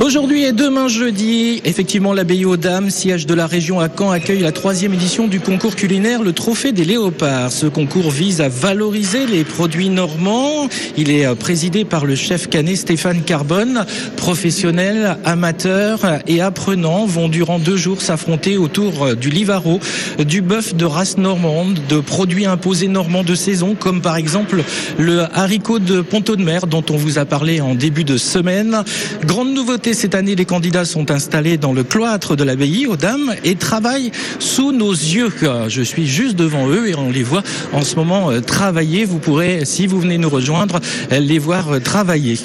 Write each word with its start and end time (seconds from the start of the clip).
Aujourd'hui 0.00 0.44
et 0.44 0.52
demain 0.52 0.86
jeudi, 0.86 1.60
effectivement, 1.64 2.12
l'abbaye 2.12 2.44
aux 2.44 2.56
Dames, 2.56 2.88
siège 2.88 3.26
de 3.26 3.34
la 3.34 3.48
région 3.48 3.80
à 3.80 3.88
Caen, 3.88 4.12
accueille 4.12 4.38
la 4.40 4.52
troisième 4.52 4.94
édition 4.94 5.26
du 5.26 5.40
concours 5.40 5.74
culinaire, 5.74 6.22
le 6.22 6.32
Trophée 6.32 6.70
des 6.70 6.84
Léopards. 6.84 7.50
Ce 7.50 7.66
concours 7.66 8.12
vise 8.12 8.40
à 8.40 8.48
valoriser 8.48 9.26
les 9.26 9.42
produits 9.42 9.88
normands. 9.88 10.68
Il 10.96 11.10
est 11.10 11.26
euh, 11.26 11.34
présidé 11.34 11.84
par 11.84 12.06
le 12.06 12.14
chef 12.14 12.48
canet 12.48 12.76
Stéphane 12.76 13.22
Carbone. 13.22 13.84
Professionnels, 14.16 15.18
amateurs 15.24 16.20
et 16.28 16.40
apprenants 16.40 17.04
vont 17.04 17.28
durant 17.28 17.58
deux 17.58 17.76
jours 17.76 18.00
s'affronter 18.00 18.56
autour 18.56 19.02
euh, 19.02 19.14
du 19.16 19.30
livaro, 19.30 19.80
du 20.20 20.42
bœuf 20.42 20.76
de 20.76 20.84
race 20.84 21.18
normande, 21.18 21.80
de 21.88 21.98
produits 21.98 22.46
imposés 22.46 22.88
normands 22.88 23.24
de 23.24 23.34
saison, 23.34 23.74
comme 23.74 24.00
par 24.00 24.16
exemple 24.16 24.62
le 24.96 25.22
haricot 25.34 25.80
de 25.80 26.02
Ponto 26.02 26.36
de 26.36 26.44
Mer, 26.44 26.68
dont 26.68 26.84
on 26.88 26.96
vous 26.96 27.18
a 27.18 27.24
parlé 27.24 27.60
en 27.60 27.74
début 27.74 28.04
de 28.04 28.16
semaine. 28.16 28.84
Grande 29.26 29.52
nouveauté 29.52 29.87
cette 29.94 30.14
année, 30.14 30.34
les 30.34 30.44
candidats 30.44 30.84
sont 30.84 31.10
installés 31.10 31.56
dans 31.56 31.72
le 31.72 31.84
cloître 31.84 32.36
de 32.36 32.44
l'abbaye 32.44 32.86
aux 32.86 32.96
Dames 32.96 33.34
et 33.44 33.54
travaillent 33.54 34.10
sous 34.38 34.72
nos 34.72 34.92
yeux. 34.92 35.32
Je 35.68 35.82
suis 35.82 36.06
juste 36.06 36.36
devant 36.36 36.68
eux 36.68 36.88
et 36.88 36.94
on 36.94 37.10
les 37.10 37.22
voit 37.22 37.42
en 37.72 37.82
ce 37.82 37.96
moment 37.96 38.30
euh, 38.30 38.40
travailler. 38.40 39.04
Vous 39.04 39.18
pourrez, 39.18 39.64
si 39.64 39.86
vous 39.86 40.00
venez 40.00 40.18
nous 40.18 40.28
rejoindre, 40.28 40.80
euh, 41.12 41.20
les 41.20 41.38
voir 41.38 41.72
euh, 41.72 41.80
travailler. 41.80 42.36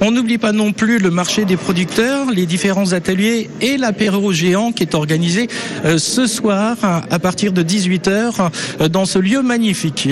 On 0.00 0.10
n'oublie 0.10 0.38
pas 0.38 0.52
non 0.52 0.72
plus 0.72 0.98
le 0.98 1.10
marché 1.10 1.44
des 1.44 1.56
producteurs, 1.56 2.30
les 2.30 2.46
différents 2.46 2.92
ateliers 2.92 3.50
et 3.60 3.76
l'apéro 3.76 4.32
géant 4.32 4.72
qui 4.72 4.82
est 4.82 4.94
organisé 4.94 5.48
ce 5.84 6.26
soir 6.26 6.76
à 6.82 7.18
partir 7.18 7.52
de 7.52 7.62
18h 7.62 8.88
dans 8.90 9.04
ce 9.04 9.18
lieu 9.18 9.42
magnifique. 9.42 10.08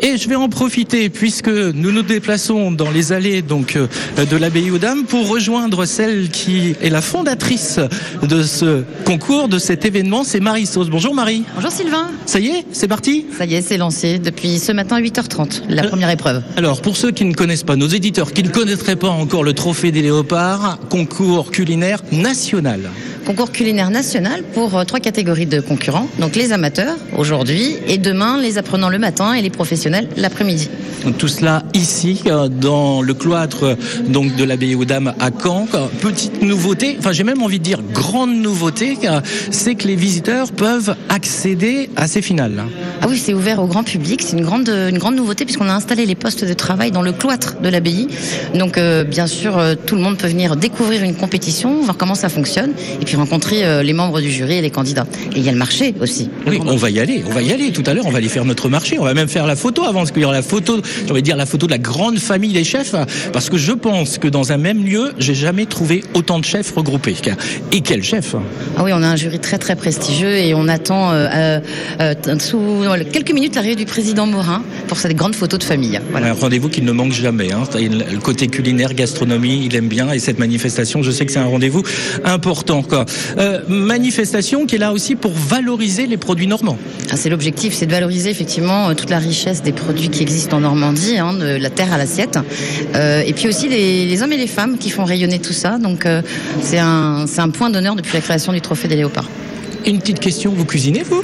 Et 0.00 0.16
je 0.16 0.28
vais 0.28 0.34
en 0.34 0.48
profiter 0.48 1.08
puisque 1.08 1.48
nous 1.48 1.92
nous 1.92 2.02
déplaçons 2.02 2.70
dans 2.70 2.90
les 2.90 3.12
allées 3.12 3.42
donc 3.42 3.76
de 3.76 4.36
l'abbaye 4.36 4.70
aux 4.70 4.78
Dames 4.78 5.04
pour 5.04 5.28
rejoindre 5.28 5.84
celle 5.84 6.25
qui 6.28 6.74
est 6.80 6.90
la 6.90 7.00
fondatrice 7.00 7.80
de 8.22 8.42
ce 8.42 8.82
concours, 9.04 9.48
de 9.48 9.58
cet 9.58 9.84
événement, 9.84 10.24
c'est 10.24 10.40
Marie 10.40 10.66
Sauce. 10.66 10.88
Bonjour 10.88 11.14
Marie. 11.14 11.44
Bonjour 11.54 11.70
Sylvain. 11.70 12.10
Ça 12.26 12.38
y 12.38 12.48
est, 12.48 12.64
c'est 12.72 12.88
parti? 12.88 13.26
Ça 13.36 13.44
y 13.44 13.54
est, 13.54 13.62
c'est 13.62 13.76
lancé 13.76 14.18
depuis 14.18 14.58
ce 14.58 14.72
matin 14.72 14.96
à 14.96 15.00
8h30, 15.00 15.62
la 15.68 15.84
euh, 15.84 15.88
première 15.88 16.10
épreuve. 16.10 16.42
Alors, 16.56 16.80
pour 16.82 16.96
ceux 16.96 17.10
qui 17.10 17.24
ne 17.24 17.34
connaissent 17.34 17.62
pas, 17.62 17.76
nos 17.76 17.88
éditeurs 17.88 18.32
qui 18.32 18.42
ne 18.42 18.48
connaîtraient 18.48 18.96
pas 18.96 19.08
encore 19.08 19.44
le 19.44 19.52
Trophée 19.52 19.92
des 19.92 20.02
Léopards, 20.02 20.78
concours 20.88 21.50
culinaire 21.50 22.02
national 22.12 22.90
concours 23.26 23.50
culinaire 23.50 23.90
national 23.90 24.44
pour 24.54 24.78
euh, 24.78 24.84
trois 24.84 25.00
catégories 25.00 25.46
de 25.46 25.60
concurrents. 25.60 26.06
Donc 26.20 26.36
les 26.36 26.52
amateurs 26.52 26.96
aujourd'hui 27.18 27.76
et 27.88 27.98
demain 27.98 28.40
les 28.40 28.56
apprenants 28.56 28.88
le 28.88 28.98
matin 28.98 29.34
et 29.34 29.42
les 29.42 29.50
professionnels 29.50 30.08
l'après-midi. 30.16 30.70
Tout 31.18 31.28
cela 31.28 31.64
ici 31.74 32.22
euh, 32.26 32.48
dans 32.48 33.02
le 33.02 33.14
cloître 33.14 33.76
donc 34.08 34.36
de 34.36 34.44
l'abbaye 34.44 34.76
aux 34.76 34.84
Dames 34.84 35.12
à 35.18 35.30
Caen. 35.30 35.66
Petite 36.00 36.40
nouveauté, 36.40 36.96
enfin 36.98 37.10
j'ai 37.10 37.24
même 37.24 37.42
envie 37.42 37.58
de 37.58 37.64
dire 37.64 37.80
grande 37.92 38.34
nouveauté, 38.34 38.96
c'est 39.50 39.74
que 39.74 39.88
les 39.88 39.96
visiteurs 39.96 40.52
peuvent 40.52 40.94
accéder 41.08 41.90
à 41.96 42.06
ces 42.06 42.22
finales. 42.22 42.64
Ah 43.02 43.06
oui, 43.08 43.18
c'est 43.18 43.34
ouvert 43.34 43.60
au 43.60 43.66
grand 43.66 43.82
public. 43.82 44.22
C'est 44.22 44.36
une 44.36 44.44
grande, 44.44 44.68
une 44.68 44.98
grande 44.98 45.16
nouveauté 45.16 45.44
puisqu'on 45.44 45.68
a 45.68 45.74
installé 45.74 46.06
les 46.06 46.14
postes 46.14 46.44
de 46.44 46.54
travail 46.54 46.92
dans 46.92 47.02
le 47.02 47.12
cloître 47.12 47.60
de 47.60 47.68
l'abbaye. 47.68 48.06
Donc 48.54 48.78
euh, 48.78 49.02
bien 49.02 49.26
sûr, 49.26 49.60
tout 49.86 49.96
le 49.96 50.00
monde 50.00 50.16
peut 50.16 50.28
venir 50.28 50.56
découvrir 50.56 51.02
une 51.02 51.14
compétition, 51.14 51.80
voir 51.82 51.96
comment 51.96 52.14
ça 52.14 52.28
fonctionne 52.28 52.72
et 53.00 53.04
puis 53.04 53.15
rencontrer 53.16 53.64
euh, 53.64 53.82
les 53.82 53.92
membres 53.92 54.20
du 54.20 54.30
jury 54.30 54.56
et 54.56 54.62
les 54.62 54.70
candidats. 54.70 55.06
Et 55.34 55.38
il 55.38 55.44
y 55.44 55.48
a 55.48 55.52
le 55.52 55.58
marché 55.58 55.94
aussi. 56.00 56.30
Oui, 56.46 56.58
on 56.64 56.76
va 56.76 56.90
y 56.90 57.00
aller, 57.00 57.22
on 57.26 57.32
va 57.32 57.42
y 57.42 57.52
aller 57.52 57.72
tout 57.72 57.82
à 57.86 57.94
l'heure, 57.94 58.06
on 58.06 58.10
va 58.10 58.18
aller 58.18 58.28
faire 58.28 58.44
notre 58.44 58.68
marché, 58.68 58.98
on 58.98 59.04
va 59.04 59.14
même 59.14 59.28
faire 59.28 59.46
la 59.46 59.56
photo 59.56 59.84
avant, 59.84 60.00
parce 60.00 60.12
qu'il 60.12 60.22
y 60.22 60.24
aura 60.24 60.34
la 60.34 60.42
photo, 60.42 60.80
j'ai 61.12 61.22
dire 61.22 61.36
la 61.36 61.46
photo 61.46 61.66
de 61.66 61.72
la 61.72 61.78
grande 61.78 62.18
famille 62.18 62.52
des 62.52 62.64
chefs, 62.64 62.94
parce 63.32 63.50
que 63.50 63.56
je 63.56 63.72
pense 63.72 64.18
que 64.18 64.28
dans 64.28 64.52
un 64.52 64.58
même 64.58 64.84
lieu, 64.84 65.12
j'ai 65.18 65.34
jamais 65.34 65.66
trouvé 65.66 66.04
autant 66.14 66.38
de 66.38 66.44
chefs 66.44 66.72
regroupés. 66.74 67.16
Et 67.72 67.80
quel 67.80 68.02
chef 68.02 68.34
Ah 68.76 68.84
oui, 68.84 68.90
on 68.94 69.02
a 69.02 69.06
un 69.06 69.16
jury 69.16 69.38
très 69.38 69.58
très 69.58 69.76
prestigieux 69.76 70.36
et 70.36 70.54
on 70.54 70.68
attend 70.68 71.12
euh, 71.12 71.60
euh, 72.00 72.14
sous 72.38 72.84
quelques 73.12 73.32
minutes 73.32 73.54
l'arrivée 73.54 73.76
du 73.76 73.86
président 73.86 74.26
Morin 74.26 74.62
pour 74.88 74.98
cette 74.98 75.14
grande 75.16 75.34
photo 75.34 75.56
de 75.58 75.64
famille. 75.64 76.00
Voilà. 76.10 76.28
Un 76.28 76.32
rendez-vous 76.32 76.68
qui 76.68 76.82
ne 76.82 76.92
manque 76.92 77.12
jamais. 77.12 77.52
Hein. 77.52 77.64
Le 77.74 78.18
côté 78.18 78.48
culinaire, 78.48 78.94
gastronomie, 78.94 79.64
il 79.64 79.74
aime 79.74 79.88
bien 79.88 80.12
et 80.12 80.18
cette 80.18 80.38
manifestation, 80.38 81.02
je 81.02 81.10
sais 81.10 81.26
que 81.26 81.32
c'est 81.32 81.38
un 81.38 81.46
rendez-vous 81.46 81.82
important. 82.24 82.82
Quoi. 82.82 83.05
Euh, 83.38 83.60
manifestation 83.68 84.66
qui 84.66 84.76
est 84.76 84.78
là 84.78 84.92
aussi 84.92 85.14
pour 85.14 85.32
valoriser 85.32 86.06
les 86.06 86.16
produits 86.16 86.46
normands. 86.46 86.78
Ah, 87.10 87.16
c'est 87.16 87.28
l'objectif, 87.28 87.74
c'est 87.74 87.86
de 87.86 87.92
valoriser 87.92 88.30
effectivement 88.30 88.88
euh, 88.88 88.94
toute 88.94 89.10
la 89.10 89.18
richesse 89.18 89.62
des 89.62 89.72
produits 89.72 90.08
qui 90.08 90.22
existent 90.22 90.56
en 90.56 90.60
Normandie, 90.60 91.18
hein, 91.18 91.34
de 91.34 91.56
la 91.56 91.70
terre 91.70 91.92
à 91.92 91.98
l'assiette. 91.98 92.38
Euh, 92.94 93.22
et 93.26 93.32
puis 93.32 93.48
aussi 93.48 93.68
les, 93.68 94.22
hommes 94.22 94.32
et 94.32 94.36
les 94.36 94.46
femmes 94.46 94.78
qui 94.78 94.90
font 94.90 95.04
rayonner 95.04 95.38
tout 95.38 95.52
ça. 95.52 95.78
Donc 95.78 96.06
c'est 96.62 96.78
un, 96.78 97.26
un 97.36 97.50
point 97.50 97.70
d'honneur 97.70 97.96
depuis 97.96 98.14
la 98.14 98.20
création 98.20 98.52
du 98.52 98.60
Trophée 98.60 98.88
des 98.88 98.96
Léopards. 98.96 99.28
Une 99.84 99.98
petite 99.98 100.20
question, 100.20 100.52
vous 100.56 100.64
cuisinez 100.64 101.02
vous? 101.02 101.22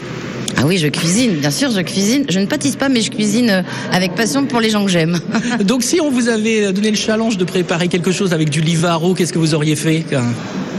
Ah 0.58 0.66
oui, 0.66 0.76
je 0.76 0.86
cuisine, 0.88 1.36
bien 1.36 1.50
sûr, 1.50 1.70
je 1.70 1.80
cuisine. 1.80 2.26
Je 2.28 2.38
ne 2.38 2.46
pâtisse 2.46 2.76
pas, 2.76 2.90
mais 2.90 3.00
je 3.00 3.10
cuisine 3.10 3.64
avec 3.90 4.14
passion 4.14 4.44
pour 4.44 4.60
les 4.60 4.68
gens 4.68 4.84
que 4.84 4.90
j'aime. 4.90 5.18
Donc 5.64 5.82
si 5.82 6.00
on 6.00 6.10
vous 6.10 6.28
avait 6.28 6.72
donné 6.72 6.90
le 6.90 6.96
challenge 6.96 7.38
de 7.38 7.44
préparer 7.44 7.88
quelque 7.88 8.12
chose 8.12 8.34
avec 8.34 8.50
du 8.50 8.60
livaro, 8.60 9.14
qu'est-ce 9.14 9.32
que 9.32 9.38
vous 9.38 9.54
auriez 9.54 9.76
fait? 9.76 10.04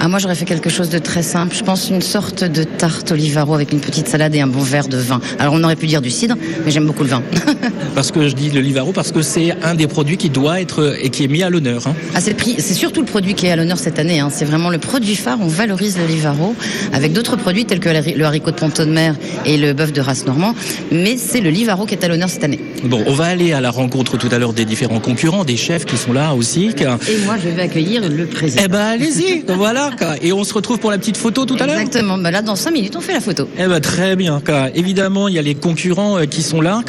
Ah, 0.05 0.09
moi, 0.09 0.19
j'aurais 0.19 0.35
fait 0.35 0.43
quelque 0.43 0.69
chose 0.69 0.89
de 0.89 0.99
très 0.99 1.23
simple. 1.23 1.55
Je 1.55 1.63
pense 1.63 1.89
une 1.89 2.01
sorte 2.01 2.43
de 2.43 2.65
tarte 2.65 3.13
olivaro 3.13 3.53
avec 3.53 3.71
une 3.71 3.79
petite 3.79 4.09
salade 4.09 4.35
et 4.35 4.41
un 4.41 4.47
bon 4.47 4.59
verre 4.59 4.89
de 4.89 4.97
vin. 4.97 5.21
Alors, 5.39 5.53
on 5.53 5.63
aurait 5.63 5.77
pu 5.77 5.87
dire 5.87 6.01
du 6.01 6.09
cidre, 6.09 6.35
mais 6.65 6.71
j'aime 6.71 6.85
beaucoup 6.85 7.03
le 7.03 7.09
vin. 7.09 7.23
parce 7.95 8.11
que 8.11 8.27
je 8.27 8.35
dis 8.35 8.49
le 8.49 8.59
livaro 8.59 8.91
parce 8.91 9.13
que 9.13 9.21
c'est 9.21 9.55
un 9.63 9.75
des 9.75 9.87
produits 9.87 10.17
qui 10.17 10.29
doit 10.29 10.59
être 10.59 10.97
et 11.01 11.09
qui 11.09 11.23
est 11.23 11.29
mis 11.29 11.41
à 11.41 11.49
l'honneur. 11.49 11.87
Hein. 11.87 11.95
Ah, 12.15 12.19
c'est, 12.19 12.35
c'est 12.59 12.73
surtout 12.73 12.99
le 12.99 13.05
produit 13.05 13.33
qui 13.33 13.45
est 13.45 13.51
à 13.51 13.55
l'honneur 13.55 13.79
cette 13.79 13.97
année. 13.97 14.19
Hein. 14.19 14.27
C'est 14.29 14.43
vraiment 14.43 14.69
le 14.69 14.77
produit 14.77 15.15
phare. 15.15 15.37
On 15.39 15.47
valorise 15.47 15.97
le 15.97 16.05
livaro 16.05 16.53
avec 16.91 17.13
d'autres 17.13 17.37
produits 17.37 17.63
tels 17.63 17.79
que 17.79 17.87
le 17.87 18.25
haricot 18.25 18.51
de 18.51 18.57
ponto 18.57 18.83
de 18.83 18.91
mer 18.91 19.15
et 19.45 19.55
le 19.55 19.71
bœuf 19.71 19.93
de 19.93 20.01
race 20.01 20.25
normand. 20.25 20.53
Mais 20.91 21.15
c'est 21.15 21.39
le 21.39 21.49
livaro 21.49 21.85
qui 21.85 21.93
est 21.93 22.03
à 22.03 22.09
l'honneur 22.09 22.27
cette 22.27 22.43
année. 22.43 22.59
Bon, 22.83 23.01
on 23.07 23.13
va 23.13 23.27
aller 23.27 23.53
à 23.53 23.61
la 23.61 23.71
rencontre 23.71 24.17
tout 24.17 24.27
à 24.33 24.37
l'heure 24.37 24.51
des 24.51 24.65
différents 24.65 24.99
concurrents, 24.99 25.45
des 25.45 25.55
chefs 25.55 25.85
qui 25.85 25.95
sont 25.95 26.11
là 26.11 26.33
aussi. 26.33 26.71
Et 26.77 26.85
moi, 27.25 27.37
je 27.41 27.47
vais 27.47 27.61
accueillir 27.61 28.01
le 28.01 28.25
président. 28.25 28.63
Eh 28.65 28.67
ben, 28.67 28.81
allez-y. 28.81 29.45
voilà. 29.47 29.92
Et 30.21 30.33
on 30.33 30.43
se 30.43 30.53
retrouve 30.53 30.79
pour 30.79 30.91
la 30.91 30.97
petite 30.97 31.17
photo 31.17 31.45
tout 31.45 31.55
à 31.59 31.65
l'heure 31.65 31.77
Exactement. 31.77 32.17
Bah 32.17 32.31
là, 32.31 32.41
dans 32.41 32.55
5 32.55 32.71
minutes, 32.71 32.95
on 32.95 33.01
fait 33.01 33.13
la 33.13 33.19
photo. 33.19 33.47
Eh 33.57 33.67
ben, 33.67 33.79
très 33.79 34.15
bien. 34.15 34.41
Évidemment, 34.75 35.27
il 35.27 35.35
y 35.35 35.39
a 35.39 35.41
les 35.41 35.55
concurrents 35.55 36.17
euh, 36.17 36.25
qui 36.25 36.41
sont 36.41 36.61
là 36.61 36.81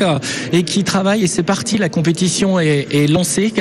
et 0.53 0.63
qui 0.63 0.85
travaillent. 0.85 1.25
Et 1.25 1.27
c'est 1.27 1.43
parti, 1.43 1.79
la 1.79 1.89
compétition 1.89 2.59
est, 2.59 3.11
lancée. 3.11 3.53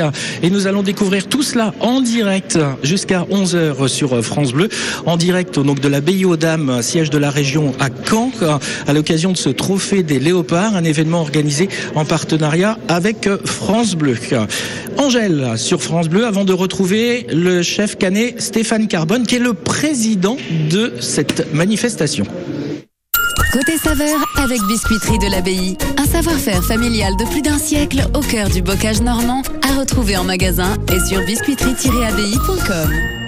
Et 0.42 0.50
nous 0.50 0.68
allons 0.68 0.84
découvrir 0.84 1.28
tout 1.28 1.44
cela 1.44 1.74
en 1.80 2.02
direct 2.02 2.58
jusqu'à 2.84 3.26
11h 3.32 3.88
sur 3.88 4.14
euh, 4.14 4.22
France 4.22 4.54
Bleu. 4.54 4.70
En 5.06 5.18
direct 5.18 5.60
donc, 5.60 5.80
de 5.80 5.88
l'abbaye 5.88 6.26
aux 6.26 6.38
Dames, 6.38 6.82
siège 6.82 7.10
de 7.10 7.18
la 7.18 7.30
région 7.30 7.74
à 7.80 7.90
Caen, 8.10 8.32
à 8.88 8.94
l'occasion 8.94 9.32
de 9.32 9.38
ce 9.38 9.50
trophée 9.50 10.04
des 10.04 10.20
léopards, 10.20 10.76
un 10.76 10.84
événement 10.84 11.22
organisé 11.22 11.70
en 11.96 12.06
partenariat 12.06 12.78
avec 12.88 13.28
euh, 13.28 13.38
France 13.46 13.96
Bleu. 13.96 14.18
Angèle 14.98 15.54
sur 15.58 15.82
France 15.82 16.08
Bleu, 16.08 16.26
avant 16.26 16.46
de 16.46 16.54
retrouver 16.54 17.26
le 17.32 17.62
chef 17.64 17.98
canet 17.98 18.40
Stéphane 18.42 18.88
Carbone, 18.88 19.26
est 19.34 19.40
le 19.40 19.54
président 19.54 20.38
de 20.70 20.94
cette 21.00 21.54
manifestation. 21.54 22.26
Côté 23.52 23.78
saveur 23.78 24.20
avec 24.38 24.60
Biscuiterie 24.68 25.20
de 25.20 25.32
l'Abbaye. 25.32 25.78
Un 25.98 26.06
savoir-faire 26.06 26.64
familial 26.64 27.16
de 27.18 27.26
plus 27.26 27.42
d'un 27.42 27.58
siècle 27.58 28.02
au 28.14 28.20
cœur 28.20 28.50
du 28.50 28.62
bocage 28.62 29.02
normand 29.02 29.42
à 29.62 29.80
retrouver 29.80 30.18
en 30.18 30.24
magasin 30.24 30.76
et 30.92 31.00
sur 31.00 31.22
biscuiterie-abbaye.com. 31.22 33.23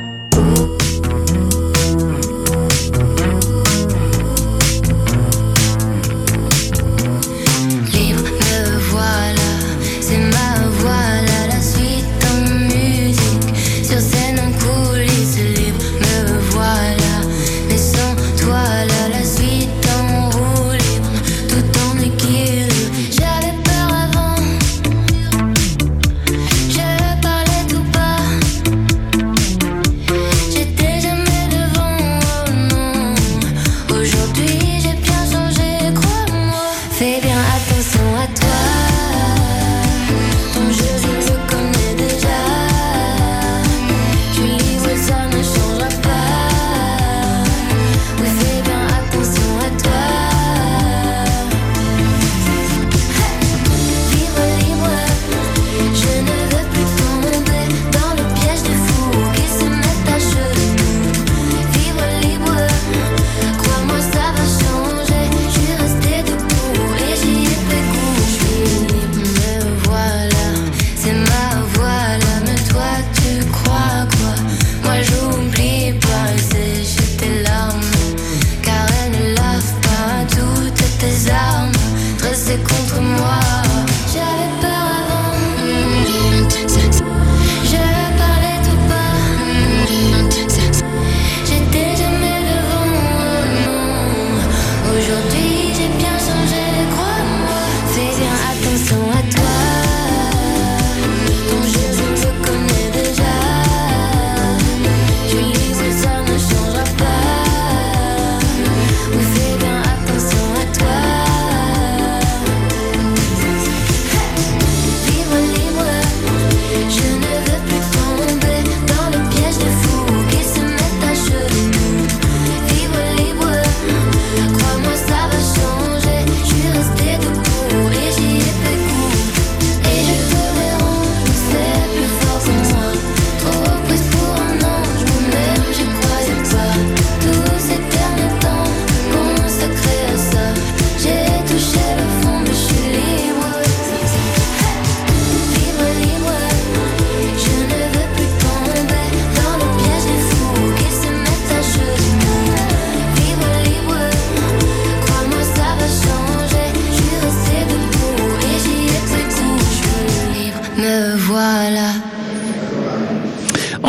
voilà. 161.35 161.84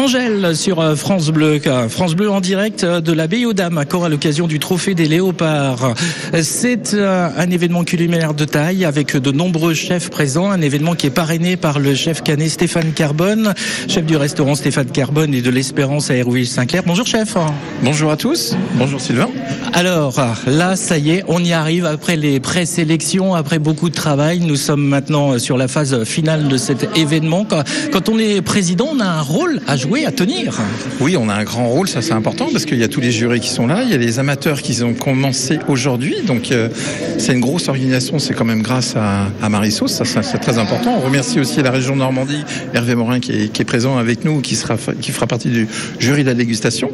Angèle 0.07 0.55
sur 0.55 0.79
euh, 0.79 0.95
France 0.95 1.31
Bleu, 1.31 1.61
France 1.89 2.15
Bleu 2.15 2.31
en 2.31 2.41
direct 2.41 2.85
euh, 2.85 3.01
de 3.01 3.13
l'abbaye 3.13 3.45
aux 3.45 3.55
Dames, 3.55 3.77
encore 3.77 4.05
à 4.05 4.09
l'occasion 4.09 4.47
du 4.47 4.61
trophée 4.61 4.95
des 4.95 5.09
léopards. 5.09 5.95
C'est 6.45 6.95
euh, 6.95 7.29
un 7.37 7.51
événement 7.51 7.83
culinaire 7.83 8.33
de 8.33 8.45
taille 8.45 8.85
avec 8.85 9.17
de 9.17 9.33
nombreux 9.33 9.75
chefs 9.75 10.09
présents, 10.09 10.49
un 10.49 10.61
événement 10.61 10.95
qui 10.95 11.09
est 11.09 11.11
parrainé 11.11 11.57
par 11.57 11.81
le 11.81 11.93
chef 11.97 12.23
canet 12.23 12.49
Stéphane 12.49 12.93
Carbone, 12.93 13.53
chef 13.89 14.05
du 14.05 14.17
restaurant 14.17 14.55
Stéphane 14.55 14.87
Carbone 14.93 15.35
et 15.35 15.43
de 15.43 15.51
l'Espérance 15.51 16.09
à 16.09 16.15
Hérouville-Saint-Clair. 16.15 16.85
Bonjour 16.87 17.05
chef. 17.05 17.37
Bonjour 17.83 18.13
à 18.13 18.17
tous. 18.17 18.55
Bonjour 18.75 19.01
Sylvain. 19.01 19.29
Alors 19.73 20.21
là, 20.47 20.77
ça 20.77 20.99
y 20.99 21.11
est, 21.11 21.25
on 21.27 21.43
y 21.43 21.53
arrive 21.53 21.85
après 21.85 22.15
les 22.15 22.39
présélections, 22.39 23.35
après 23.35 23.59
beaucoup 23.59 23.89
de 23.89 23.95
travail. 23.97 24.39
Nous 24.39 24.55
sommes 24.55 24.87
maintenant 24.87 25.41
sur 25.41 25.57
la 25.57 25.67
phase 25.67 26.05
finale 26.05 26.47
de 26.47 26.57
cet 26.57 26.97
événement. 26.97 27.45
Quand 27.93 28.09
on 28.09 28.21
est 28.21 28.41
président, 28.41 28.91
on 28.93 29.01
a 29.01 29.07
un 29.07 29.23
rôle 29.23 29.61
à 29.67 29.77
jouer 29.77 29.96
oui, 29.97 30.05
à 30.05 30.13
tenir. 30.13 30.61
Oui, 31.01 31.17
on 31.17 31.31
a 31.31 31.35
un 31.35 31.45
grand 31.45 31.69
rôle, 31.69 31.89
ça 31.89 32.03
c'est 32.03 32.13
important 32.13 32.49
parce 32.53 32.67
qu'il 32.67 32.79
y 32.79 32.85
a 32.85 32.89
tous 32.89 33.01
les 33.01 33.11
jurés 33.11 33.41
qui 33.41 33.49
sont 33.49 33.67
là, 33.67 33.83
il 33.83 33.91
y 33.91 33.95
a 33.95 33.97
les 33.97 34.19
amateurs 34.19 34.61
qui 34.61 34.83
ont 34.83 34.93
commencé 34.93 35.59
aujourd'hui, 35.69 36.17
donc 36.27 36.53
euh, 36.53 36.69
c'est 37.17 37.33
une 37.33 37.41
grosse 37.41 37.69
organisation, 37.69 38.19
c'est 38.19 38.35
quand 38.35 38.45
même 38.45 38.61
grâce 38.61 38.95
à, 38.95 39.29
à 39.41 39.49
Marissos, 39.49 39.89
ça, 39.89 40.05
c'est 40.05 40.39
très 40.39 40.59
important. 40.59 40.97
On 40.99 41.01
remercie 41.01 41.41
aussi 41.41 41.63
la 41.63 41.71
région 41.71 41.97
Normandie, 41.97 42.45
Hervé 42.75 42.95
Morin 42.95 43.21
qui 43.21 43.33
est, 43.33 43.65
présent 43.65 43.97
avec 43.97 44.23
nous, 44.23 44.43
qui, 44.43 44.55
sera, 44.55 44.77
qui 45.01 45.13
fera 45.13 45.27
partie 45.27 45.49
du 45.49 45.67
jury 45.99 46.25
de 46.25 46.29
la 46.29 46.35
dégustation. 46.35 46.91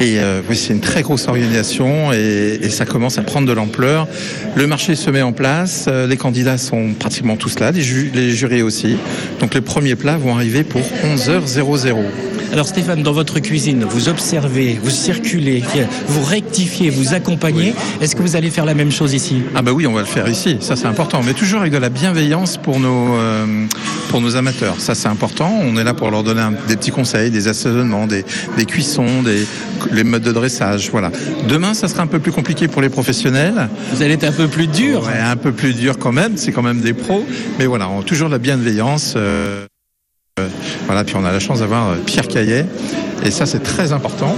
Et 0.00 0.18
euh, 0.18 0.40
oui, 0.48 0.56
c'est 0.56 0.72
une 0.72 0.80
très 0.80 1.02
grosse 1.02 1.28
organisation 1.28 2.14
et, 2.14 2.70
ça 2.70 2.86
commence 2.86 3.18
à 3.18 3.22
prendre 3.22 3.46
de 3.46 3.52
l'ampleur. 3.52 4.08
Le 4.56 4.66
marché 4.66 4.94
se 4.94 5.10
met 5.10 5.22
en 5.22 5.32
place, 5.32 5.84
euh, 5.88 6.06
les 6.06 6.16
candidats 6.16 6.56
sont 6.56 6.94
pratiquement 6.98 7.36
tous 7.36 7.58
là, 7.58 7.72
les, 7.72 7.82
les 8.14 8.30
jurés 8.30 8.62
aussi. 8.62 8.96
Donc 9.38 9.52
les 9.54 9.60
premiers 9.60 9.96
plats 9.96 10.16
vont 10.16 10.34
arriver 10.34 10.64
pour 10.64 10.80
11h00. 10.80 12.37
Alors 12.52 12.66
Stéphane, 12.66 13.02
dans 13.02 13.12
votre 13.12 13.38
cuisine, 13.40 13.84
vous 13.84 14.08
observez, 14.08 14.78
vous 14.82 14.90
circulez, 14.90 15.62
vous 16.08 16.22
rectifiez, 16.24 16.90
vous 16.90 17.14
accompagnez. 17.14 17.74
Est-ce 18.00 18.16
que 18.16 18.22
vous 18.22 18.36
allez 18.36 18.50
faire 18.50 18.64
la 18.64 18.74
même 18.74 18.90
chose 18.90 19.14
ici? 19.14 19.42
Ah 19.54 19.62
bah 19.62 19.72
oui, 19.72 19.86
on 19.86 19.92
va 19.92 20.00
le 20.00 20.06
faire 20.06 20.28
ici. 20.28 20.56
Ça 20.60 20.74
c'est 20.76 20.86
important, 20.86 21.20
mais 21.24 21.34
toujours 21.34 21.60
avec 21.60 21.72
de 21.72 21.78
la 21.78 21.90
bienveillance 21.90 22.56
pour 22.56 22.80
nos 22.80 23.16
euh, 23.16 23.66
pour 24.08 24.20
nos 24.20 24.36
amateurs. 24.36 24.76
Ça 24.78 24.94
c'est 24.94 25.08
important. 25.08 25.52
On 25.62 25.76
est 25.76 25.84
là 25.84 25.94
pour 25.94 26.10
leur 26.10 26.22
donner 26.22 26.42
des 26.68 26.76
petits 26.76 26.90
conseils, 26.90 27.30
des 27.30 27.48
assaisonnements, 27.48 28.06
des, 28.06 28.24
des 28.56 28.64
cuissons, 28.64 29.22
des 29.22 29.46
les 29.92 30.04
modes 30.04 30.22
de 30.22 30.32
dressage. 30.32 30.90
Voilà. 30.90 31.12
Demain, 31.48 31.74
ça 31.74 31.88
sera 31.88 32.02
un 32.02 32.06
peu 32.06 32.18
plus 32.18 32.32
compliqué 32.32 32.66
pour 32.68 32.82
les 32.82 32.88
professionnels. 32.88 33.68
Vous 33.92 34.02
allez 34.02 34.14
être 34.14 34.24
un 34.24 34.32
peu 34.32 34.48
plus 34.48 34.66
dur. 34.66 35.02
Ouais, 35.02 35.20
un 35.20 35.36
peu 35.36 35.52
plus 35.52 35.74
dur 35.74 35.98
quand 35.98 36.12
même. 36.12 36.36
C'est 36.36 36.52
quand 36.52 36.62
même 36.62 36.80
des 36.80 36.94
pros, 36.94 37.24
mais 37.58 37.66
voilà, 37.66 37.88
on, 37.88 38.02
toujours 38.02 38.28
la 38.28 38.38
bienveillance. 38.38 39.14
Euh, 39.16 39.66
voilà, 40.86 41.04
puis 41.04 41.14
on 41.16 41.24
a 41.24 41.32
la 41.32 41.40
chance 41.40 41.60
d'avoir 41.60 41.90
euh, 41.90 41.96
Pierre 42.04 42.28
Caillet, 42.28 42.66
et 43.24 43.30
ça 43.30 43.46
c'est 43.46 43.62
très 43.62 43.92
important 43.92 44.36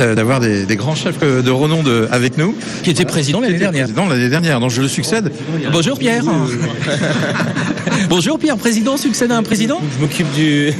euh, 0.00 0.14
d'avoir 0.14 0.40
des, 0.40 0.66
grands 0.76 0.94
chefs 0.94 1.20
de 1.20 1.50
renom 1.50 1.82
de, 1.82 2.08
avec 2.10 2.36
nous. 2.36 2.54
Qui 2.82 2.90
était 2.90 3.04
président 3.04 3.40
l'année 3.40 3.58
dernière. 3.58 3.84
Président 3.84 4.06
l'année 4.06 4.28
dernière, 4.28 4.60
donc 4.60 4.70
je 4.70 4.82
le 4.82 4.88
succède. 4.88 5.30
Bonjour 5.72 5.98
Pierre. 5.98 6.24
Bonjour 8.08 8.38
Pierre, 8.38 8.56
président 8.56 8.96
succède 8.96 9.30
à 9.30 9.36
un 9.36 9.42
président 9.42 9.80
Je 9.96 10.00
m'occupe 10.00 10.30
du. 10.34 10.72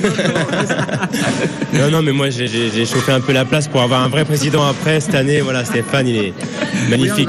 non, 1.74 1.90
non, 1.90 2.02
mais 2.02 2.12
moi 2.12 2.30
j'ai 2.30 2.86
chauffé 2.86 3.12
un 3.12 3.20
peu 3.20 3.32
la 3.32 3.44
place 3.44 3.68
pour 3.68 3.82
avoir 3.82 4.02
un 4.02 4.08
vrai 4.08 4.24
président 4.24 4.66
après 4.66 5.00
cette 5.00 5.14
année. 5.14 5.40
Voilà, 5.40 5.64
Stéphane, 5.64 6.08
il 6.08 6.16
est 6.16 6.32
magnifique. 6.90 7.28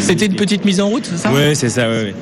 C'était 0.00 0.26
une 0.26 0.36
petite 0.36 0.64
mise 0.64 0.80
en 0.80 0.88
route, 0.88 1.08
c'est 1.08 1.18
ça? 1.18 1.30
Oui, 1.32 1.54
c'est 1.54 1.68
ça, 1.68 1.86
oui. 1.88 2.12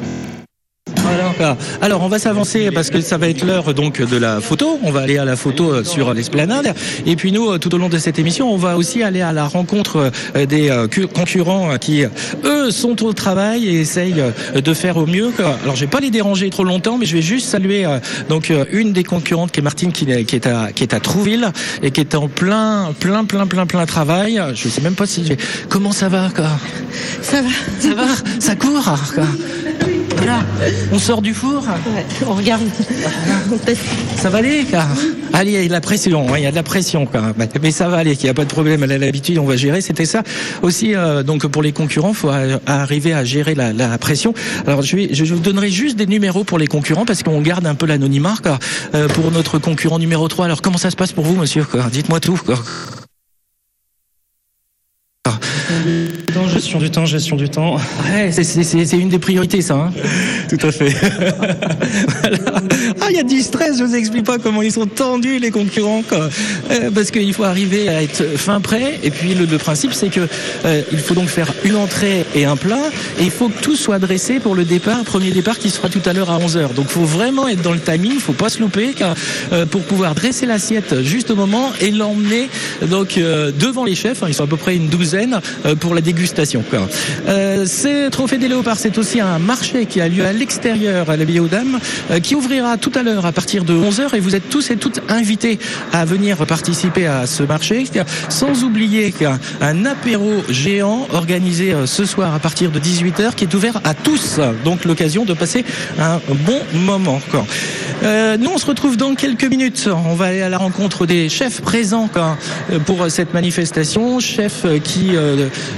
Alors, 1.81 2.03
on 2.03 2.09
va 2.09 2.19
s'avancer 2.19 2.71
parce 2.71 2.91
que 2.91 3.01
ça 3.01 3.17
va 3.17 3.29
être 3.29 3.45
l'heure 3.45 3.73
donc 3.75 4.03
de 4.03 4.17
la 4.17 4.41
photo. 4.41 4.79
On 4.83 4.91
va 4.91 5.01
aller 5.01 5.19
à 5.19 5.25
la 5.25 5.37
photo 5.37 5.73
euh, 5.73 5.85
sur 5.85 6.13
l'esplanade. 6.13 6.75
Et 7.07 7.17
puis 7.17 7.33
nous, 7.33 7.51
euh, 7.51 7.59
tout 7.59 7.75
au 7.75 7.79
long 7.79 7.89
de 7.89 7.99
cette 7.99 8.19
émission, 8.19 8.53
on 8.53 8.57
va 8.57 8.77
aussi 8.77 9.03
aller 9.03 9.23
à 9.23 9.33
la 9.33 9.47
rencontre 9.47 10.13
euh, 10.37 10.47
des 10.47 10.71
concurrents 11.15 11.79
qui, 11.79 12.05
eux, 12.45 12.71
sont 12.71 13.03
au 13.05 13.13
travail 13.13 13.67
et 13.67 13.81
essayent 13.81 14.23
de 14.55 14.75
faire 14.75 14.97
au 14.97 15.07
mieux. 15.07 15.33
Alors, 15.63 15.77
je 15.77 15.81
vais 15.81 15.91
pas 15.91 16.01
les 16.01 16.11
déranger 16.11 16.51
trop 16.51 16.65
longtemps, 16.65 16.99
mais 16.99 17.07
je 17.07 17.17
vais 17.17 17.23
juste 17.23 17.49
saluer 17.49 17.87
donc 18.29 18.53
une 18.73 18.93
des 18.93 19.05
concurrentes 19.05 19.53
qui 19.53 19.61
est 19.61 19.63
Martine, 19.63 19.93
qui 19.93 20.05
est 20.11 20.47
à 20.47 20.73
qui 20.73 20.83
est 20.83 20.95
à 20.95 21.01
Trouville 21.01 21.51
et 21.83 21.91
qui 21.91 22.01
est 22.01 22.15
en 22.15 22.29
plein, 22.29 22.93
plein, 22.99 23.25
plein, 23.25 23.47
plein, 23.47 23.67
plein 23.67 23.87
travail. 23.87 24.41
Je 24.55 24.69
sais 24.69 24.81
même 24.81 24.95
pas 24.95 25.07
si 25.07 25.33
comment 25.69 25.93
ça 25.93 26.09
va 26.09 26.29
quoi? 26.35 26.51
Ça 27.23 27.43
va, 27.43 27.49
ça 27.79 27.95
va, 27.95 28.07
ça 28.39 28.57
court. 28.57 28.95
Quoi? 29.15 29.25
Voilà. 30.21 30.41
On 30.93 30.99
sort 30.99 31.23
du 31.23 31.33
four 31.33 31.65
On 32.27 32.35
regarde. 32.35 32.63
Ça 34.17 34.29
va 34.29 34.39
aller 34.39 34.67
Allez, 35.33 35.53
il 35.53 35.63
y 35.63 35.65
a 35.65 35.67
de 35.67 35.73
la 35.73 35.81
pression, 35.81 36.37
il 36.37 36.43
y 36.43 36.47
a 36.47 36.51
de 36.51 36.57
la 36.57 36.63
pression 36.63 37.09
Mais 37.63 37.71
ça 37.71 37.89
va 37.89 37.99
aller, 37.99 38.13
il 38.13 38.23
n'y 38.23 38.29
a 38.29 38.35
pas 38.35 38.45
de 38.45 38.51
problème, 38.51 38.83
elle 38.83 38.93
a 38.93 38.99
l'habitude, 38.99 39.39
on 39.39 39.45
va 39.45 39.57
gérer. 39.57 39.81
C'était 39.81 40.05
ça 40.05 40.23
aussi, 40.63 40.95
euh, 40.95 41.23
donc 41.23 41.47
pour 41.47 41.63
les 41.63 41.73
concurrents, 41.73 42.11
il 42.11 42.15
faut 42.15 42.31
arriver 42.67 43.15
à 43.15 43.25
gérer 43.25 43.55
la, 43.55 43.99
pression. 43.99 44.35
Alors 44.67 44.83
je, 44.83 44.97
vais, 44.97 45.09
je 45.13 45.35
vous 45.35 45.41
donnerai 45.41 45.71
juste 45.71 45.97
des 45.97 46.07
numéros 46.07 46.45
pour 46.45 46.59
les 46.59 46.67
concurrents 46.67 47.07
parce 47.07 47.23
qu'on 47.23 47.41
garde 47.41 47.67
un 47.67 47.75
peu 47.75 47.87
l'anonymat 47.87 48.35
euh, 48.95 49.09
pour 49.09 49.31
notre 49.31 49.59
concurrent 49.59 49.99
numéro 49.99 50.29
3. 50.29 50.45
Alors 50.45 50.63
comment 50.63 50.79
ça 50.79 50.91
se 50.91 50.97
passe 50.97 51.13
pour 51.13 51.25
vous, 51.25 51.37
monsieur 51.37 51.65
Dites-moi 51.91 52.21
tout. 52.21 52.41
Gestion 56.49 56.79
du 56.79 56.91
temps, 56.91 57.05
gestion 57.05 57.37
du 57.37 57.49
temps. 57.49 57.77
Ouais, 58.11 58.33
c'est 58.33 58.97
une 58.97 59.09
des 59.11 59.19
priorités, 59.19 59.61
ça. 59.61 59.75
Hein 59.75 59.93
Tout 60.49 60.67
à 60.67 60.73
fait. 60.73 60.95
Ah, 62.47 62.61
il 63.11 63.17
y 63.17 63.21
a 63.21 63.25
du 63.25 63.41
stress, 63.41 63.79
je 63.79 63.85
vous 63.85 63.95
explique 63.95 64.25
pas 64.25 64.39
comment 64.39 64.63
ils 64.63 64.73
sont 64.73 64.87
tendus, 64.87 65.39
les 65.39 65.51
concurrents. 65.51 66.03
Quoi. 66.09 66.31
Euh, 66.71 66.91
parce 66.95 67.11
qu'il 67.11 67.33
faut 67.35 67.45
arriver 67.45 67.89
à 67.89 68.03
être 68.03 68.25
fin 68.37 68.61
prêt. 68.61 69.01
Et 69.03 69.11
puis, 69.11 69.35
le, 69.35 69.59
principe, 69.59 69.93
c'est 69.93 70.09
que 70.09 70.21
euh, 70.65 70.83
il 70.93 70.99
faut 70.99 71.15
donc 71.15 71.29
faire 71.29 71.53
une 71.65 71.77
entrée 71.77 72.25
et 72.35 72.45
un 72.45 72.57
plat. 72.57 72.91
Et 73.19 73.25
il 73.25 73.31
faut 73.31 73.49
que 73.49 73.61
tout 73.61 73.77
soit 73.77 73.99
dressé 73.99 74.39
pour 74.41 74.55
le 74.55 74.65
départ, 74.65 75.03
premier 75.05 75.31
départ 75.31 75.59
qui 75.59 75.71
sera 75.71 75.89
tout 75.89 76.03
à 76.07 76.13
l'heure 76.13 76.31
à 76.31 76.39
11h. 76.39 76.75
Donc, 76.75 76.87
il 76.89 76.93
faut 76.93 77.05
vraiment 77.05 77.49
être 77.49 77.63
dans 77.63 77.73
le 77.73 77.81
timing, 77.81 78.13
il 78.15 78.21
faut 78.21 78.33
pas 78.33 78.49
se 78.49 78.61
louper 78.61 78.95
car, 78.97 79.15
euh, 79.53 79.67
pour 79.67 79.83
pouvoir 79.83 80.15
dresser 80.15 80.47
l'assiette 80.47 81.03
juste 81.03 81.31
au 81.31 81.37
moment 81.37 81.73
et 81.81 81.91
l'emmener 81.91 82.49
donc 82.89 83.19
devant 83.19 83.85
les 83.85 83.95
chefs. 83.95 84.23
Hein, 84.23 84.27
ils 84.29 84.35
sont 84.35 84.45
à 84.45 84.47
peu 84.47 84.57
près 84.57 84.77
une 84.77 84.89
douzaine 84.89 85.41
pour 85.81 85.95
la 85.95 86.01
dégustation. 86.01 86.63
Quoi. 86.69 86.89
Euh, 87.29 87.67
ce 87.67 88.09
trophée 88.09 88.39
des 88.39 88.49
léopards, 88.49 88.79
c'est 88.79 88.99
aussi 88.99 89.21
un 89.21 89.39
marché 89.39 89.87
qui 89.87 90.01
a 90.01 90.09
lieu 90.09 90.25
à 90.25 90.33
l'extérieur 90.33 91.11
à 91.11 91.17
la 91.17 91.25
aux 91.41 92.19
qui 92.23 92.35
ouvrira 92.35 92.77
tout 92.77 92.91
à 92.95 93.00
à 93.01 93.33
partir 93.33 93.65
de 93.65 93.73
11h 93.73 94.15
et 94.15 94.21
vous 94.21 94.37
êtes 94.37 94.51
tous 94.51 94.71
et 94.71 94.77
toutes 94.77 95.01
invités 95.09 95.59
à 95.91 96.05
venir 96.05 96.37
participer 96.47 97.07
à 97.07 97.27
ce 97.27 97.43
marché. 97.43 97.85
Sans 98.29 98.63
oublier 98.63 99.11
qu'un 99.13 99.39
un 99.63 99.87
apéro 99.87 100.43
géant 100.51 101.07
organisé 101.13 101.73
euh, 101.73 101.87
ce 101.87 102.05
soir 102.05 102.35
à 102.35 102.39
partir 102.39 102.71
de 102.71 102.79
18h 102.79 103.35
qui 103.35 103.45
est 103.45 103.55
ouvert 103.55 103.81
à 103.85 103.95
tous. 103.95 104.39
Donc 104.65 104.85
l'occasion 104.85 105.25
de 105.25 105.33
passer 105.33 105.65
un 105.99 106.21
bon 106.45 106.61
moment. 106.75 107.21
Euh, 108.03 108.37
nous, 108.37 108.51
on 108.51 108.59
se 108.59 108.67
retrouve 108.67 108.99
dans 108.99 109.15
quelques 109.15 109.45
minutes. 109.45 109.89
On 110.07 110.15
va 110.15 110.27
aller 110.27 110.43
à 110.43 110.51
la 110.51 110.59
rencontre 110.59 111.07
des 111.07 111.29
chefs 111.31 111.63
présents 111.63 112.11
euh, 112.17 112.79
pour 112.81 113.11
cette 113.11 113.33
manifestation. 113.33 114.21
Chefs 114.21 114.67
qui 114.85 115.13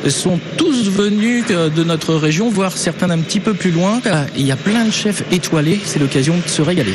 sont 0.08 0.40
tous 0.56 0.88
venus 0.90 1.46
de 1.48 1.84
notre 1.84 2.14
région, 2.14 2.50
voire 2.50 2.76
certains 2.76 3.10
un 3.10 3.18
petit 3.18 3.40
peu 3.40 3.54
plus 3.54 3.70
loin. 3.70 4.00
Il 4.36 4.46
y 4.46 4.52
a 4.52 4.56
plein 4.56 4.84
de 4.84 4.90
chefs 4.90 5.22
étoilés. 5.30 5.80
C'est 5.84 5.98
l'occasion 5.98 6.34
de 6.44 6.48
se 6.48 6.62
régaler. 6.62 6.94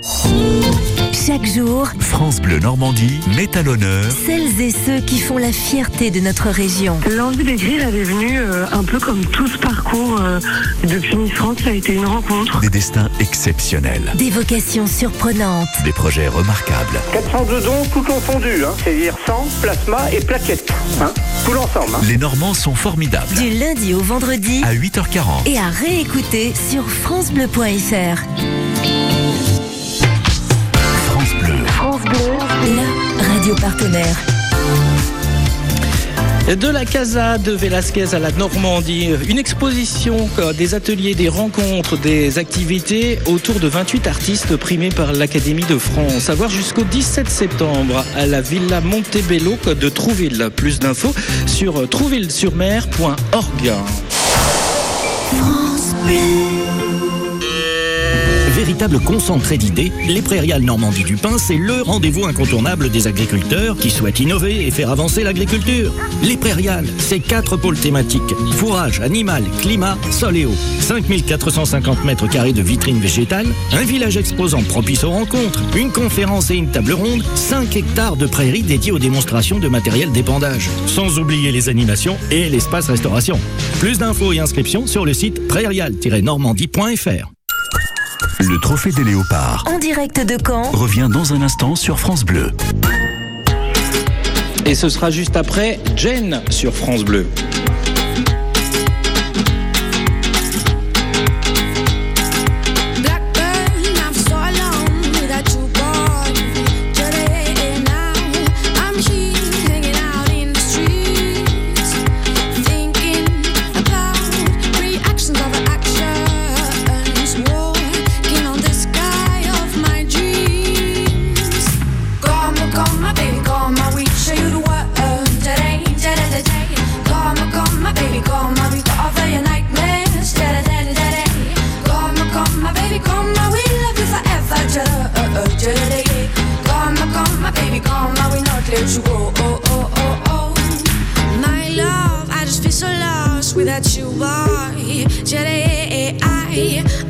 Chaque 0.00 1.44
jour, 1.44 1.88
France 1.98 2.40
Bleu 2.40 2.58
Normandie 2.60 3.18
met 3.36 3.54
à 3.56 3.62
l'honneur 3.62 4.04
celles 4.10 4.60
et 4.60 4.70
ceux 4.70 5.00
qui 5.00 5.18
font 5.18 5.38
la 5.38 5.52
fierté 5.52 6.10
de 6.10 6.20
notre 6.20 6.48
région. 6.48 6.98
L'envie 7.10 7.44
d'écrire, 7.44 7.82
elle 7.86 7.96
est 7.96 8.04
venue 8.04 8.38
euh, 8.38 8.64
un 8.72 8.84
peu 8.84 8.98
comme 9.00 9.24
tout 9.26 9.46
ce 9.46 9.58
parcours 9.58 10.20
euh, 10.20 10.38
depuis 10.84 11.16
Miss 11.16 11.32
France, 11.32 11.58
ça 11.64 11.70
a 11.70 11.72
été 11.72 11.94
une 11.94 12.06
rencontre. 12.06 12.60
Des 12.60 12.70
destins 12.70 13.08
exceptionnels. 13.18 14.12
Des 14.14 14.30
vocations 14.30 14.86
surprenantes. 14.86 15.68
Des 15.84 15.92
projets 15.92 16.28
remarquables. 16.28 17.00
402 17.12 17.60
dons, 17.60 17.84
tout 17.92 18.02
confondu, 18.02 18.64
hein. 18.64 18.74
c'est-à-dire 18.82 19.14
sang, 19.26 19.46
plasma 19.60 20.10
et 20.12 20.20
plaquettes. 20.20 20.72
Hein. 21.00 21.12
tout 21.44 21.52
l'ensemble. 21.52 21.94
Hein. 21.94 22.00
Les 22.06 22.18
Normands 22.18 22.54
sont 22.54 22.74
formidables. 22.74 23.34
Du 23.34 23.50
lundi 23.50 23.94
au 23.94 24.00
vendredi. 24.00 24.62
À 24.64 24.74
8h40. 24.74 25.46
Et 25.46 25.58
à 25.58 25.68
réécouter 25.68 26.52
sur 26.54 26.88
FranceBleu.fr. 26.88 28.22
Bleu, 32.08 32.38
la 33.16 33.22
radio 33.22 33.54
partenaire. 33.54 34.16
De 36.56 36.68
la 36.68 36.86
Casa 36.86 37.36
de 37.36 37.52
Velasquez 37.52 38.14
à 38.14 38.18
la 38.18 38.30
Normandie, 38.32 39.10
une 39.28 39.38
exposition, 39.38 40.28
des 40.56 40.74
ateliers, 40.74 41.14
des 41.14 41.28
rencontres, 41.28 41.98
des 41.98 42.38
activités 42.38 43.18
autour 43.26 43.60
de 43.60 43.68
28 43.68 44.06
artistes 44.06 44.56
primés 44.56 44.88
par 44.88 45.12
l'Académie 45.12 45.66
de 45.66 45.76
France. 45.76 46.30
À 46.30 46.34
voir 46.34 46.48
jusqu'au 46.48 46.84
17 46.84 47.28
septembre 47.28 48.02
à 48.16 48.24
la 48.24 48.40
Villa 48.40 48.80
Montebello 48.80 49.58
de 49.78 49.88
Trouville. 49.90 50.48
Plus 50.56 50.78
d'infos 50.78 51.14
sur 51.46 51.86
trouvillesurmer.org. 51.88 53.72
Véritable 58.68 59.00
concentré 59.00 59.56
d'idées, 59.56 59.90
les 60.08 60.20
Prairiales 60.20 60.60
Normandie 60.60 61.02
du 61.02 61.16
Pin, 61.16 61.38
c'est 61.38 61.56
le 61.56 61.80
rendez-vous 61.80 62.26
incontournable 62.26 62.90
des 62.90 63.06
agriculteurs 63.06 63.78
qui 63.78 63.88
souhaitent 63.88 64.20
innover 64.20 64.66
et 64.66 64.70
faire 64.70 64.90
avancer 64.90 65.24
l'agriculture. 65.24 65.90
Les 66.22 66.36
Prairiales, 66.36 66.86
c'est 66.98 67.20
quatre 67.20 67.56
pôles 67.56 67.78
thématiques. 67.78 68.34
Fourrage, 68.56 69.00
animal, 69.00 69.42
climat, 69.62 69.96
sol 70.10 70.36
et 70.36 70.44
eau. 70.44 70.52
5450 70.80 72.04
mètres 72.04 72.28
carrés 72.28 72.52
de 72.52 72.60
vitrines 72.60 73.00
végétales, 73.00 73.46
un 73.72 73.84
village 73.84 74.18
exposant 74.18 74.62
propice 74.62 75.02
aux 75.02 75.12
rencontres, 75.12 75.62
une 75.74 75.90
conférence 75.90 76.50
et 76.50 76.56
une 76.56 76.70
table 76.70 76.92
ronde, 76.92 77.24
5 77.36 77.74
hectares 77.74 78.16
de 78.16 78.26
prairies 78.26 78.64
dédiées 78.64 78.92
aux 78.92 78.98
démonstrations 78.98 79.58
de 79.58 79.68
matériel 79.68 80.12
d'épandage. 80.12 80.68
Sans 80.86 81.18
oublier 81.18 81.52
les 81.52 81.70
animations 81.70 82.18
et 82.30 82.50
l'espace 82.50 82.88
restauration. 82.88 83.40
Plus 83.78 83.96
d'infos 83.96 84.34
et 84.34 84.40
inscriptions 84.40 84.86
sur 84.86 85.06
le 85.06 85.14
site 85.14 85.48
prairial-normandie.fr. 85.48 87.37
Le 88.40 88.56
trophée 88.60 88.92
des 88.92 89.02
léopards 89.02 89.64
En 89.66 89.80
direct 89.80 90.20
de 90.20 90.36
Caen, 90.46 90.70
revient 90.70 91.08
dans 91.10 91.32
un 91.32 91.42
instant 91.42 91.74
sur 91.74 91.98
France 91.98 92.24
Bleu. 92.24 92.52
Et 94.64 94.76
ce 94.76 94.88
sera 94.88 95.10
juste 95.10 95.36
après 95.36 95.80
Jen 95.96 96.40
sur 96.48 96.72
France 96.72 97.04
Bleu. 97.04 97.26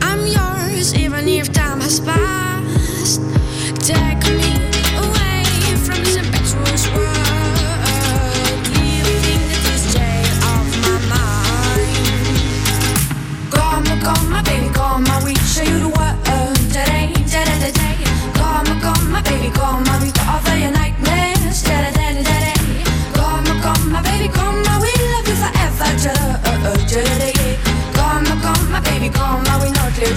I'm 0.03 0.25
yours, 0.27 0.95
even 0.95 1.27
if 1.27 1.53
time 1.53 1.81
has 1.81 1.99
passed. 1.99 2.28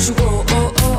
what 0.10 0.17
you 0.17 0.25
want. 0.25 0.91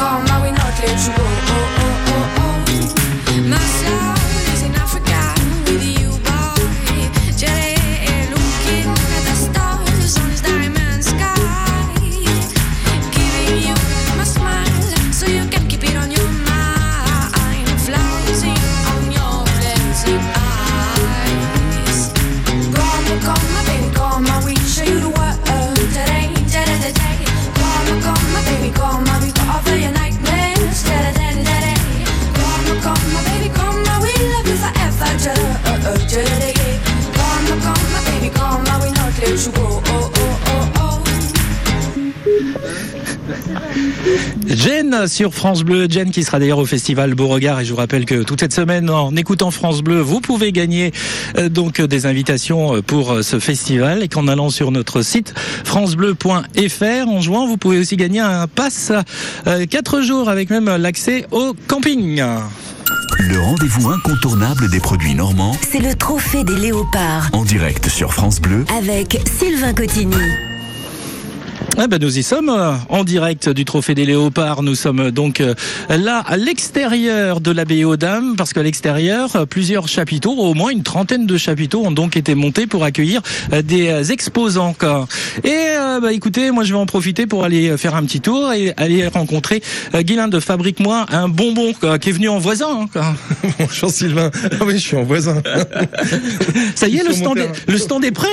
Call 0.00 0.22
my 0.22 0.42
we 0.42 0.50
not 0.52 0.78
let 0.80 1.06
you 1.06 1.14
go. 1.14 1.49
I 39.30 39.32
will 39.32 39.38
not 39.38 39.46
let 39.46 39.46
you 39.46 39.52
go. 39.52 39.82
Oh, 39.86 40.10
oh, 40.16 40.72
oh, 40.76 40.94
oh. 42.96 43.09
Jen 44.46 45.06
sur 45.06 45.34
France 45.34 45.62
Bleu, 45.62 45.86
Jen 45.88 46.10
qui 46.10 46.24
sera 46.24 46.38
d'ailleurs 46.38 46.58
au 46.58 46.66
festival 46.66 47.14
Beauregard 47.14 47.60
et 47.60 47.64
je 47.64 47.70
vous 47.70 47.76
rappelle 47.76 48.04
que 48.04 48.22
toute 48.22 48.40
cette 48.40 48.52
semaine 48.52 48.90
en 48.90 49.14
écoutant 49.16 49.50
France 49.50 49.82
Bleu, 49.82 50.00
vous 50.00 50.20
pouvez 50.20 50.52
gagner 50.52 50.92
euh, 51.38 51.48
donc 51.48 51.80
des 51.80 52.06
invitations 52.06 52.76
euh, 52.76 52.82
pour 52.82 53.12
euh, 53.12 53.22
ce 53.22 53.38
festival 53.38 54.02
et 54.02 54.08
qu'en 54.08 54.28
allant 54.28 54.50
sur 54.50 54.70
notre 54.70 55.02
site 55.02 55.34
francebleu.fr 55.64 57.08
en 57.08 57.20
jouant, 57.20 57.46
vous 57.46 57.56
pouvez 57.56 57.78
aussi 57.78 57.96
gagner 57.96 58.20
un 58.20 58.46
pass 58.46 58.92
4 59.44 60.00
jours 60.02 60.28
avec 60.28 60.50
même 60.50 60.74
l'accès 60.76 61.26
au 61.30 61.54
camping. 61.66 62.22
Le 63.18 63.40
rendez-vous 63.40 63.90
incontournable 63.90 64.70
des 64.70 64.80
produits 64.80 65.14
normands 65.14 65.56
c'est 65.68 65.80
le 65.80 65.94
trophée 65.94 66.44
des 66.44 66.56
léopards 66.56 67.28
en 67.32 67.44
direct 67.44 67.88
sur 67.88 68.12
France 68.12 68.40
Bleu 68.40 68.64
avec 68.76 69.20
Sylvain 69.38 69.74
Cotigny. 69.74 70.16
Ah 71.78 71.86
ben 71.86 71.98
nous 71.98 72.18
y 72.18 72.22
sommes 72.22 72.50
euh, 72.50 72.72
en 72.90 73.04
direct 73.04 73.48
du 73.48 73.64
Trophée 73.64 73.94
des 73.94 74.04
Léopards. 74.04 74.62
Nous 74.62 74.74
sommes 74.74 75.10
donc 75.10 75.40
euh, 75.40 75.54
là 75.88 76.22
à 76.26 76.36
l'extérieur 76.36 77.40
de 77.40 77.50
l'abbaye 77.50 77.84
aux 77.84 77.96
Dames 77.96 78.34
parce 78.36 78.52
qu'à 78.52 78.62
l'extérieur, 78.62 79.34
euh, 79.34 79.46
plusieurs 79.46 79.88
chapiteaux, 79.88 80.32
au 80.32 80.52
moins 80.52 80.70
une 80.70 80.82
trentaine 80.82 81.26
de 81.26 81.38
chapiteaux 81.38 81.82
ont 81.86 81.90
donc 81.90 82.18
été 82.18 82.34
montés 82.34 82.66
pour 82.66 82.84
accueillir 82.84 83.22
des 83.64 84.12
exposants. 84.12 84.74
Et 85.44 85.74
bah, 86.02 86.12
écoutez, 86.12 86.50
moi 86.50 86.64
je 86.64 86.72
vais 86.74 86.78
en 86.78 86.86
profiter 86.86 87.26
pour 87.26 87.44
aller 87.44 87.76
faire 87.78 87.94
un 87.94 88.04
petit 88.04 88.20
tour 88.20 88.52
et 88.52 88.74
aller 88.76 89.06
rencontrer 89.06 89.62
Guylain 89.94 90.28
de 90.28 90.38
Fabrique-moi 90.40 91.06
un 91.10 91.28
bonbon 91.28 91.72
qui 92.00 92.08
est 92.10 92.12
venu 92.12 92.28
en 92.28 92.38
voisin. 92.38 92.86
hein. 92.94 93.14
Bonjour 93.58 93.90
Sylvain. 93.90 94.30
Ah 94.52 94.64
oui, 94.66 94.74
je 94.74 94.78
suis 94.78 94.96
en 94.96 95.04
voisin. 95.04 95.42
Ça 96.74 96.88
y 96.88 96.98
est, 96.98 97.04
le 97.04 97.12
stand, 97.14 97.38
est, 97.38 97.50
le 97.66 97.78
stand 97.78 98.04
est 98.04 98.12
prêt. 98.12 98.28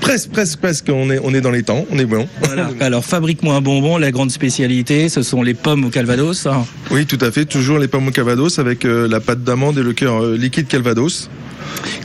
Presque, 0.00 0.30
presque, 0.30 0.58
presque. 0.60 0.86
On 0.88 1.10
est, 1.10 1.18
on 1.22 1.34
est 1.34 1.40
dans 1.40 1.50
les 1.50 1.62
temps. 1.62 1.84
On 1.90 1.98
est 1.98 2.06
bon. 2.06 2.26
Voilà. 2.46 2.70
Alors 2.80 3.04
fabrique-moi 3.04 3.54
un 3.54 3.60
bonbon, 3.60 3.98
la 3.98 4.10
grande 4.10 4.30
spécialité, 4.30 5.08
ce 5.08 5.22
sont 5.22 5.42
les 5.42 5.54
pommes 5.54 5.84
au 5.84 5.90
calvados. 5.90 6.46
hein. 6.46 6.64
Oui, 6.90 7.06
tout 7.06 7.18
à 7.20 7.30
fait. 7.30 7.44
Toujours 7.44 7.78
les 7.78 7.88
pommes 7.88 8.08
au 8.08 8.10
Calvados 8.10 8.58
avec 8.58 8.84
euh, 8.84 9.08
la 9.08 9.20
pâte 9.20 9.42
d'amande 9.44 9.78
et 9.78 9.82
le 9.82 9.92
cœur 9.92 10.22
euh, 10.22 10.36
liquide 10.36 10.66
Calvados. 10.68 11.28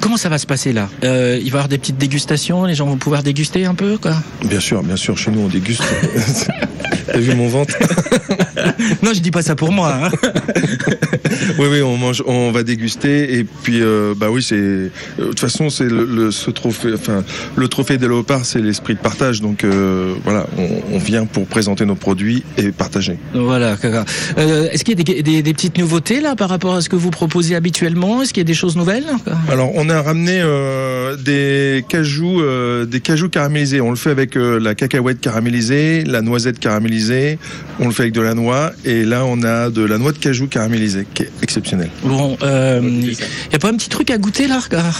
Comment 0.02 0.18
ça 0.18 0.30
va 0.30 0.38
se 0.38 0.48
passer 0.48 0.74
là? 0.74 0.90
Euh, 1.04 1.36
Il 1.38 1.44
va 1.44 1.48
y 1.48 1.50
avoir 1.60 1.68
des 1.68 1.78
petites 1.78 1.98
dégustations, 1.98 2.66
les 2.66 2.74
gens 2.76 2.86
vont 2.88 2.98
pouvoir 2.98 3.24
déguster 3.24 3.66
un 3.66 3.76
peu 3.76 3.98
quoi? 3.98 4.16
Bien 4.46 4.60
sûr, 4.60 4.82
bien 4.84 4.96
sûr. 4.96 5.18
Chez 5.18 5.32
nous, 5.32 5.42
on 5.42 5.48
déguste. 5.48 5.84
T'as 7.12 7.20
vu 7.20 7.34
mon 7.36 7.48
ventre 7.48 7.76
non, 9.04 9.14
je 9.14 9.20
dis 9.20 9.32
pas 9.32 9.42
ça 9.42 9.56
pour 9.56 9.72
moi. 9.72 9.94
hein. 9.94 10.10
Oui, 11.58 11.68
oui, 11.72 11.82
on 11.82 11.98
mange, 11.98 12.24
on 12.26 12.52
va 12.52 12.64
déguster 12.64 13.38
et 13.40 13.44
puis 13.44 13.82
euh, 13.82 14.14
bah 14.16 14.28
oui, 14.30 14.42
c'est 14.44 14.56
euh, 14.56 14.90
de 15.18 15.24
toute 15.26 15.40
façon 15.40 15.70
c'est 15.70 15.86
le, 15.86 16.06
le- 16.06 16.32
ce 16.32 16.50
trophée, 16.52 16.90
enfin 16.94 17.24
le 17.56 17.68
trophée 17.68 17.98
des 17.98 18.08
léopards, 18.08 18.46
c'est 18.46 18.60
l'esprit 18.60 18.96
de 18.96 19.00
partage. 19.00 19.42
Donc 19.42 19.64
euh, 19.64 20.14
voilà, 20.24 20.46
on, 20.58 20.68
on 20.94 20.98
vient 21.00 21.26
pour 21.26 21.46
présenter 21.48 21.86
nos 21.86 21.96
produits 21.96 22.44
et 22.58 22.72
partager. 22.72 23.18
Voilà. 23.34 23.76
Euh, 24.38 24.70
Est-ce 24.72 24.84
qu'il 24.84 24.98
y 24.98 25.02
a 25.02 25.04
des, 25.04 25.24
des- 25.24 25.42
des 25.42 25.54
petites 25.54 25.78
nouveautés 25.78 26.22
là 26.22 26.36
par 26.36 26.50
rapport 26.50 26.76
à 26.76 26.82
ce 26.82 26.90
que 26.90 26.96
vous 26.96 27.10
proposez 27.12 27.56
habituellement? 27.56 28.22
Est-ce 28.22 28.34
qu'il 28.34 28.42
y 28.42 28.46
a 28.46 28.48
des 28.48 28.54
choses 28.54 28.76
nouvelles 28.76 29.06
Alors 29.50 29.72
on 29.76 29.90
a 29.90 30.02
ramené 30.02 30.42
des 31.24 31.84
cajous, 31.90 32.42
des 32.86 33.00
cajous 33.00 33.30
caramélisés. 33.30 33.82
On 33.82 33.90
le 33.90 33.96
fait 33.96 34.12
avec 34.12 34.36
la 34.36 34.76
cacahuète 34.76 35.20
caramélisée, 35.22 36.04
la 36.06 36.22
noisette 36.22 36.60
caramélisée. 36.60 36.99
On 37.80 37.86
le 37.88 37.92
fait 37.94 38.04
avec 38.04 38.14
de 38.14 38.22
la 38.22 38.34
noix 38.34 38.72
et 38.86 39.06
là 39.06 39.24
on 39.26 39.42
a 39.44 39.70
de 39.70 39.84
la 39.84 39.98
noix 39.98 40.12
de 40.12 40.18
cajou 40.18 40.48
caramélisée, 40.48 41.06
qui 41.14 41.24
est 41.24 41.32
exceptionnelle. 41.42 41.90
Bon, 42.04 42.38
euh, 42.44 42.82
il 42.84 43.12
y 43.14 43.56
a 43.56 43.60
pas 43.60 43.70
un 43.70 43.76
petit 43.76 43.90
truc 43.90 44.12
à 44.12 44.18
goûter 44.18 44.48
là 44.48 44.60
regarde 44.60 44.94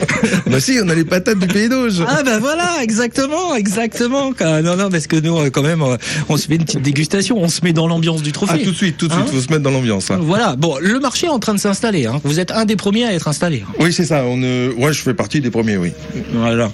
bah 0.46 0.60
si, 0.60 0.78
on 0.82 0.88
a 0.88 0.94
les 0.94 1.04
patates 1.04 1.38
du 1.38 1.46
pays 1.46 1.68
d'Auge. 1.68 2.02
Ah 2.06 2.22
bah 2.24 2.38
voilà, 2.38 2.76
exactement, 2.82 3.54
exactement. 3.54 4.32
quoi. 4.32 4.60
Non, 4.62 4.76
non, 4.76 4.90
parce 4.90 5.06
que 5.06 5.16
nous, 5.16 5.36
euh, 5.38 5.50
quand 5.50 5.62
même, 5.62 5.82
euh, 5.82 5.96
on 6.28 6.36
se 6.36 6.46
fait 6.46 6.56
une 6.56 6.64
petite 6.64 6.82
dégustation, 6.82 7.38
on 7.38 7.48
se 7.48 7.60
met 7.64 7.72
dans 7.72 7.86
l'ambiance 7.86 8.22
du 8.22 8.32
trophée. 8.32 8.58
Ah 8.60 8.64
tout 8.64 8.70
de 8.72 8.76
suite, 8.76 8.96
tout 8.96 9.08
de 9.08 9.12
Hein 9.12 9.22
suite, 9.26 9.34
faut 9.34 9.40
se 9.46 9.50
mettre 9.50 9.62
dans 9.62 9.70
l'ambiance. 9.70 10.10
hein. 10.10 10.18
Voilà. 10.20 10.56
Bon, 10.56 10.76
le 10.80 10.98
marché 11.00 11.26
est 11.26 11.30
en 11.30 11.38
train 11.38 11.54
de 11.54 11.58
s'installer. 11.60 12.06
Hein. 12.06 12.20
Vous 12.24 12.40
êtes 12.40 12.50
un 12.50 12.64
des 12.64 12.76
premiers 12.76 13.04
à 13.04 13.12
être 13.14 13.28
installé. 13.28 13.64
Oui, 13.80 13.92
c'est 13.92 14.04
ça. 14.04 14.24
On, 14.24 14.40
euh, 14.42 14.72
ouais, 14.74 14.92
je 14.92 15.00
fais 15.00 15.14
partie 15.14 15.40
des 15.40 15.50
premiers, 15.50 15.76
oui. 15.76 15.92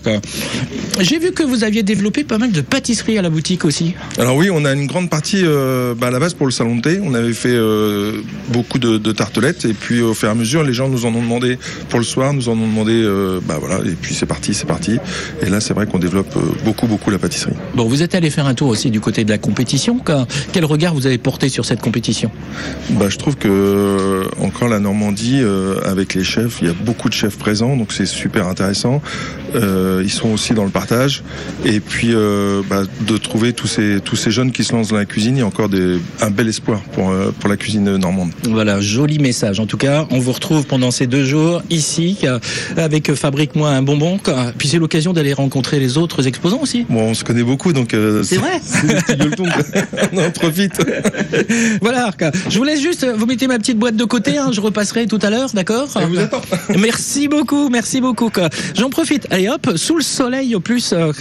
Quoi. 0.03 0.21
J'ai 1.01 1.18
vu 1.18 1.33
que 1.33 1.42
vous 1.42 1.64
aviez 1.64 1.83
développé 1.83 2.25
pas 2.25 2.38
mal 2.38 2.53
de 2.53 2.61
pâtisseries 2.61 3.18
à 3.18 3.23
la 3.23 3.31
boutique 3.31 3.64
aussi. 3.64 3.95
Alors 4.18 4.37
oui, 4.37 4.51
on 4.51 4.64
a 4.64 4.71
une 4.74 4.87
grande 4.87 5.11
partie 5.11 5.42
euh, 5.44 5.94
bah, 5.94 6.08
à 6.08 6.11
la 6.11 6.18
base 6.18 6.35
pour 6.35 6.46
le 6.46 6.52
salon 6.52 6.76
de 6.76 6.82
thé. 6.82 7.00
On 7.02 7.14
avait 7.14 7.32
fait 7.32 7.52
euh, 7.52 8.20
beaucoup 8.48 8.78
de, 8.78 8.98
de 8.98 9.12
tartelettes 9.12 9.64
et 9.64 9.72
puis 9.72 10.00
au 10.00 10.14
fur 10.14 10.28
et 10.28 10.30
à 10.30 10.35
mesure, 10.35 10.62
les 10.62 10.72
gens 10.72 10.88
nous 10.88 11.06
en 11.06 11.14
ont 11.14 11.22
demandé 11.22 11.58
pour 11.88 11.98
le 11.98 12.04
soir, 12.04 12.32
nous 12.32 12.48
en 12.48 12.52
ont 12.52 12.66
demandé, 12.66 12.92
euh, 12.92 13.40
bah 13.44 13.56
voilà, 13.58 13.78
et 13.85 13.94
puis 14.00 14.14
c'est 14.14 14.26
parti, 14.26 14.54
c'est 14.54 14.66
parti. 14.66 14.98
Et 15.40 15.48
là, 15.48 15.61
c'est 15.61 15.74
vrai 15.74 15.87
qu'on 15.87 15.98
développe 15.98 16.37
beaucoup, 16.64 16.87
beaucoup 16.87 17.11
la 17.11 17.18
pâtisserie. 17.18 17.54
Bon, 17.74 17.87
vous 17.87 18.02
êtes 18.02 18.14
allé 18.14 18.30
faire 18.30 18.46
un 18.46 18.54
tour 18.54 18.68
aussi 18.68 18.90
du 18.90 19.00
côté 19.00 19.24
de 19.24 19.30
la 19.30 19.38
compétition. 19.38 20.00
Quel 20.52 20.64
regard 20.64 20.94
vous 20.94 21.06
avez 21.06 21.18
porté 21.18 21.48
sur 21.48 21.64
cette 21.64 21.80
compétition? 21.80 22.30
Bah, 22.90 23.06
je 23.08 23.16
trouve 23.16 23.37
que 23.37 24.24
encore 24.40 24.68
la 24.68 24.78
Normandie, 24.78 25.42
avec 25.85 26.14
les 26.14 26.24
chefs, 26.24 26.58
il 26.61 26.68
y 26.68 26.70
a 26.70 26.74
beaucoup 26.74 27.08
de 27.08 27.14
chefs 27.14 27.37
présents, 27.37 27.76
donc 27.76 27.92
c'est 27.92 28.06
super 28.06 28.46
intéressant. 28.46 29.02
Ils 29.54 30.11
sont 30.11 30.28
aussi 30.28 30.54
dans 30.54 30.64
le 30.64 30.70
partage. 30.70 31.22
Et 31.64 31.80
puis 31.80 32.14
bah, 32.68 32.82
de 33.00 33.16
trouver 33.16 33.52
tous 33.52 33.66
ces 33.66 34.00
tous 34.04 34.16
ces 34.16 34.30
jeunes 34.30 34.52
qui 34.53 34.65
se 34.65 34.73
lancent 34.73 34.88
dans 34.88 34.97
la 34.97 35.05
cuisine, 35.05 35.37
il 35.37 35.41
y 35.41 35.43
a 35.43 35.47
encore 35.47 35.69
des, 35.69 35.99
un 36.21 36.31
bel 36.31 36.49
espoir 36.49 36.81
pour 36.93 37.11
euh, 37.11 37.33
pour 37.38 37.49
la 37.49 37.57
cuisine 37.57 37.97
normande. 37.97 38.31
Voilà, 38.49 38.81
joli 38.81 39.19
message. 39.19 39.61
En 39.61 39.67
tout 39.67 39.77
cas, 39.77 40.07
on 40.11 40.19
vous 40.19 40.33
retrouve 40.33 40.67
pendant 40.67 40.91
ces 40.91 41.07
deux 41.07 41.25
jours 41.25 41.62
ici 41.71 42.19
euh, 42.25 42.38
avec 42.77 43.12
Fabrique-moi 43.15 43.71
un 43.71 43.83
bonbon. 43.83 44.19
Puis 44.59 44.69
c'est 44.69 44.79
l'occasion 44.79 45.12
d'aller 45.12 45.33
rencontrer 45.33 45.81
les 45.81 45.99
autres 45.99 46.27
exposants 46.27 46.61
aussi. 46.61 46.87
Bon, 46.88 47.11
on 47.11 47.15
se 47.15 47.25
connaît 47.25 47.43
beaucoup, 47.43 47.73
donc 47.73 47.95
euh, 47.95 48.23
C'est 48.23 48.37
vrai 48.37 48.61
on 50.12 50.19
en 50.19 50.31
profite. 50.31 50.81
Voilà, 51.81 52.11
je 52.49 52.59
vous 52.59 52.65
laisse 52.65 52.81
juste, 52.81 53.07
vous 53.07 53.27
mettez 53.27 53.47
ma 53.47 53.59
petite 53.59 53.79
boîte 53.79 53.97
de 53.97 54.05
côté, 54.05 54.38
hein, 54.38 54.51
je 54.53 54.61
repasserai 54.61 55.07
tout 55.07 55.19
à 55.23 55.31
l'heure, 55.31 55.51
d'accord? 55.55 55.88
Vous 56.09 56.19
attend. 56.19 56.41
Merci 56.79 57.29
beaucoup, 57.29 57.69
merci 57.69 58.01
beaucoup. 58.01 58.31
J'en 58.77 58.91
profite, 58.91 59.27
allez 59.31 59.49
hop, 59.49 59.73
sous 59.77 59.97
le 59.97 60.03
soleil 60.03 60.55
au 60.55 60.61
plus, 60.61 60.93
euh, 60.93 61.12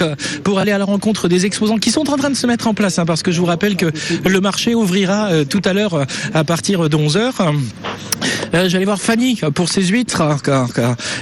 pour 0.44 0.60
aller 0.60 0.72
à 0.72 0.78
la 0.78 0.86
rencontre 0.86 1.28
des 1.28 1.46
exposants 1.46 1.78
qui 1.78 1.92
sont 1.92 2.10
en 2.10 2.18
train 2.18 2.30
de 2.30 2.36
se 2.36 2.48
mettre 2.48 2.68
en 2.68 2.74
place, 2.74 3.00
hein, 3.00 3.06
parce 3.06 3.21
que 3.24 3.32
je 3.32 3.40
vous 3.40 3.46
rappelle 3.46 3.76
que 3.76 3.88
le 4.26 4.42
marché 4.42 4.76
ouvrira 4.76 5.28
euh, 5.32 5.46
tout 5.46 5.62
à 5.66 5.74
l'heure 5.74 5.94
euh, 5.94 6.04
à 6.34 6.44
partir 6.44 6.90
de 6.90 6.98
11h. 6.98 7.32
Euh, 8.54 8.68
J'allais 8.68 8.86
voir 8.86 9.00
Fanny 9.02 9.40
pour 9.56 9.70
ses 9.70 9.84
huîtres. 9.84 10.22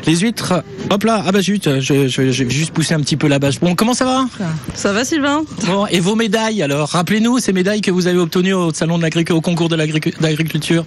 Les 0.07 0.15
huîtres, 0.17 0.63
hop 0.89 1.03
là, 1.03 1.23
ah 1.25 1.31
bah 1.31 1.41
zut, 1.41 1.79
je, 1.79 2.07
je, 2.07 2.31
je 2.31 2.43
vais 2.43 2.49
juste 2.49 2.71
pousser 2.71 2.93
un 2.95 2.99
petit 3.01 3.17
peu 3.17 3.27
la 3.27 3.38
bâche. 3.39 3.59
Bon, 3.59 3.75
comment 3.75 3.93
ça 3.93 4.05
va? 4.05 4.25
Ça 4.73 4.91
va 4.93 5.05
Sylvain? 5.05 5.43
Bon, 5.67 5.85
et 5.88 5.99
vos 5.99 6.15
médailles 6.15 6.62
alors 6.63 6.89
Rappelez-nous 6.89 7.39
ces 7.39 7.53
médailles 7.53 7.81
que 7.81 7.91
vous 7.91 8.07
avez 8.07 8.17
obtenues 8.17 8.53
au 8.53 8.73
salon 8.73 8.97
de 8.97 9.03
l'agriculture, 9.03 9.35
au 9.38 9.41
concours 9.41 9.69
de 9.69 9.75
l'agricu- 9.75 10.13
d'agriculture. 10.19 10.85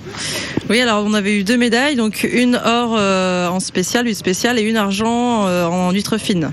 Oui, 0.68 0.80
alors 0.80 1.04
on 1.06 1.14
avait 1.14 1.38
eu 1.38 1.44
deux 1.44 1.56
médailles, 1.56 1.94
donc 1.96 2.28
une 2.30 2.56
or 2.64 2.96
euh, 2.98 3.46
en 3.48 3.60
spécial, 3.60 4.08
une 4.08 4.14
spéciale, 4.14 4.58
et 4.58 4.62
une 4.62 4.76
argent 4.76 5.46
euh, 5.46 5.66
en 5.66 5.92
huître 5.92 6.18
fine. 6.18 6.50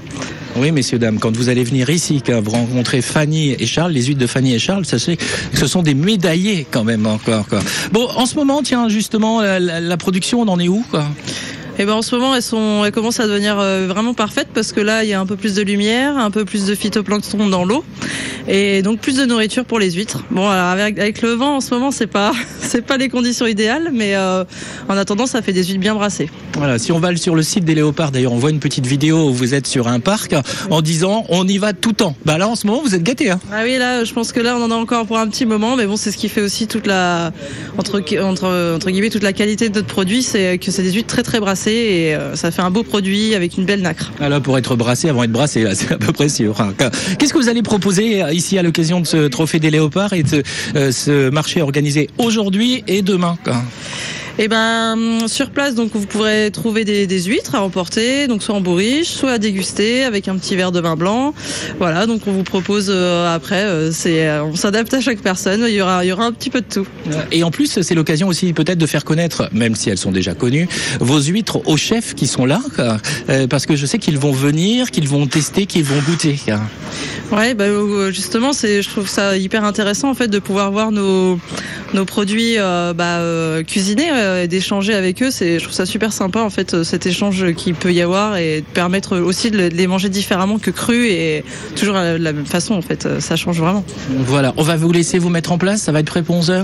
Oui, 0.56 0.72
messieurs, 0.72 1.00
dames, 1.00 1.20
quand 1.20 1.36
vous 1.36 1.48
allez 1.50 1.64
venir 1.64 1.90
ici, 1.90 2.22
quand 2.26 2.42
vous 2.42 2.52
rencontrez 2.52 3.02
Fanny 3.02 3.52
et 3.58 3.66
Charles, 3.66 3.92
les 3.94 4.04
huîtres 4.06 4.20
de 4.20 4.28
Fanny 4.28 4.54
et 4.54 4.60
Charles, 4.60 4.86
sachez 4.86 5.16
que 5.16 5.24
ce 5.58 5.68
sont 5.68 5.84
des 5.84 5.94
médaillés 5.94 6.66
quand 6.70 6.84
même 6.84 7.06
encore. 7.06 7.46
Bon, 7.94 8.08
en 8.16 8.26
ce 8.26 8.36
moment, 8.36 8.62
tiens, 8.62 8.90
justement, 8.90 9.42
la, 9.42 9.60
la- 9.60 9.80
la 9.80 9.98
production, 9.98 10.42
on 10.42 10.48
en 10.48 10.60
est 10.60 10.68
où 10.68 10.84
quoi? 10.90 11.06
Et 11.82 11.86
ben 11.86 11.94
en 11.94 12.02
ce 12.02 12.14
moment, 12.14 12.36
elles 12.36 12.44
sont, 12.44 12.84
elles 12.84 12.92
commencent 12.92 13.22
à 13.22 13.28
devenir 13.28 13.58
euh, 13.58 13.88
vraiment 13.88 14.14
parfaites 14.14 14.50
parce 14.54 14.74
que 14.74 14.82
là, 14.82 15.06
il 15.06 15.10
y 15.10 15.14
a 15.14 15.20
un 15.22 15.26
peu 15.26 15.38
plus 15.38 15.56
de 15.56 15.62
lumière, 15.62 16.18
un 16.18 16.30
peu 16.30 16.44
plus 16.44 16.66
de 16.66 16.76
phytoplancton 16.76 17.48
dans 17.48 17.64
l'eau, 17.64 17.86
et 18.50 18.82
donc 18.82 19.00
plus 19.00 19.16
de 19.16 19.24
nourriture 19.24 19.64
pour 19.64 19.80
les 19.80 19.94
huîtres. 19.94 20.26
Bon, 20.30 20.50
alors 20.50 20.72
avec, 20.72 21.00
avec 21.00 21.22
le 21.22 21.30
vent, 21.30 21.56
en 21.56 21.62
ce 21.62 21.74
moment, 21.74 21.92
c'est 21.92 22.08
pas, 22.08 22.34
c'est 22.60 22.82
pas 22.82 22.98
les 22.98 23.08
conditions 23.08 23.46
idéales, 23.46 23.92
mais 23.94 24.18
euh, 24.18 24.44
en 24.90 24.98
attendant, 24.98 25.26
ça 25.26 25.42
fait 25.42 25.54
des 25.54 25.64
huîtres 25.64 25.80
bien 25.80 25.96
brassées. 25.96 26.30
Voilà, 26.58 26.80
si 26.80 26.92
on 26.92 27.00
va 27.00 27.16
sur 27.16 27.34
le 27.34 27.44
site 27.44 27.64
des 27.64 27.76
léopards, 27.76 28.12
d'ailleurs, 28.12 28.34
on 28.34 28.40
voit 28.40 28.50
une 28.50 28.60
petite 28.60 28.86
vidéo 28.86 29.30
où 29.30 29.34
vous 29.34 29.54
êtes 29.54 29.66
sur 29.66 29.88
un 29.88 30.02
parc 30.02 30.36
en 30.70 30.82
disant 30.82 31.24
on 31.30 31.48
y 31.48 31.60
va 31.60 31.72
tout 31.72 31.92
le 31.92 31.96
temps. 31.96 32.16
Bah 32.26 32.38
là, 32.38 32.50
en 32.50 32.56
ce 32.58 32.68
moment, 32.68 32.82
vous 32.84 32.94
êtes 32.94 33.04
gâtés. 33.04 33.32
Hein 33.32 33.40
Ah 33.54 33.62
oui, 33.64 33.78
là, 33.78 34.04
je 34.04 34.12
pense 34.12 34.34
que 34.34 34.42
là, 34.42 34.58
on 34.58 34.64
en 34.64 34.72
a 34.72 34.76
encore 34.76 35.06
pour 35.06 35.18
un 35.18 35.30
petit 35.30 35.46
moment, 35.46 35.78
mais 35.78 35.86
bon, 35.86 35.96
c'est 35.96 36.12
ce 36.12 36.18
qui 36.18 36.28
fait 36.28 36.42
aussi 36.42 36.68
toute 36.68 36.88
la, 36.88 37.32
entre, 37.78 38.02
entre, 38.22 38.76
entre 38.76 38.92
guillemets, 38.92 39.10
toute 39.10 39.24
la 39.24 39.32
qualité 39.32 39.70
de 39.70 39.76
notre 39.76 39.88
produit, 39.88 40.24
c'est 40.24 40.58
que 40.58 40.72
c'est 40.72 40.84
des 40.84 40.92
huîtres 40.92 41.08
très 41.08 41.24
très 41.24 41.40
brassées 41.40 41.69
et 41.72 42.16
euh, 42.16 42.36
ça 42.36 42.52
fait 42.52 42.62
un 42.62 42.72
beau 42.72 42.84
produit 42.84 43.36
avec 43.36 43.58
une 43.58 43.66
belle 43.66 43.82
nacre. 43.82 44.12
Ah 44.20 44.30
là, 44.30 44.40
pour 44.40 44.58
être 44.58 44.76
brassé 44.76 45.10
avant 45.10 45.22
d'être 45.22 45.32
brassé, 45.32 45.66
c'est 45.74 45.92
à 45.92 45.98
peu 45.98 46.12
près 46.12 46.30
sûr. 46.30 46.60
hein. 46.62 46.74
Qu'est-ce 47.18 47.34
que 47.34 47.38
vous 47.40 47.50
allez 47.50 47.62
proposer 47.62 48.24
euh, 48.24 48.32
ici 48.34 48.58
à 48.58 48.64
l'occasion 48.64 49.00
de 49.00 49.08
ce 49.08 49.28
trophée 49.28 49.60
des 49.60 49.72
léopards 49.72 50.14
et 50.14 50.24
de 50.24 50.44
euh, 50.76 50.92
ce 50.92 51.30
marché 51.30 51.62
organisé 51.62 52.10
aujourd'hui 52.18 52.84
et 52.88 53.02
demain 53.02 53.38
Et 54.42 54.48
ben 54.48 55.28
sur 55.28 55.50
place, 55.50 55.76
donc 55.76 55.92
vous 55.94 56.06
pourrez 56.06 56.50
trouver 56.50 56.86
des, 56.86 57.08
des 57.08 57.24
huîtres 57.24 57.56
à 57.56 57.62
emporter, 57.62 58.28
donc 58.28 58.42
soit 58.42 58.56
en 58.56 58.62
bourriche, 58.62 59.10
soit 59.10 59.32
à 59.32 59.38
déguster 59.38 60.06
avec 60.06 60.30
un 60.30 60.38
petit 60.38 60.56
verre 60.56 60.72
de 60.72 60.80
vin 60.80 60.96
blanc. 60.96 61.34
Voilà, 61.78 62.06
donc 62.06 62.22
on 62.26 62.32
vous 62.32 62.44
propose 62.44 62.88
euh, 62.90 63.36
après, 63.36 63.66
euh, 63.66 63.92
c'est, 63.92 64.30
euh, 64.30 64.46
on 64.46 64.56
s'adapte 64.56 64.94
à 64.94 65.02
chaque 65.02 65.20
personne. 65.20 65.66
Il 65.68 65.74
y 65.74 65.82
aura, 65.82 66.06
il 66.06 66.08
y 66.08 66.14
aura 66.14 66.24
un 66.24 66.32
petit 66.32 66.50
peu 66.50 66.62
de 66.62 66.68
tout. 66.74 66.88
Et 67.34 67.44
en 67.44 67.52
plus, 67.52 67.82
c'est 67.82 67.96
l'occasion 67.96 68.30
aussi 68.30 68.54
peut-être 68.54 68.78
de 68.78 68.86
faire 68.86 69.04
connaître, 69.04 69.50
même 69.52 69.76
si 69.76 69.90
elles 69.90 69.98
sont 69.98 70.14
déjà 70.14 70.34
connues, 70.36 70.70
vos 71.02 71.20
huîtres 71.20 71.68
aux 71.68 71.76
chefs 71.76 72.16
qui 72.16 72.26
sont 72.26 72.46
là. 72.46 72.62
Euh, 73.30 73.46
parce 73.48 73.66
que 73.66 73.76
je 73.76 73.86
sais 73.86 74.00
qu'ils 74.00 74.20
vont 74.20 74.32
venir, 74.32 74.92
qu'ils 74.92 75.10
vont 75.10 75.28
tester, 75.28 75.66
qu'ils 75.66 75.84
vont 75.84 76.02
goûter. 76.08 76.40
Ouais, 77.34 77.56
bah, 77.56 77.66
justement, 78.12 78.54
c'est, 78.54 78.82
je 78.84 78.90
trouve 78.90 79.10
ça 79.10 79.38
hyper 79.38 79.66
intéressant 79.66 80.10
en 80.10 80.16
fait 80.16 80.30
de 80.30 80.40
pouvoir 80.40 80.72
voir 80.72 80.94
nos 80.94 81.38
nos 81.94 82.06
produits 82.06 82.56
euh, 82.58 82.94
bah, 82.94 83.18
euh, 83.20 83.64
cuisinés 83.64 84.10
euh, 84.12 84.44
et 84.44 84.48
d'échanger 84.48 84.94
avec 84.94 85.22
eux. 85.24 85.32
C'est, 85.32 85.58
je 85.60 85.64
trouve 85.64 85.74
ça 85.76 85.86
super 85.86 86.14
sympa 86.14 86.42
en 86.42 86.50
fait 86.50 86.84
cet 86.84 87.06
échange 87.06 87.54
qu'il 87.54 87.74
peut 87.76 87.92
y 87.94 88.02
avoir 88.02 88.38
et 88.38 88.62
de 88.62 88.66
permettre 88.66 89.18
aussi 89.18 89.52
de 89.52 89.58
le- 89.58 89.70
de 89.70 89.76
les 89.76 89.88
manger 89.88 90.10
différemment 90.10 90.60
que 90.60 90.72
crus 90.72 91.08
et 91.10 91.44
toujours 91.76 91.96
de 91.96 92.18
la 92.18 92.34
même 92.34 92.46
façon 92.46 92.74
en 92.76 92.82
fait. 92.82 93.20
Ça 93.20 93.36
change 93.36 93.60
vraiment. 93.60 93.84
Voilà, 94.26 94.54
on 94.58 94.64
va 94.64 94.76
vous 94.76 94.92
laisser 94.92 95.18
vous 95.20 95.30
mettre 95.30 95.52
en 95.52 95.58
place, 95.58 95.82
ça 95.82 95.92
va 95.92 96.00
être 96.00 96.06
prêt 96.08 96.24
pour 96.24 96.40
11h. 96.40 96.64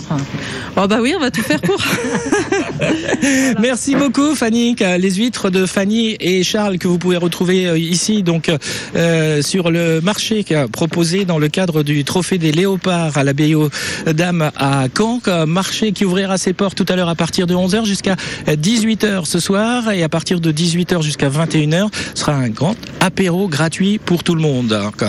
Oh 0.78 0.88
bah 0.88 0.98
oui, 1.02 1.14
on 1.16 1.20
va 1.20 1.32
tout 1.32 1.42
faire 1.44 1.62
pour. 1.62 1.78
Merci 3.60 3.96
beaucoup 3.96 4.36
Fanny. 4.36 4.76
Les 5.00 5.12
huîtres 5.12 5.50
de 5.50 5.66
Fanny 5.66 6.16
et 6.20 6.44
Charles 6.44 6.78
que 6.78 6.88
vous 6.88 6.98
pouvez 6.98 7.18
retrouver 7.18 7.80
ici 7.80 8.24
donc 8.24 8.52
euh, 8.96 9.42
sur 9.42 9.72
le 9.72 10.02
marché 10.02 10.46
proposé 10.72 11.26
dans 11.26 11.40
le 11.40 11.48
cadre 11.48 11.84
du 11.84 12.04
trophée 12.04 12.38
des 12.38 12.52
léopards 12.52 13.18
à 13.18 13.24
l'abbaye 13.24 13.56
aux 13.56 13.70
Dames 14.14 14.52
à 14.56 14.86
Caen. 14.96 15.15
Un 15.28 15.46
Marché 15.46 15.92
qui 15.92 16.06
ouvrira 16.06 16.38
ses 16.38 16.54
portes 16.54 16.76
tout 16.76 16.86
à 16.90 16.96
l'heure 16.96 17.10
à 17.10 17.16
partir 17.16 17.48
de 17.48 17.56
11h 17.56 17.86
jusqu'à 17.86 18.16
18h 18.48 19.26
ce 19.26 19.40
soir 19.40 19.92
et 19.92 20.04
à 20.04 20.10
partir 20.10 20.40
de 20.40 20.52
18h 20.52 21.02
jusqu'à 21.02 21.30
21h 21.30 21.88
ce 22.14 22.20
sera 22.22 22.34
un 22.34 22.50
grand 22.50 22.76
apéro 23.00 23.48
gratuit 23.48 23.98
pour 23.98 24.24
tout 24.24 24.36
le 24.36 24.42
monde. 24.42 24.68
Donc, 24.68 25.04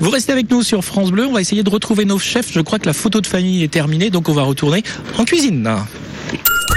Vous 0.00 0.10
restez 0.10 0.32
avec 0.32 0.50
nous 0.50 0.62
sur 0.62 0.84
France 0.84 1.10
Bleu. 1.10 1.26
On 1.26 1.32
va 1.32 1.40
essayer 1.40 1.62
de 1.62 1.70
retrouver 1.70 2.04
nos 2.04 2.18
chefs. 2.18 2.52
Je 2.52 2.60
crois 2.60 2.78
que 2.78 2.86
la 2.86 2.92
photo 2.92 3.20
de 3.20 3.26
Fanny 3.26 3.62
est 3.62 3.68
terminée 3.68 4.10
donc 4.10 4.28
on 4.28 4.34
va 4.34 4.42
retourner 4.42 4.82
en 5.18 5.24
cuisine. 5.24 5.68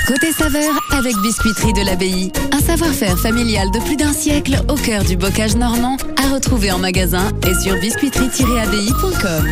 Côté 0.08 0.32
saveur 0.32 0.74
avec 0.92 1.16
Biscuiterie 1.18 1.74
de 1.74 1.86
l'Abbaye. 1.86 2.32
Un 2.54 2.62
savoir-faire 2.62 3.18
familial 3.20 3.70
de 3.72 3.80
plus 3.80 3.98
d'un 3.98 4.14
siècle 4.14 4.62
au 4.70 4.76
cœur 4.76 5.04
du 5.04 5.18
bocage 5.18 5.56
normand 5.56 5.98
à 6.24 6.34
retrouver 6.34 6.72
en 6.72 6.80
magasin 6.80 7.30
et 7.46 7.54
sur 7.62 7.76
biscuiterie-abbaye.com. 7.76 9.48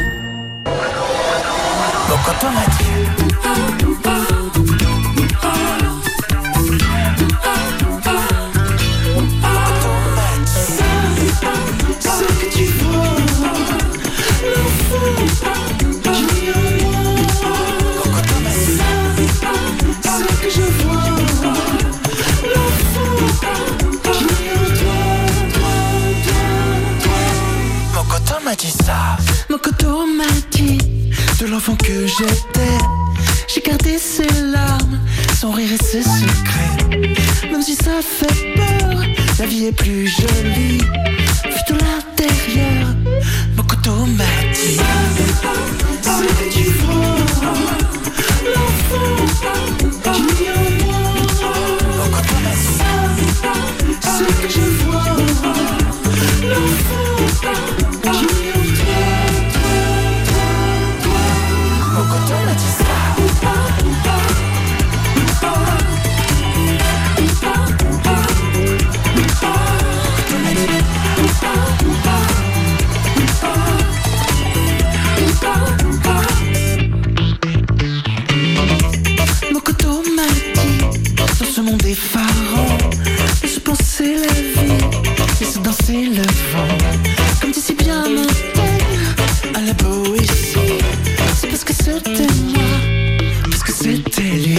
m'a 28.56 28.62
dit 28.62 28.72
ça? 28.86 29.18
Mon 29.50 29.58
coteau 29.58 30.06
m'a 30.06 30.24
dit 30.52 30.78
de 31.40 31.46
l'enfant 31.48 31.76
que 31.76 32.08
j'étais. 32.08 32.78
J'ai 33.48 33.62
gardé 33.62 33.98
ses 33.98 34.28
larmes, 34.52 35.00
son 35.40 35.52
rire 35.52 35.70
et 35.74 35.84
ses 35.84 36.04
secrets. 36.04 37.50
Même 37.52 37.62
si 37.62 37.76
ça 37.76 38.02
fait 38.02 38.54
peur, 38.56 39.04
la 39.40 39.46
vie 39.46 39.66
est 39.66 39.72
plus 39.72 40.08
jolie. 40.08 40.78
Vu 40.78 41.62
de 41.70 41.74
l'intérieur, 41.74 42.96
mon 43.58 43.64
coteau 43.64 44.06
m'a 44.06 44.24
dit. 44.54 45.85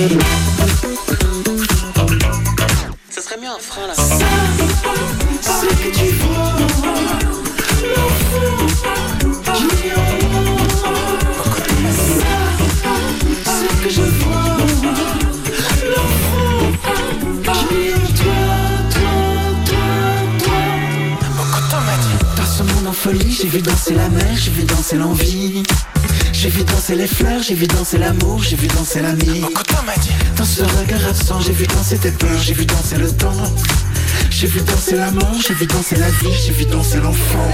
C'était 0.09 0.15
lui 0.15 0.46
danser 26.87 27.03
les 27.03 27.09
fleurs, 27.09 27.43
j'ai 27.43 27.55
vu 27.55 27.67
danser 27.67 27.99
l'amour, 27.99 28.41
j'ai 28.45 28.55
vu 28.55 28.69
danser 28.69 29.03
l'ami. 29.03 29.43
Dans 30.37 30.45
ce 30.45 30.63
regard 30.63 31.05
absent, 31.09 31.41
j'ai 31.41 31.53
vu 31.53 31.67
danser 31.67 31.99
tes 31.99 32.13
peurs, 32.13 32.41
j'ai 32.41 32.55
vu 32.55 32.65
danser 32.65 32.97
le 32.97 33.11
temps. 33.11 33.33
J'ai 34.31 34.47
vu 34.47 34.61
danser 34.61 34.95
la 34.95 35.11
mort, 35.11 35.35
j'ai 35.45 35.55
vu 35.55 35.67
danser 35.67 35.97
la 35.97 36.09
vie, 36.11 36.33
j'ai 36.47 36.53
vu 36.53 36.65
danser 36.65 36.99
l'enfant. 36.99 37.49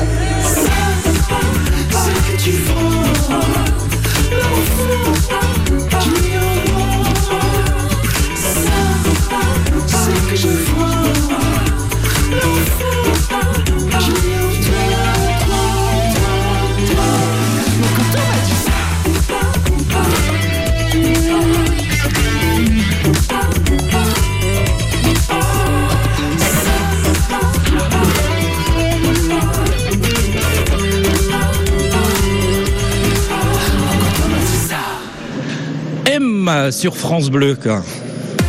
C'est 1.91 2.37
que 2.37 2.43
tu 2.43 2.53
l'enfant 2.69 3.63
sur 36.73 36.97
France 36.97 37.31
Bleu. 37.31 37.57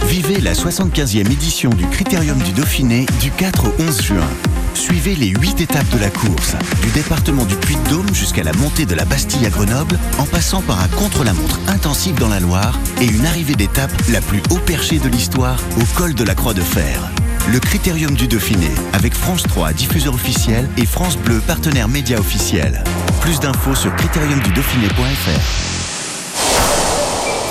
Vivez 0.08 0.40
la 0.42 0.54
75e 0.54 1.32
édition 1.32 1.70
du 1.70 1.86
Critérium 1.88 2.38
du 2.40 2.52
Dauphiné 2.54 3.06
du 3.20 3.32
4 3.32 3.68
au 3.68 3.74
11 3.82 4.02
juin. 4.02 4.30
Suivez 4.74 5.16
les 5.16 5.28
8 5.28 5.62
étapes 5.62 5.90
de 5.90 6.00
la 6.00 6.10
course, 6.10 6.56
du 6.82 6.90
département 6.92 7.46
du 7.46 7.56
Puy-de-Dôme 7.56 8.14
jusqu'à 8.14 8.44
la 8.44 8.54
montée 8.54 8.86
de 8.86 8.96
la 8.96 9.06
Bastille 9.06 9.46
à 9.46 9.50
Grenoble, 9.50 10.00
en 10.18 10.26
passant 10.26 10.62
par 10.62 10.82
un 10.82 10.88
contre-la-montre 10.88 11.60
intensif 11.68 12.16
dans 12.16 12.30
la 12.30 12.40
Loire 12.40 12.80
et 13.02 13.06
une 13.06 13.26
arrivée 13.26 13.56
d'étape 13.56 13.92
la 14.12 14.22
plus 14.22 14.42
haut 14.50 14.60
perchée 14.66 15.00
de 15.00 15.10
l'histoire 15.10 15.60
au 15.78 15.98
col 15.98 16.14
de 16.16 16.24
la 16.24 16.34
Croix 16.34 16.54
de 16.54 16.62
Fer. 16.62 17.12
Le 17.52 17.60
Critérium 17.60 18.16
du 18.16 18.28
Dauphiné, 18.28 18.72
avec 18.94 19.14
France 19.14 19.44
3, 19.44 19.74
diffuseur 19.74 20.14
officiel, 20.14 20.70
et 20.78 20.86
France 20.86 21.18
Bleu, 21.18 21.42
partenaire 21.46 21.90
média 21.90 22.18
officiel. 22.20 22.84
Plus 23.22 23.40
d'infos 23.40 23.76
sur 23.76 23.94
critériumdudauphiné.fr. 23.96 25.73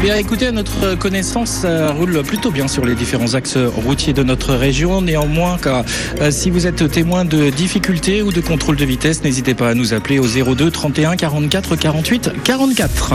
bien, 0.00 0.14
écoutez, 0.14 0.52
notre 0.52 0.94
connaissance, 0.94 1.50
ça 1.50 1.90
roule 1.90 2.22
plutôt 2.22 2.52
bien 2.52 2.68
sur 2.68 2.86
les 2.86 2.94
différents 2.94 3.34
axes 3.34 3.56
routiers 3.56 4.12
de 4.12 4.22
notre 4.22 4.54
région. 4.54 5.02
Néanmoins, 5.02 5.58
euh, 5.66 6.30
si 6.30 6.50
vous 6.50 6.68
êtes 6.68 6.88
témoin 6.88 7.24
de 7.24 7.50
difficultés 7.50 8.22
ou 8.22 8.30
de 8.30 8.40
contrôle 8.40 8.76
de 8.76 8.84
vitesse, 8.84 9.24
n'hésitez 9.24 9.54
pas 9.54 9.70
à 9.70 9.74
nous 9.74 9.94
appeler 9.94 10.20
au 10.20 10.28
02 10.28 10.70
31 10.70 11.16
44 11.16 11.74
48 11.74 12.30
44. 12.44 13.14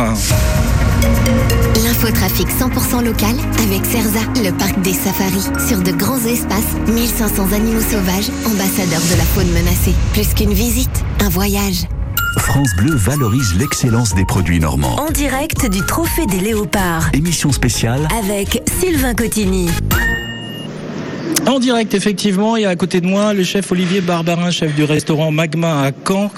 L'infotrafic 1.86 2.48
100% 2.50 3.06
local 3.06 3.36
avec 3.60 3.86
Cerza, 3.86 4.20
le 4.44 4.52
parc 4.52 4.82
des 4.82 4.92
safaris. 4.92 5.48
Sur 5.66 5.82
de 5.82 5.92
grands 5.92 6.26
espaces, 6.26 6.76
1500 6.90 7.54
animaux 7.54 7.80
sauvages, 7.80 8.30
ambassadeurs 8.46 9.04
de 9.10 9.18
la 9.18 9.24
faune 9.24 9.52
menacée. 9.54 9.96
Plus 10.12 10.34
qu'une 10.34 10.54
visite, 10.54 11.06
un 11.22 11.30
voyage. 11.30 11.86
France 12.38 12.76
Bleu 12.76 12.96
valorise 12.96 13.56
l'excellence 13.56 14.14
des 14.16 14.26
produits 14.26 14.60
normands. 14.60 14.96
En 15.00 15.10
direct 15.12 15.70
du 15.70 15.82
Trophée 15.86 16.26
des 16.26 16.40
Léopards 16.40 17.10
Émission 17.14 17.52
spéciale 17.52 18.08
avec 18.18 18.62
Sylvain 18.80 19.14
Cotigny. 19.14 19.70
En 21.46 21.60
direct, 21.60 21.94
effectivement, 21.94 22.56
et 22.58 22.66
à 22.66 22.76
côté 22.76 23.00
de 23.02 23.06
moi, 23.06 23.34
le 23.34 23.44
chef 23.44 23.72
Olivier 23.72 24.02
Barbarin, 24.02 24.50
chef 24.50 24.74
du 24.76 24.84
restaurant 24.86 25.30
Magma 25.32 25.84
à 25.86 25.92
Caen, 26.08 26.32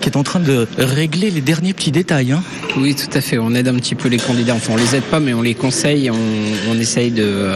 qui 0.00 0.08
est 0.08 0.16
en 0.16 0.22
train 0.22 0.40
de 0.40 0.66
régler 0.78 1.30
les 1.30 1.40
derniers 1.40 1.74
petits 1.74 1.90
détails. 1.90 2.32
hein. 2.32 2.42
Oui, 2.76 2.94
tout 2.94 3.10
à 3.16 3.20
fait. 3.20 3.36
On 3.38 3.54
aide 3.54 3.68
un 3.68 3.74
petit 3.74 3.94
peu 3.94 4.08
les 4.08 4.16
candidats. 4.16 4.54
Enfin, 4.54 4.72
on 4.74 4.76
les 4.76 4.94
aide 4.96 5.02
pas, 5.02 5.20
mais 5.20 5.34
on 5.34 5.42
les 5.42 5.54
conseille. 5.54 6.08
On, 6.10 6.70
on 6.70 6.78
essaye 6.78 7.10
de, 7.10 7.50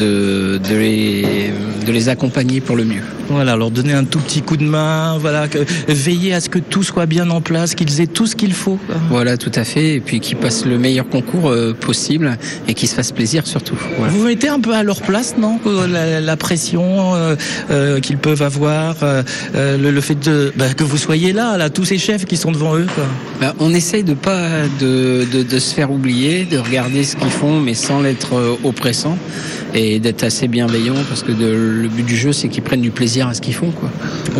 de, 0.00 0.58
de, 0.66 0.74
les, 0.76 1.52
de 1.86 1.92
les 1.92 2.08
accompagner 2.08 2.60
pour 2.60 2.76
le 2.76 2.84
mieux. 2.84 3.02
Voilà, 3.28 3.56
leur 3.56 3.70
donner 3.70 3.94
un 3.94 4.04
tout 4.04 4.18
petit 4.18 4.42
coup 4.42 4.58
de 4.58 4.64
main, 4.64 5.16
voilà, 5.18 5.48
que, 5.48 5.58
veiller 5.88 6.34
à 6.34 6.40
ce 6.40 6.50
que 6.50 6.58
tout 6.58 6.82
soit 6.82 7.06
bien 7.06 7.30
en 7.30 7.40
place, 7.40 7.74
qu'ils 7.74 8.00
aient 8.02 8.06
tout 8.06 8.26
ce 8.26 8.36
qu'il 8.36 8.52
faut. 8.52 8.78
Voilà, 9.08 9.38
tout 9.38 9.52
à 9.54 9.64
fait. 9.64 9.94
Et 9.94 10.00
puis 10.00 10.20
qu'ils 10.20 10.36
passent 10.36 10.66
le 10.66 10.78
meilleur 10.78 11.08
concours 11.08 11.48
euh, 11.48 11.72
possible 11.74 12.36
et 12.68 12.74
qu'ils 12.74 12.88
se 12.88 12.94
fassent 12.94 13.12
plaisir 13.12 13.46
surtout. 13.46 13.76
Voilà. 13.98 14.12
Vous 14.12 14.24
mettez 14.24 14.48
un 14.48 14.60
peu 14.60 14.74
à 14.74 14.82
leur 14.82 15.00
place, 15.00 15.36
non? 15.38 15.58
La, 15.88 16.13
la 16.20 16.36
pression 16.36 17.14
euh, 17.14 17.36
euh, 17.70 18.00
qu'ils 18.00 18.18
peuvent 18.18 18.42
avoir, 18.42 18.96
euh, 19.02 19.22
euh, 19.54 19.76
le, 19.78 19.90
le 19.90 20.00
fait 20.00 20.14
de 20.16 20.52
bah, 20.56 20.72
que 20.74 20.84
vous 20.84 20.96
soyez 20.98 21.32
là, 21.32 21.56
là, 21.56 21.70
tous 21.70 21.84
ces 21.84 21.98
chefs 21.98 22.24
qui 22.24 22.36
sont 22.36 22.52
devant 22.52 22.76
eux. 22.76 22.86
Quoi. 22.94 23.04
Bah, 23.40 23.54
on 23.60 23.72
essaye 23.74 24.04
de 24.04 24.14
pas 24.14 24.48
de, 24.80 25.26
de, 25.32 25.42
de 25.42 25.58
se 25.58 25.74
faire 25.74 25.90
oublier, 25.90 26.44
de 26.44 26.58
regarder 26.58 27.04
ce 27.04 27.16
qu'ils 27.16 27.30
font, 27.30 27.60
mais 27.60 27.74
sans 27.74 28.00
l'être 28.00 28.34
euh, 28.34 28.54
oppressant. 28.64 29.16
et 29.76 29.98
d'être 29.98 30.22
assez 30.22 30.46
bienveillant 30.46 30.94
parce 31.08 31.22
que 31.24 31.32
de- 31.32 31.80
le 31.82 31.88
but 31.88 32.04
du 32.06 32.16
jeu 32.16 32.32
c'est 32.32 32.48
qu'ils 32.48 32.62
prennent 32.62 32.80
du 32.80 32.92
plaisir 32.92 33.26
à 33.26 33.34
ce 33.34 33.40
qu'ils 33.40 33.54
font 33.54 33.72
quoi. 33.72 33.90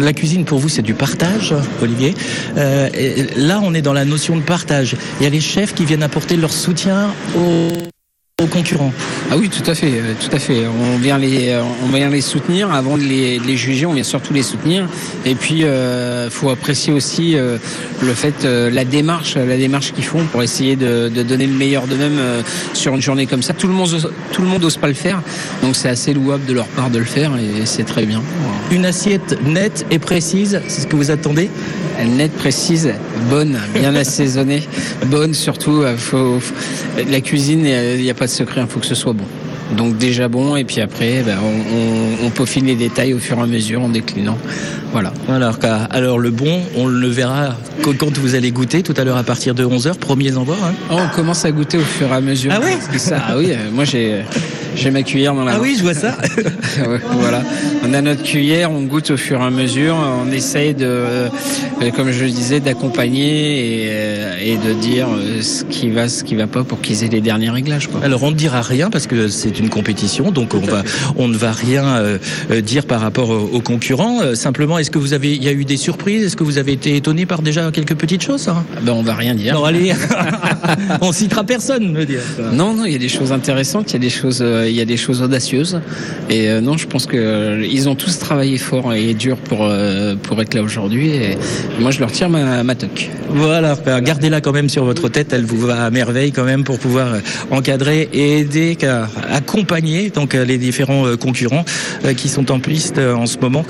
La 0.01 0.13
cuisine 0.13 0.45
pour 0.45 0.59
vous 0.61 0.69
c'est 0.69 0.83
du 0.83 0.95
partage, 0.95 1.53
Olivier. 1.83 2.15
Euh, 2.57 2.89
là 3.37 3.61
on 3.63 3.75
est 3.75 3.83
dans 3.83 3.93
la 3.93 4.05
notion 4.05 4.37
de 4.37 4.43
partage. 4.43 4.95
Il 5.21 5.25
y 5.25 5.27
a 5.27 5.31
les 5.31 5.41
chefs 5.41 5.75
qui 5.75 5.85
viennent 5.85 6.05
apporter 6.05 6.37
leur 6.37 6.53
soutien 6.53 7.09
aux, 7.37 7.69
aux 8.43 8.47
concurrents. 8.49 8.93
Ah 9.31 9.37
oui, 9.37 9.49
tout 9.49 9.71
à 9.71 9.77
fait, 9.77 9.93
euh, 9.93 10.13
tout 10.19 10.35
à 10.35 10.41
fait. 10.41 10.65
On 10.67 10.99
vient 10.99 11.19
les, 11.19 11.51
euh, 11.51 11.63
on 11.85 11.95
vient 11.95 12.11
les 12.11 12.21
soutenir 12.21 12.73
avant 12.73 12.97
de 12.97 13.03
les, 13.05 13.39
de 13.39 13.47
les 13.47 13.57
juger. 13.57 13.87
On 13.87 13.93
vient 13.93 14.03
surtout 14.03 14.33
les 14.33 14.43
soutenir. 14.43 14.89
Et 15.25 15.37
puis, 15.37 15.63
euh, 15.63 16.29
faut 16.31 16.51
apprécier 16.51 16.93
aussi 16.93 17.37
euh, 17.37 17.59
le 18.03 18.13
fait, 18.13 18.45
euh, 18.45 18.71
la 18.71 18.85
démarche, 18.85 19.37
la 19.37 19.57
démarche 19.57 19.93
qu'ils 19.93 20.05
font 20.05 20.25
pour 20.33 20.43
essayer 20.43 20.75
de, 20.75 21.09
de 21.09 21.23
donner 21.23 21.47
le 21.47 21.53
meilleur 21.53 21.87
d'eux-mêmes 21.87 22.19
sur 22.73 22.97
une 22.97 23.01
journée 23.01 23.27
comme 23.27 23.43
ça. 23.43 23.53
Tout 23.55 23.69
le 23.69 23.73
monde, 23.73 24.13
tout 24.33 24.43
le 24.43 24.49
monde 24.49 24.63
n'ose 24.63 24.79
pas 24.79 24.89
le 24.89 24.95
faire, 24.95 25.23
donc 25.63 25.77
c'est 25.77 25.89
assez 25.89 26.13
louable 26.13 26.45
de 26.45 26.55
leur 26.55 26.67
part 26.67 26.91
de 26.91 26.99
le 26.99 27.05
faire 27.05 27.37
et 27.37 27.67
c'est 27.67 27.85
très 27.85 28.05
bien. 28.05 28.21
Une 28.73 28.85
assiette 28.85 29.39
nette 29.47 29.87
et 29.93 30.01
précise, 30.01 30.61
c'est 30.67 30.81
ce 30.83 30.87
que 30.89 30.97
vous 30.97 31.13
attendez? 31.13 31.51
Nette, 32.17 32.33
précise, 32.33 32.91
bonne, 33.31 33.59
bien 33.75 33.95
assaisonnée, 33.95 34.63
bonne 35.07 35.33
surtout. 35.35 35.83
euh, 35.83 35.97
Faut, 35.97 36.39
faut- 36.41 36.55
la 37.11 37.21
cuisine, 37.21 37.65
il 37.67 38.03
n'y 38.03 38.11
a 38.11 38.15
pas 38.15 38.27
de 38.27 38.31
secret, 38.31 38.61
il 38.63 38.67
faut 38.69 38.81
que 38.81 38.87
ce 38.87 38.95
soit 38.95 39.13
bon. 39.15 39.25
Donc 39.77 39.97
déjà 39.97 40.29
bon, 40.29 40.57
et 40.57 40.65
puis 40.65 40.81
après, 40.81 41.23
ben, 41.25 41.37
on, 41.43 42.25
on- 42.25 42.27
on 42.27 42.31
peaufine 42.31 42.67
les 42.67 42.75
détails 42.77 43.15
au 43.15 43.19
fur 43.19 43.39
et 43.39 43.43
à 43.43 43.47
mesure 43.47 43.83
en 43.83 43.89
déclinant. 43.89 44.37
Voilà. 44.93 45.13
Alors, 45.29 45.59
alors 45.91 46.19
le 46.19 46.31
bon, 46.31 46.61
on 46.77 46.87
le 46.87 47.09
verra 47.09 47.57
quand 47.83 48.17
vous 48.19 48.35
allez 48.35 48.51
goûter 48.53 48.83
tout 48.83 48.95
à 48.97 49.03
l'heure 49.05 49.17
à 49.17 49.25
partir 49.25 49.55
de 49.55 49.65
11h, 49.65 49.95
premiers 49.95 50.37
envois. 50.37 50.57
hein. 50.65 50.75
Oh, 50.93 50.97
on 51.01 51.17
commence 51.17 51.45
à 51.45 51.51
goûter 51.51 51.79
au 51.79 51.83
fur 51.83 52.09
et 52.09 52.13
à 52.15 52.21
mesure. 52.21 52.53
Ah 52.55 52.61
ouais? 52.61 52.77
Ça. 52.99 53.17
Ah 53.27 53.35
oui, 53.39 53.49
euh, 53.53 53.57
moi 53.73 53.85
j'ai 53.85 54.23
j'ai 54.75 54.91
ma 54.91 55.03
cuillère 55.03 55.35
dans 55.35 55.45
la 55.45 55.53
Ah 55.53 55.57
main. 55.57 55.63
oui, 55.63 55.77
je 55.79 55.83
vois 55.83 55.95
ça. 55.95 56.17
Voilà. 57.21 57.43
On 57.87 57.93
a 57.95 58.01
notre 58.01 58.23
cuillère, 58.23 58.71
on 58.71 58.83
goûte 58.83 59.11
au 59.11 59.17
fur 59.17 59.41
et 59.41 59.45
à 59.45 59.51
mesure, 59.51 59.97
on 59.97 60.31
essaye 60.33 60.75
de, 60.75 60.85
euh, 60.87 61.29
comme 61.95 62.11
je 62.11 62.25
le 62.25 62.31
disais, 62.31 62.61
d'accompagner 62.61 63.85
et, 63.85 63.89
euh, 63.91 64.37
et 64.43 64.57
de 64.57 64.73
dire 64.73 65.07
euh, 65.09 65.41
ce 65.43 65.65
qui 65.65 65.91
va, 65.91 66.09
ce 66.09 66.25
qui 66.25 66.35
va 66.35 66.47
pas 66.47 66.65
pour 66.65 66.81
qu'ils 66.81 67.05
aient 67.05 67.09
les 67.09 67.21
derniers 67.21 67.51
réglages. 67.51 67.89
Quoi. 67.89 68.01
Alors 68.03 68.23
on 68.23 68.31
ne 68.31 68.37
dira 68.37 68.63
rien 68.63 68.91
parce 68.91 69.07
que 69.07 69.29
c'est 69.29 69.59
une 69.59 69.69
compétition, 69.69 70.31
donc 70.31 70.55
on 70.55 70.61
va, 70.61 70.83
on 71.17 71.29
ne 71.29 71.37
va 71.37 71.53
rien 71.53 72.19
dire 72.63 72.85
par 72.87 73.01
rapport 73.01 73.31
aux, 73.31 73.61
concurrents. 73.61 74.35
Simplement, 74.35 74.79
est-ce 74.79 74.91
que 74.91 74.99
vous 74.99 75.13
avez, 75.13 75.35
il 75.35 75.43
y 75.43 75.49
a 75.49 75.53
eu 75.53 75.65
des 75.65 75.77
surprises? 75.77 76.25
Est-ce 76.25 76.37
que 76.37 76.45
vous 76.45 76.59
avez 76.59 76.73
été 76.73 76.97
étonné 76.97 77.27
par 77.27 77.43
déjà 77.43 77.71
quelques 77.71 77.95
petites 77.95 78.23
choses 78.23 78.49
hein? 78.49 78.65
Ben 78.83 78.93
on 78.93 79.03
va 79.03 79.15
rien 79.15 79.35
dire. 79.35 79.55
Non, 79.55 79.65
allez, 79.65 79.93
on 81.01 81.13
citera 81.13 81.45
personne, 81.45 81.93
me 81.93 82.05
dire. 82.05 82.21
Non, 82.53 82.75
non, 82.75 82.85
il 82.85 82.93
y 82.93 82.97
a 82.97 82.99
des 82.99 83.09
choses 83.09 83.33
intéressantes, 83.33 83.91
il 83.91 83.95
y 83.95 83.97
a 83.97 84.01
des 84.01 84.11
choses, 84.11 84.41
euh, 84.43 84.64
il 84.69 84.75
y 84.75 84.81
a 84.81 84.85
des 84.85 84.97
choses 84.97 85.23
audacieuses. 85.23 85.81
Et 86.31 86.49
euh, 86.49 86.61
non, 86.61 86.77
je 86.77 86.87
pense 86.87 87.07
que 87.07 87.17
euh, 87.17 87.67
ils 87.67 87.89
ont 87.89 87.95
tous 87.95 88.19
travaillé 88.19 88.59
fort 88.59 88.93
et 88.95 89.15
dur 89.15 89.37
pour 89.37 89.61
euh, 89.63 90.15
pour 90.17 90.41
être 90.41 90.55
là 90.55 90.63
aujourd'hui. 90.63 91.11
Et 91.11 91.39
moi, 91.81 91.91
je 91.91 92.01
leur 92.01 92.13
tire 92.13 92.29
ma, 92.29 92.63
ma 92.63 92.75
toque. 92.75 93.11
Voilà, 93.31 93.77
gardez-la 94.01 94.41
quand 94.41 94.53
même 94.53 94.69
sur 94.69 94.85
votre 94.85 95.09
tête, 95.09 95.33
elle 95.33 95.45
vous 95.45 95.59
va 95.59 95.85
à 95.85 95.91
merveille 95.91 96.33
quand 96.33 96.45
même 96.45 96.65
pour 96.65 96.79
pouvoir 96.79 97.09
encadrer 97.51 98.09
et 98.13 98.39
aider, 98.39 98.77
accompagner 99.31 100.11
donc 100.11 100.35
les 100.35 100.59
différents 100.59 101.17
concurrents 101.17 101.65
qui 102.17 102.29
sont 102.29 102.53
en 102.53 102.61
piste 102.61 102.99
en 102.99 103.27
ce 103.27 103.39
moment 103.39 103.65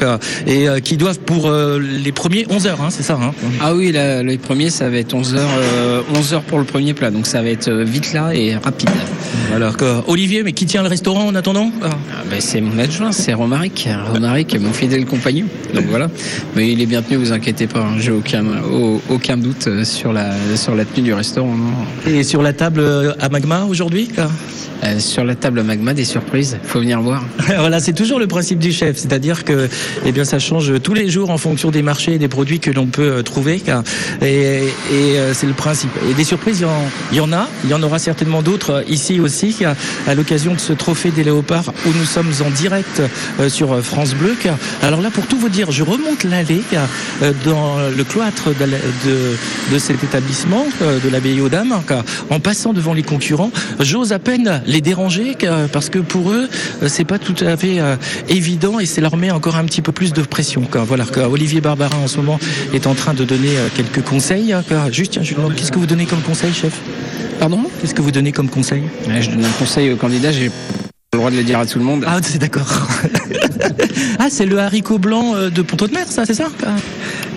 et 0.46 0.66
qui 0.82 0.96
doivent 0.96 1.20
pour 1.20 1.50
les 1.50 2.12
premiers 2.12 2.46
11 2.50 2.66
heures, 2.66 2.82
hein, 2.82 2.88
c'est 2.90 3.02
ça 3.02 3.18
hein 3.20 3.32
Ah 3.60 3.74
oui, 3.74 3.92
là, 3.92 4.22
les 4.22 4.38
premiers, 4.38 4.70
ça 4.70 4.88
va 4.88 4.96
être 4.98 5.14
11 5.14 5.34
heures, 5.34 5.48
euh, 5.58 6.02
11 6.14 6.34
heures 6.34 6.42
pour 6.42 6.58
le 6.58 6.64
premier 6.64 6.94
plat, 6.94 7.10
donc 7.10 7.26
ça 7.26 7.42
va 7.42 7.48
être 7.48 7.70
vite 7.70 8.12
là 8.12 8.34
et 8.34 8.56
rapide. 8.56 8.90
Alors 9.54 9.76
Olivier, 10.06 10.42
mais 10.42 10.52
qui 10.52 10.66
tient 10.66 10.82
le 10.84 10.88
restaurant 10.90 11.26
en 11.26 11.34
attendant 11.34 11.70
Ah. 11.82 11.88
Ah 11.92 12.22
ben, 12.30 12.40
c'est 12.40 12.60
mon 12.60 12.78
adjoint, 12.78 13.10
c'est 13.12 13.32
Romaric, 13.34 13.88
Romaric, 14.12 14.58
mon 14.60 14.72
fidèle 14.72 15.04
compagnon. 15.06 15.46
Donc 15.74 15.84
voilà, 15.90 16.08
mais 16.54 16.70
il 16.70 16.80
est 16.80 16.86
bien 16.86 17.02
tenu, 17.02 17.16
vous 17.16 17.32
inquiétez 17.32 17.66
pas, 17.66 17.80
hein, 17.80 17.96
j'ai 17.98 18.12
aucun, 18.12 18.44
au- 18.72 19.00
aucun 19.10 19.36
doute 19.36 19.66
euh, 19.66 19.84
sur 19.84 20.12
la 20.12 20.30
sur 20.56 20.74
la 20.74 20.84
tenue 20.84 21.04
du 21.06 21.12
restaurant. 21.14 21.54
non. 21.56 22.10
Et 22.10 22.22
sur 22.22 22.42
la 22.42 22.52
table 22.52 22.80
euh, 22.80 23.12
à 23.20 23.28
Magma 23.28 23.64
aujourd'hui 23.64 24.08
Euh, 24.82 24.98
sur 24.98 25.24
la 25.24 25.34
table 25.34 25.62
Magma, 25.62 25.94
des 25.94 26.04
surprises, 26.04 26.58
faut 26.64 26.80
venir 26.80 27.00
voir. 27.00 27.24
Voilà, 27.64 27.80
c'est 27.80 27.92
toujours 27.92 28.18
le 28.18 28.26
principe 28.26 28.58
du 28.58 28.72
chef, 28.72 28.96
c'est-à-dire 28.96 29.44
que 29.44 29.68
eh 30.04 30.12
bien 30.12 30.24
ça 30.24 30.38
change 30.38 30.72
tous 30.82 30.92
les 30.92 31.08
jours 31.08 31.30
en 31.30 31.38
fonction 31.38 31.70
des 31.70 31.82
marchés 31.82 32.14
et 32.14 32.18
des 32.18 32.28
produits 32.28 32.60
que 32.60 32.70
l'on 32.70 32.86
peut 32.86 33.18
euh, 33.18 33.22
trouver 33.22 33.62
et, 34.22 34.26
et, 34.26 34.68
euh, 34.92 35.32
c'est 35.32 35.46
le 35.46 35.52
principe. 35.52 35.90
Et 36.10 36.14
des 36.14 36.24
surprises, 36.24 36.64
il 37.12 37.16
y, 37.16 37.20
en, 37.20 37.32
a, 37.32 37.48
il 37.64 37.70
y 37.70 37.74
en 37.74 37.82
aura 37.82 37.98
certainement 37.98 38.42
d'autres 38.42 38.84
ici 38.88 39.20
aussi 39.20 39.56
à 40.06 40.14
l'occasion 40.14 40.54
de 40.54 40.60
ce 40.60 40.72
trophée 40.72 41.10
des 41.10 41.24
léopards 41.24 41.72
où 41.86 41.90
nous 41.96 42.04
sommes 42.04 42.32
en 42.44 42.50
direct 42.50 43.02
sur 43.48 43.82
France 43.82 44.14
Bleu. 44.14 44.34
alors 44.82 45.00
là, 45.00 45.10
pour 45.10 45.26
tout 45.26 45.38
vous 45.38 45.48
dire, 45.48 45.70
je 45.70 45.82
remonte 45.82 46.24
l'allée 46.24 46.62
dans 47.44 47.76
le 47.96 48.04
cloître 48.04 48.48
de, 48.48 48.64
de, 48.64 49.36
de 49.72 49.78
cet 49.78 50.02
établissement 50.02 50.66
de 50.80 51.08
l'abbaye 51.08 51.40
aux 51.40 51.48
Dames, 51.48 51.74
en 52.30 52.40
passant 52.40 52.72
devant 52.72 52.94
les 52.94 53.02
concurrents, 53.02 53.50
j'ose 53.80 54.12
à 54.12 54.18
peine 54.18 54.62
les 54.74 54.80
déranger 54.80 55.36
parce 55.72 55.88
que 55.88 55.98
pour 56.00 56.32
eux, 56.32 56.48
euh, 56.82 56.88
c'est 56.88 57.04
pas 57.04 57.18
tout 57.18 57.36
à 57.44 57.56
fait 57.56 57.80
euh, 57.80 57.96
évident 58.28 58.80
et 58.80 58.86
ça 58.86 59.00
leur 59.00 59.16
met 59.16 59.30
encore 59.30 59.56
un 59.56 59.64
petit 59.64 59.80
peu 59.80 59.92
plus 59.92 60.12
de 60.12 60.22
pression. 60.22 60.62
Voilà, 60.72 61.04
Olivier 61.30 61.60
Barbarin 61.60 61.96
en 62.04 62.08
ce 62.08 62.16
moment 62.18 62.38
est 62.74 62.86
en 62.86 62.94
train 62.94 63.14
de 63.14 63.24
donner 63.24 63.56
euh, 63.56 63.68
quelques 63.74 64.02
conseils. 64.02 64.52
hein, 64.52 64.62
juste, 64.90 65.12
tiens, 65.12 65.22
je 65.22 65.30
lui 65.30 65.36
demande, 65.36 65.54
qu'est-ce 65.54 65.72
que 65.72 65.78
vous 65.78 65.86
donnez 65.86 66.06
comme 66.06 66.20
conseil, 66.20 66.52
chef? 66.52 66.74
Pardon? 67.38 67.64
Qu'est-ce 67.80 67.94
que 67.94 68.02
vous 68.02 68.10
donnez 68.10 68.32
comme 68.32 68.48
conseil? 68.48 68.82
Ouais, 69.08 69.22
Je 69.22 69.30
donne 69.30 69.44
un 69.44 69.58
conseil 69.58 69.92
aux 69.92 69.96
candidats, 69.96 70.32
j'ai 70.32 70.50
le 71.12 71.18
droit 71.18 71.30
de 71.30 71.36
le 71.36 71.44
dire 71.44 71.60
à 71.60 71.66
tout 71.66 71.78
le 71.78 71.84
monde. 71.84 72.04
Ah, 72.06 72.18
c'est 72.22 72.38
d'accord. 72.38 72.88
ah, 74.18 74.26
c'est 74.28 74.46
le 74.46 74.58
haricot 74.58 74.98
blanc 74.98 75.34
de 75.54 75.62
Ponto 75.62 75.86
de 75.86 75.92
Mer, 75.92 76.06
ça, 76.08 76.26
c'est 76.26 76.34
ça? 76.34 76.48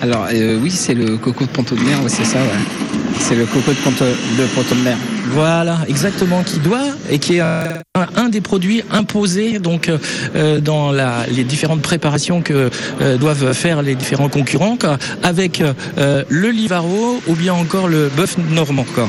Alors 0.00 0.26
euh, 0.32 0.58
oui, 0.60 0.70
c'est 0.70 0.94
le 0.94 1.16
coco 1.16 1.44
de 1.44 1.50
Ponto 1.50 1.74
de 1.74 1.80
Mer, 1.80 2.02
ouais, 2.02 2.08
c'est 2.08 2.24
ça. 2.24 2.38
Ouais. 2.38 2.87
C'est 3.20 3.34
le 3.34 3.44
coco 3.46 3.70
de 3.72 3.76
Ponto 3.84 4.04
de. 4.04 4.90
Voilà, 5.34 5.78
exactement, 5.88 6.42
qui 6.42 6.58
doit 6.58 6.86
et 7.10 7.18
qui 7.18 7.36
est 7.36 7.40
un, 7.40 8.28
des 8.30 8.40
produits 8.40 8.82
imposés 8.90 9.58
donc 9.58 9.90
euh, 10.34 10.58
dans 10.60 10.90
la, 10.90 11.26
les 11.30 11.44
différentes 11.44 11.82
préparations 11.82 12.40
que 12.40 12.70
euh, 13.02 13.16
doivent 13.18 13.52
faire 13.52 13.82
les 13.82 13.94
différents 13.94 14.30
concurrents, 14.30 14.78
avec 15.22 15.60
euh, 15.60 16.24
le 16.30 16.48
livaro 16.50 17.20
ou 17.26 17.34
bien 17.34 17.52
encore 17.52 17.88
le 17.88 18.08
bœuf 18.16 18.36
normand. 18.50 18.86
quoi. 18.94 19.08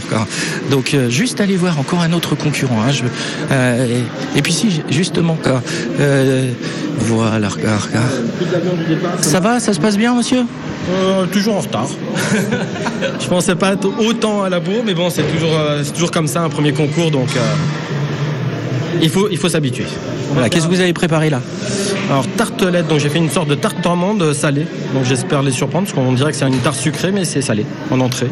Donc 0.72 0.94
euh, 0.94 1.10
juste 1.10 1.40
aller 1.40 1.56
voir 1.56 1.80
encore 1.80 2.02
un 2.02 2.12
autre 2.12 2.36
concurrent. 2.36 2.82
hein, 2.82 2.92
je- 2.92 3.04
euh, 3.52 4.02
et, 4.36 4.42
puis 4.42 4.52
si 4.54 4.82
justement, 4.90 5.38
quoi, 5.42 5.62
euh, 6.02 6.52
voilà, 7.00 7.48
quoi, 7.48 7.78
quoi. 7.92 8.02
ça 9.22 9.40
va, 9.40 9.60
ça 9.62 9.74
se 9.74 9.80
passe 9.80 9.98
bien, 9.98 10.14
monsieur? 10.16 10.44
Euh, 10.90 11.26
toujours 11.28 11.58
en 11.58 11.60
retard. 11.60 11.88
je 13.20 13.28
pensais 13.28 13.56
pas 13.56 13.74
être 13.74 13.88
autant 14.00 14.44
à 14.44 14.50
la 14.50 14.60
bourre, 14.60 14.84
mais 14.86 14.94
bon, 14.94 15.10
c'est 15.10 15.24
toujours, 15.24 15.54
euh, 15.54 15.82
c'est 15.84 15.94
toujours 15.94 16.12
comme 16.12 16.28
ça, 16.28 16.42
un 16.42 16.50
premier 16.50 16.74
concours, 16.74 17.12
donc 17.12 17.30
euh, 17.36 17.40
il 19.02 19.10
faut, 19.10 19.28
il 19.30 19.38
faut 19.38 19.50
s'habituer. 19.50 19.86
Voilà, 20.32 20.50
qu'est-ce 20.50 20.68
que 20.68 20.74
vous 20.74 20.82
avez 20.82 20.94
préparé 20.94 21.30
là? 21.30 21.42
Alors, 22.10 22.26
tartelette, 22.38 22.88
donc 22.88 23.00
j'ai 23.00 23.10
fait 23.10 23.20
une 23.20 23.30
sorte 23.30 23.50
de 23.50 23.56
tarte 23.56 23.84
normande 23.84 24.34
salée, 24.34 24.66
donc 24.94 25.06
j'espère 25.06 25.44
les 25.44 25.52
surprendre, 25.52 25.88
parce 25.88 25.96
qu'on 25.96 26.14
dirait 26.14 26.32
que 26.32 26.38
c'est 26.38 26.48
une 26.48 26.58
tarte 26.60 26.80
sucrée, 26.80 27.12
mais 27.12 27.26
c'est 27.26 27.42
salé 27.42 27.66
en 27.92 28.00
entrée. 28.00 28.30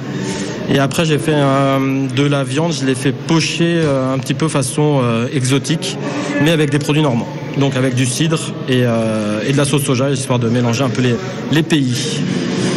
Et 0.70 0.80
après, 0.80 1.06
j'ai 1.06 1.18
fait 1.18 1.34
euh, 1.34 2.08
de 2.08 2.24
la 2.24 2.44
viande, 2.44 2.74
je 2.74 2.86
l'ai 2.86 2.96
fait 2.96 3.14
pocher 3.14 3.80
euh, 3.82 4.14
un 4.14 4.18
petit 4.18 4.34
peu 4.34 4.48
façon 4.50 5.00
euh, 5.02 5.28
exotique, 5.34 5.98
mais 6.44 6.52
avec 6.52 6.70
des 6.70 6.80
produits 6.80 7.02
normands. 7.02 7.28
Donc 7.60 7.76
avec 7.76 7.96
du 7.96 8.06
cidre 8.06 8.54
et, 8.70 8.84
euh, 8.86 9.42
et 9.48 9.52
de 9.52 9.58
la 9.58 9.66
sauce 9.66 9.84
soja, 9.84 10.10
histoire 10.12 10.40
de 10.40 10.50
mélanger 10.50 10.84
un 10.84 10.90
peu 10.90 11.02
les, 11.02 11.16
les 11.52 11.64
pays. 11.64 12.20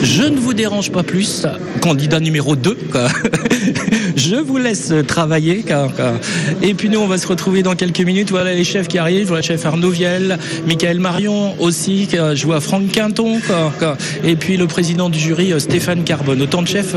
Je 0.02 0.22
ne 0.22 0.38
vous 0.38 0.54
dérange 0.54 0.90
pas 0.90 1.02
plus, 1.02 1.46
candidat 1.80 2.20
numéro 2.20 2.56
2. 2.56 2.76
quoi. 2.90 3.08
Je 4.16 4.36
vous 4.36 4.58
laisse 4.58 4.92
travailler. 5.06 5.62
car- 5.66 5.94
car- 5.94 6.14
Et 6.62 6.74
puis 6.74 6.88
nous, 6.88 7.00
on 7.00 7.06
va 7.06 7.18
se 7.18 7.26
retrouver 7.26 7.62
dans 7.62 7.74
quelques 7.74 8.00
minutes. 8.00 8.30
Voilà 8.30 8.54
les 8.54 8.64
chefs 8.64 8.88
qui 8.88 8.98
arrivent. 8.98 9.28
Voilà 9.28 9.42
le 9.42 9.46
chef 9.46 9.64
Arnaud 9.66 9.90
Viel, 9.90 10.38
Michael 10.66 11.00
Marion 11.00 11.54
aussi. 11.60 12.08
car 12.10 12.34
Je 12.36 12.46
vois 12.46 12.60
Franck 12.60 12.90
Quinton. 12.92 13.40
car- 13.78 13.96
Et 14.24 14.36
puis 14.36 14.56
le 14.56 14.66
président 14.66 15.08
du 15.10 15.18
jury, 15.18 15.52
euh, 15.52 15.58
Stéphane 15.58 16.04
Carbone. 16.04 16.40
Autant 16.42 16.62
de 16.62 16.68
chefs 16.68 16.94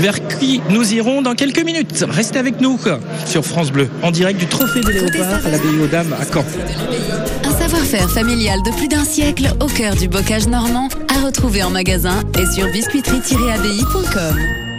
vers 0.00 0.16
qui 0.38 0.60
nous 0.70 0.94
irons 0.94 1.22
dans 1.22 1.34
quelques 1.34 1.64
minutes. 1.64 2.04
Restez 2.08 2.38
avec 2.38 2.60
nous 2.60 2.78
sur 3.26 3.44
France 3.44 3.70
Bleu, 3.72 3.88
en 4.02 4.10
direct 4.10 4.38
du 4.40 4.46
Trophée 4.46 4.80
des 4.80 4.92
Léopards 4.94 5.44
à 5.46 5.50
l'abbaye 5.50 5.78
aux 5.82 5.86
Dames 5.86 6.14
à 6.20 6.24
Caen. 6.24 6.44
Un 7.44 7.58
savoir-faire 7.58 8.10
familial 8.10 8.58
de 8.64 8.70
plus 8.76 8.88
d'un 8.88 9.04
siècle 9.04 9.52
au 9.60 9.66
cœur 9.66 9.94
du 9.96 10.08
bocage 10.08 10.46
normand 10.48 10.88
à 11.08 11.24
retrouver 11.24 11.62
en 11.62 11.70
magasin 11.70 12.22
et 12.38 12.46
sur 12.54 12.66
biscuiterie-abbaye.com. 12.68 14.69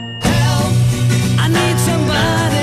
lugares. 2.12 2.61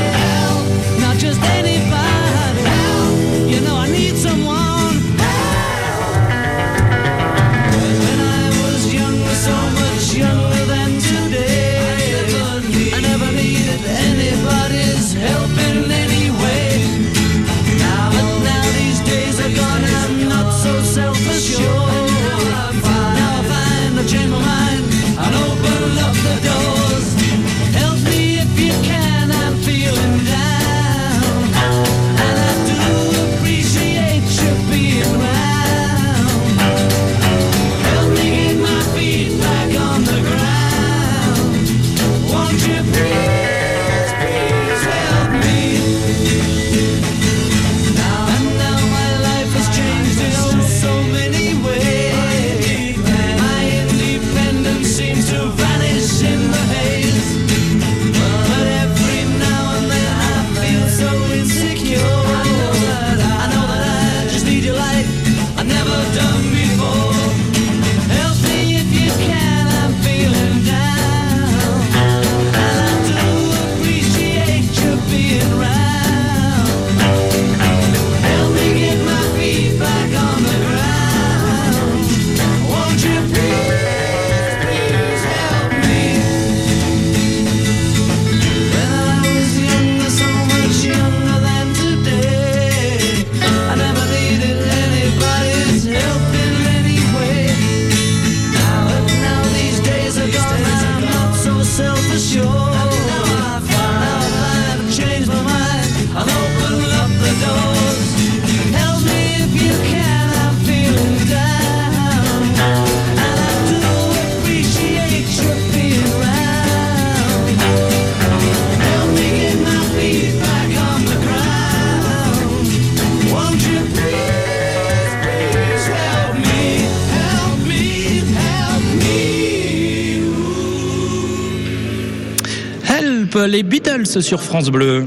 Sur 134.16 134.42
France 134.42 134.70
Bleu. 134.70 135.06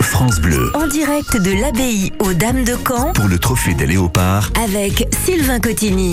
France 0.00 0.40
Bleu. 0.40 0.70
En 0.74 0.88
direct 0.88 1.36
de 1.40 1.60
l'abbaye 1.60 2.12
aux 2.18 2.32
Dames 2.34 2.64
de 2.64 2.72
Caen 2.86 3.12
Pour 3.12 3.28
le 3.28 3.38
trophée 3.38 3.74
des 3.74 3.86
léopards, 3.86 4.50
avec 4.62 5.06
Sylvain 5.24 5.60
Cotigny. 5.60 6.12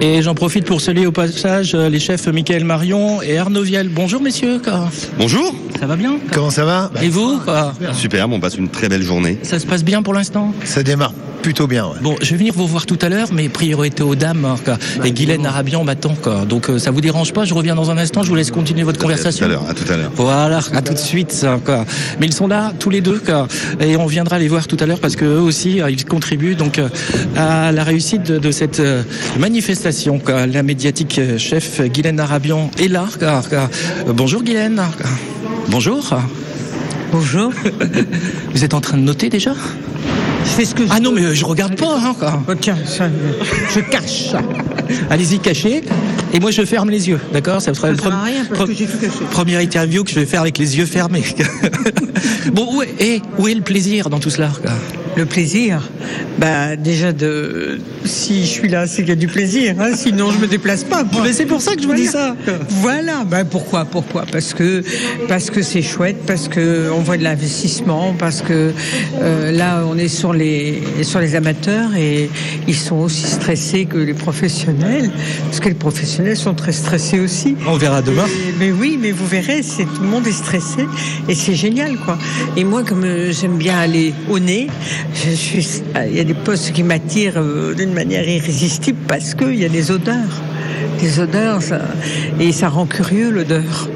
Et 0.00 0.22
j'en 0.22 0.34
profite 0.34 0.64
pour 0.64 0.80
saluer 0.80 1.06
au 1.06 1.12
passage 1.12 1.74
euh, 1.74 1.88
les 1.88 1.98
chefs 1.98 2.28
Michael 2.28 2.64
Marion 2.64 3.20
et 3.22 3.36
Arnaud 3.38 3.62
Viel. 3.62 3.88
Bonjour 3.88 4.22
messieurs. 4.22 4.60
quoi. 4.62 4.88
Bonjour. 5.18 5.52
Ça 5.80 5.86
va 5.86 5.96
bien 5.96 6.18
Comment 6.32 6.50
ça 6.50 6.64
va? 6.64 6.90
Et 7.02 7.08
vous 7.08 7.38
quoi 7.44 7.72
Super, 7.92 8.30
on 8.30 8.38
passe 8.38 8.56
une 8.56 8.68
très 8.68 8.88
belle 8.88 9.02
journée. 9.02 9.38
Ça 9.42 9.58
se 9.58 9.66
passe 9.66 9.82
bien 9.82 10.02
pour 10.02 10.14
l'instant? 10.14 10.54
Ça 10.64 10.84
démarre 10.84 11.12
plutôt 11.42 11.66
bien. 11.66 11.88
Bon, 12.02 12.16
je 12.20 12.30
vais 12.30 12.36
venir 12.36 12.52
vous 12.54 12.66
voir 12.66 12.84
tout 12.86 12.98
à 13.02 13.08
l'heure, 13.08 13.28
mais 13.32 13.48
priorité 13.48 14.02
aux 14.02 14.14
dames. 14.14 14.44
hein, 14.44 14.56
quoi. 14.64 14.76
Et 15.04 15.12
Guylaine 15.12 15.46
Arabian 15.46 15.84
m'attend. 15.84 16.14
quoi. 16.14 16.44
Donc 16.44 16.68
euh, 16.68 16.78
ça 16.78 16.90
vous 16.90 17.00
dérange 17.00 17.32
pas 17.32 17.44
Je 17.44 17.54
reviens 17.54 17.74
dans 17.74 17.90
un 17.90 17.98
instant. 17.98 18.22
Je 18.22 18.28
vous 18.28 18.34
laisse 18.34 18.50
continuer 18.50 18.82
votre 18.82 18.98
conversation. 19.00 19.46
À 19.46 19.48
tout 19.48 19.54
à 19.54 19.58
l'heure, 19.60 19.70
à 19.70 19.74
tout 19.74 19.92
à 19.92 19.96
l'heure. 19.96 20.10
Voilà, 20.16 20.60
à 20.74 20.82
tout 20.82 20.92
de 20.94 20.98
suite. 20.98 21.46
quoi. 21.64 21.84
Mais 22.20 22.26
ils 22.26 22.32
sont 22.34 22.46
là 22.48 22.72
tous 22.78 22.90
les 22.90 23.00
deux, 23.00 23.18
quoi. 23.18 23.46
et 23.80 23.96
on 23.96 24.06
viendra 24.06 24.38
les 24.38 24.48
voir 24.48 24.66
tout 24.66 24.76
à 24.80 24.86
l'heure 24.86 25.00
parce 25.00 25.16
que 25.16 25.24
eux 25.24 25.40
aussi, 25.40 25.80
euh, 25.80 25.90
ils 25.90 26.04
contribuent 26.04 26.54
donc 26.56 26.78
euh, 26.78 26.88
à 27.36 27.72
la 27.72 27.84
réussite 27.84 28.22
de, 28.24 28.38
de 28.38 28.50
cette 28.50 28.80
euh, 28.80 29.02
manifestation. 29.38 30.18
quoi. 30.18 30.46
La 30.46 30.62
médiatique 30.62 31.20
chef 31.38 31.80
Guylaine 31.82 32.20
Arabian 32.20 32.70
est 32.78 32.88
là. 32.88 33.06
quoi, 33.18 33.42
Bonjour 34.14 34.42
Guylaine. 34.42 34.82
Bonjour. 35.68 36.10
Bonjour. 37.12 37.52
Vous 38.54 38.64
êtes 38.64 38.74
en 38.74 38.80
train 38.80 38.96
de 38.98 39.02
noter 39.02 39.28
déjà? 39.30 39.54
Je 40.44 40.50
fais 40.50 40.64
ce 40.64 40.74
que 40.74 40.84
je 40.86 40.90
Ah 40.92 41.00
non, 41.00 41.12
mais 41.12 41.22
euh, 41.22 41.34
je 41.34 41.44
regarde 41.44 41.76
pas. 41.76 41.98
Hein, 42.02 42.14
quoi. 42.18 42.42
Oh, 42.48 42.54
tiens, 42.54 42.76
ça, 42.84 43.08
je 43.74 43.80
cache. 43.80 44.32
Allez-y, 45.10 45.38
cachez. 45.38 45.82
Et 46.32 46.40
moi, 46.40 46.50
je 46.50 46.62
ferme 46.64 46.90
les 46.90 47.08
yeux, 47.08 47.20
d'accord? 47.32 47.60
Ça 47.62 47.74
sera 47.74 47.88
Ça 47.88 47.92
le 47.92 47.98
sert 47.98 48.06
à 48.08 48.10
pre- 48.10 48.24
rien 48.24 48.44
parce 48.48 48.60
pre- 48.62 48.66
que 48.66 48.74
j'ai 48.74 48.86
tout 48.86 48.98
caché. 48.98 49.18
première 49.30 49.60
interview 49.60 50.04
que 50.04 50.10
je 50.10 50.20
vais 50.20 50.26
faire 50.26 50.40
avec 50.42 50.58
les 50.58 50.76
yeux 50.78 50.86
fermés. 50.86 51.24
bon, 52.52 52.68
où 52.76 52.82
est, 52.82 52.94
eh, 53.00 53.22
où 53.38 53.48
est 53.48 53.54
le 53.54 53.62
plaisir 53.62 54.10
dans 54.10 54.18
tout 54.20 54.30
cela 54.30 54.50
quoi? 54.62 54.70
Le 55.18 55.26
plaisir, 55.26 55.82
bah 56.38 56.76
déjà 56.76 57.12
de 57.12 57.80
si 58.04 58.42
je 58.42 58.46
suis 58.50 58.68
là, 58.68 58.86
c'est 58.86 59.02
qu'il 59.02 59.08
y 59.08 59.12
a 59.12 59.16
du 59.16 59.26
plaisir. 59.26 59.74
hein, 59.80 59.90
sinon, 59.96 60.30
je 60.30 60.38
me 60.38 60.46
déplace 60.46 60.84
pas. 60.84 61.02
moi. 61.02 61.22
Mais 61.24 61.32
c'est 61.32 61.44
pour 61.44 61.60
ça 61.60 61.74
que 61.74 61.82
je 61.82 61.88
vous 61.88 61.94
dis 61.94 62.06
ça. 62.06 62.36
Voilà. 62.68 63.24
Bah 63.24 63.44
pourquoi 63.44 63.84
Pourquoi? 63.84 64.26
Parce 64.30 64.54
que 64.54 64.84
parce 65.26 65.50
que 65.50 65.60
c'est 65.62 65.82
chouette, 65.82 66.18
parce 66.24 66.46
que 66.46 66.88
on 66.96 67.00
voit 67.00 67.16
de 67.16 67.24
l'investissement, 67.24 68.14
parce 68.16 68.42
que 68.42 68.70
euh, 69.20 69.50
là, 69.50 69.82
on 69.90 69.98
est 69.98 70.06
sur 70.06 70.32
les 70.32 70.80
sur 71.02 71.18
les 71.18 71.34
amateurs 71.34 71.96
et 71.96 72.30
ils 72.68 72.76
sont 72.76 72.98
aussi 72.98 73.26
stressés 73.26 73.86
que 73.86 73.98
les 73.98 74.14
professionnels, 74.14 75.10
parce 75.46 75.58
que 75.58 75.68
les 75.68 75.74
professionnels 75.74 76.36
sont 76.36 76.54
très 76.54 76.70
stressés 76.72 77.18
aussi. 77.18 77.56
On 77.66 77.76
verra 77.76 78.02
demain. 78.02 78.26
Et- 78.26 78.54
mais 78.60 78.70
oui, 78.70 78.96
mais 79.02 79.10
vous 79.10 79.26
verrez, 79.26 79.64
c'est 79.64 79.82
tout 79.84 80.02
le 80.02 80.08
monde 80.08 80.28
est 80.28 80.32
stressé 80.44 80.86
et 81.28 81.34
c'est 81.34 81.56
génial 81.56 81.96
quoi. 82.04 82.16
Et 82.56 82.62
moi, 82.62 82.84
comme 82.84 83.02
euh, 83.02 83.32
j'aime 83.32 83.56
bien 83.56 83.76
aller 83.76 84.14
au 84.30 84.38
nez, 84.38 84.68
je 85.14 85.30
suis, 85.30 85.66
il 86.08 86.16
y 86.16 86.20
a 86.20 86.24
des 86.24 86.34
postes 86.34 86.72
qui 86.72 86.82
m'attirent 86.82 87.34
euh, 87.38 87.74
d'une 87.74 87.92
manière 87.92 88.28
irrésistible 88.28 88.98
parce 89.08 89.34
qu'il 89.34 89.56
y 89.56 89.64
a 89.64 89.68
des 89.68 89.90
odeurs, 89.90 90.42
des 91.00 91.18
odeurs, 91.20 91.62
ça- 91.62 91.80
et 92.38 92.52
ça 92.52 92.68
rend 92.68 92.86
curieux 92.86 93.30
l'odeur. 93.30 93.88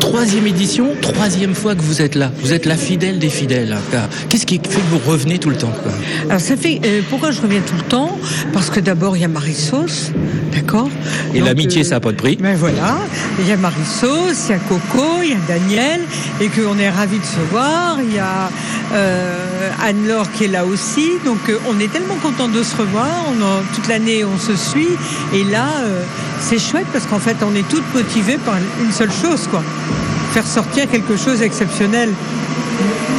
Troisième 0.00 0.46
édition, 0.46 0.90
troisième 1.02 1.54
fois 1.54 1.74
que 1.74 1.82
vous 1.82 2.00
êtes 2.00 2.14
là. 2.14 2.30
Vous 2.40 2.52
êtes 2.52 2.64
la 2.64 2.76
fidèle 2.76 3.18
des 3.18 3.28
fidèles. 3.28 3.76
quoi. 3.90 4.00
Qu'est-ce 4.28 4.46
qui 4.46 4.56
fait 4.56 4.80
que 4.80 4.86
vous 4.90 5.00
revenez 5.10 5.38
tout 5.38 5.50
le 5.50 5.56
temps 5.56 5.72
quoi? 5.82 5.92
Alors 6.28 6.40
ça 6.40 6.56
fait 6.56 6.80
euh, 6.86 7.00
pourquoi 7.10 7.32
je 7.32 7.40
reviens 7.40 7.60
tout 7.60 7.74
le 7.76 7.82
temps? 7.82 8.16
Parce 8.52 8.70
que 8.70 8.78
d'abord 8.80 9.16
il 9.16 9.22
y 9.22 9.24
a 9.24 9.28
Marissos, 9.28 10.12
d'accord 10.56 10.88
Et 11.34 11.40
l'amitié, 11.40 11.82
euh, 11.82 11.84
ça 11.84 11.96
n'a 11.96 12.00
pas 12.00 12.12
de 12.12 12.16
prix. 12.16 12.36
Ben 12.40 12.56
voilà, 12.56 12.96
il 13.38 13.46
y 13.48 13.52
a 13.52 13.56
Marissos, 13.56 14.48
il 14.48 14.50
y 14.50 14.54
a 14.54 14.58
Coco, 14.58 15.22
il 15.22 15.30
y 15.30 15.32
a 15.32 15.36
Daniel, 15.46 16.00
et 16.40 16.48
qu'on 16.48 16.78
est 16.78 16.90
ravis 16.90 17.18
de 17.18 17.24
se 17.24 17.40
voir. 17.50 17.98
Il 18.02 18.14
y 18.14 18.18
a 18.18 18.50
euh, 18.94 19.70
Anne-Laure 19.84 20.30
qui 20.32 20.44
est 20.44 20.48
là 20.48 20.64
aussi. 20.64 21.06
Donc 21.24 21.38
euh, 21.48 21.58
on 21.68 21.78
est 21.80 21.92
tellement 21.92 22.16
content 22.22 22.48
de 22.48 22.62
se 22.62 22.76
revoir. 22.76 23.26
On 23.28 23.42
en- 23.42 23.62
toute 23.74 23.88
l'année 23.88 24.24
on 24.24 24.38
se 24.38 24.56
suit. 24.56 24.88
Et 25.34 25.44
là, 25.44 25.66
c'est 26.40 26.58
chouette 26.58 26.86
parce 26.92 27.06
qu'en 27.06 27.18
fait 27.18 27.36
on 27.42 27.54
est 27.54 27.68
toutes 27.68 27.94
motivées 27.94 28.38
par 28.44 28.56
une 28.82 28.92
seule 28.92 29.12
chose, 29.12 29.46
quoi. 29.50 29.62
Faire 30.32 30.46
sortir 30.46 30.88
quelque 30.90 31.16
chose 31.16 31.38
d'exceptionnel. 31.40 32.10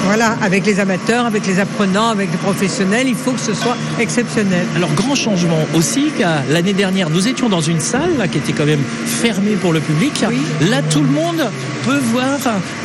Voilà, 0.06 0.38
avec 0.42 0.66
les 0.66 0.80
amateurs, 0.80 1.26
avec 1.26 1.46
les 1.46 1.60
apprenants, 1.60 2.10
avec 2.10 2.32
les 2.32 2.38
professionnels, 2.38 3.08
il 3.08 3.16
faut 3.16 3.32
que 3.32 3.40
ce 3.40 3.54
soit 3.54 3.76
exceptionnel. 4.00 4.66
Alors, 4.76 4.94
grand 4.94 5.16
changement 5.16 5.60
aussi, 5.76 6.12
car 6.18 6.44
l'année 6.50 6.74
dernière, 6.74 7.10
nous 7.10 7.28
étions 7.28 7.50
dans 7.50 7.62
une 7.62 7.80
salle 7.80 8.18
là, 8.18 8.28
qui 8.28 8.38
était 8.38 8.54
quand 8.54 8.66
même 8.66 8.84
fermée 9.06 9.56
pour 9.60 9.74
le 9.74 9.80
public. 9.80 10.24
Là, 10.70 10.82
tout 10.82 11.02
le 11.02 11.10
monde 11.10 11.50
peut 11.86 11.98
voir 12.12 12.38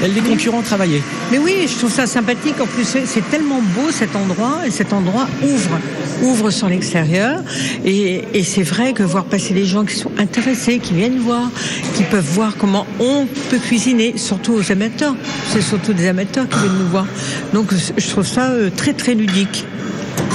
les 0.02 0.20
concurrents 0.20 0.62
travailler. 0.62 1.02
Mais 1.30 1.38
oui, 1.38 1.66
je 1.72 1.78
trouve 1.78 1.92
ça 1.92 2.06
sympathique. 2.06 2.54
En 2.60 2.66
plus, 2.66 2.84
c'est- 2.84 3.22
tellement 3.30 3.60
beau 3.62 3.90
cet 3.90 4.14
endroit, 4.16 4.58
et 4.66 4.70
cet 4.70 4.92
endroit 4.92 5.26
ouvre, 5.42 5.78
ouvre 6.22 6.50
sur 6.50 6.68
l'extérieur. 6.68 7.40
Et, 7.84 8.22
et 8.34 8.42
c'est 8.44 8.62
vrai 8.62 8.92
que 8.92 9.02
voir 9.02 9.24
passer 9.24 9.54
les 9.54 9.64
gens 9.64 9.84
qui 9.84 9.94
sont 9.94 10.10
intéressés, 10.18 10.78
qui 10.78 10.92
viennent 10.94 11.18
voir, 11.18 11.50
qui 11.94 12.02
peuvent 12.02 12.28
voir 12.34 12.56
comment 12.58 12.86
on 13.00 13.26
peut 13.50 13.58
cuisiner, 13.58 14.14
surtout 14.16 14.52
aux 14.54 14.72
amateurs. 14.72 15.14
C'est 15.52 15.62
surtout 15.62 15.92
des 15.94 16.08
amateurs 16.08 16.48
qui 16.48 16.58
viennent 16.58 16.78
nous 16.78 16.88
voir. 16.90 17.06
Donc, 17.54 17.70
je 17.96 18.08
trouve 18.08 18.26
ça 18.26 18.50
euh, 18.50 18.70
très 18.76 18.92
très 18.92 19.14
ludique. 19.14 19.64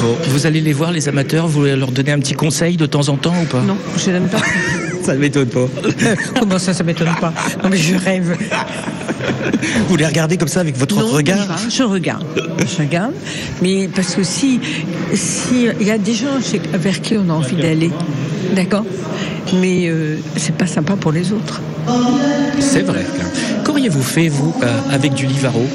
Bon, 0.01 0.15
vous 0.29 0.45
allez 0.45 0.61
les 0.61 0.73
voir, 0.73 0.91
les 0.91 1.07
amateurs, 1.07 1.47
vous 1.47 1.63
leur 1.63 1.91
donnez 1.91 2.11
un 2.11 2.19
petit 2.19 2.33
conseil 2.33 2.77
de 2.77 2.85
temps 2.85 3.09
en 3.09 3.17
temps 3.17 3.35
ou 3.41 3.45
pas? 3.45 3.61
Non, 3.61 3.77
je 3.97 4.11
n'aime 4.11 4.27
pas. 4.29 4.41
Ça 5.07 5.13
ne 5.13 5.19
m'étonne 5.19 5.47
pas. 5.47 5.67
Comment 6.39 6.59
ça, 6.59 6.73
ça 6.73 6.83
m'étonne 6.83 7.15
pas? 7.21 7.31
Non, 7.63 7.69
mais 7.69 7.77
je 7.77 7.95
rêve. 7.95 8.35
Vous 9.87 9.95
les 9.95 10.05
regardez 10.05 10.35
comme 10.35 10.49
ça 10.49 10.59
avec 10.59 10.75
votre 10.77 10.95
Non, 10.97 11.07
regard? 11.07 11.47
pas. 11.47 11.55
Je 11.69 11.81
regarde, 11.83 12.25
je 12.59 12.81
regarde. 12.81 13.13
Mais 13.61 13.87
parce 13.95 14.15
que 14.15 14.23
si, 14.23 14.59
si 15.13 15.69
il 15.79 15.87
y 15.87 15.91
a 15.91 15.97
des 15.97 16.13
gens 16.13 16.41
chez- 16.43 16.59
vers 16.73 16.99
qui 16.99 17.15
on 17.17 17.29
a 17.29 17.33
envie 17.33 17.55
d'aller, 17.55 17.89
d'accord? 18.53 18.83
Mais 19.61 19.87
euh, 19.87 20.17
c'est 20.35 20.53
pas 20.57 20.67
sympa 20.67 20.97
pour 20.97 21.13
les 21.13 21.31
autres. 21.31 21.61
C'est 22.59 22.81
vrai. 22.83 23.05
Qu'auriez-vous 23.63 24.03
fait, 24.03 24.27
vous, 24.27 24.53
euh, 24.61 24.77
avec 24.91 25.13
du 25.13 25.25
Livaro? 25.25 25.65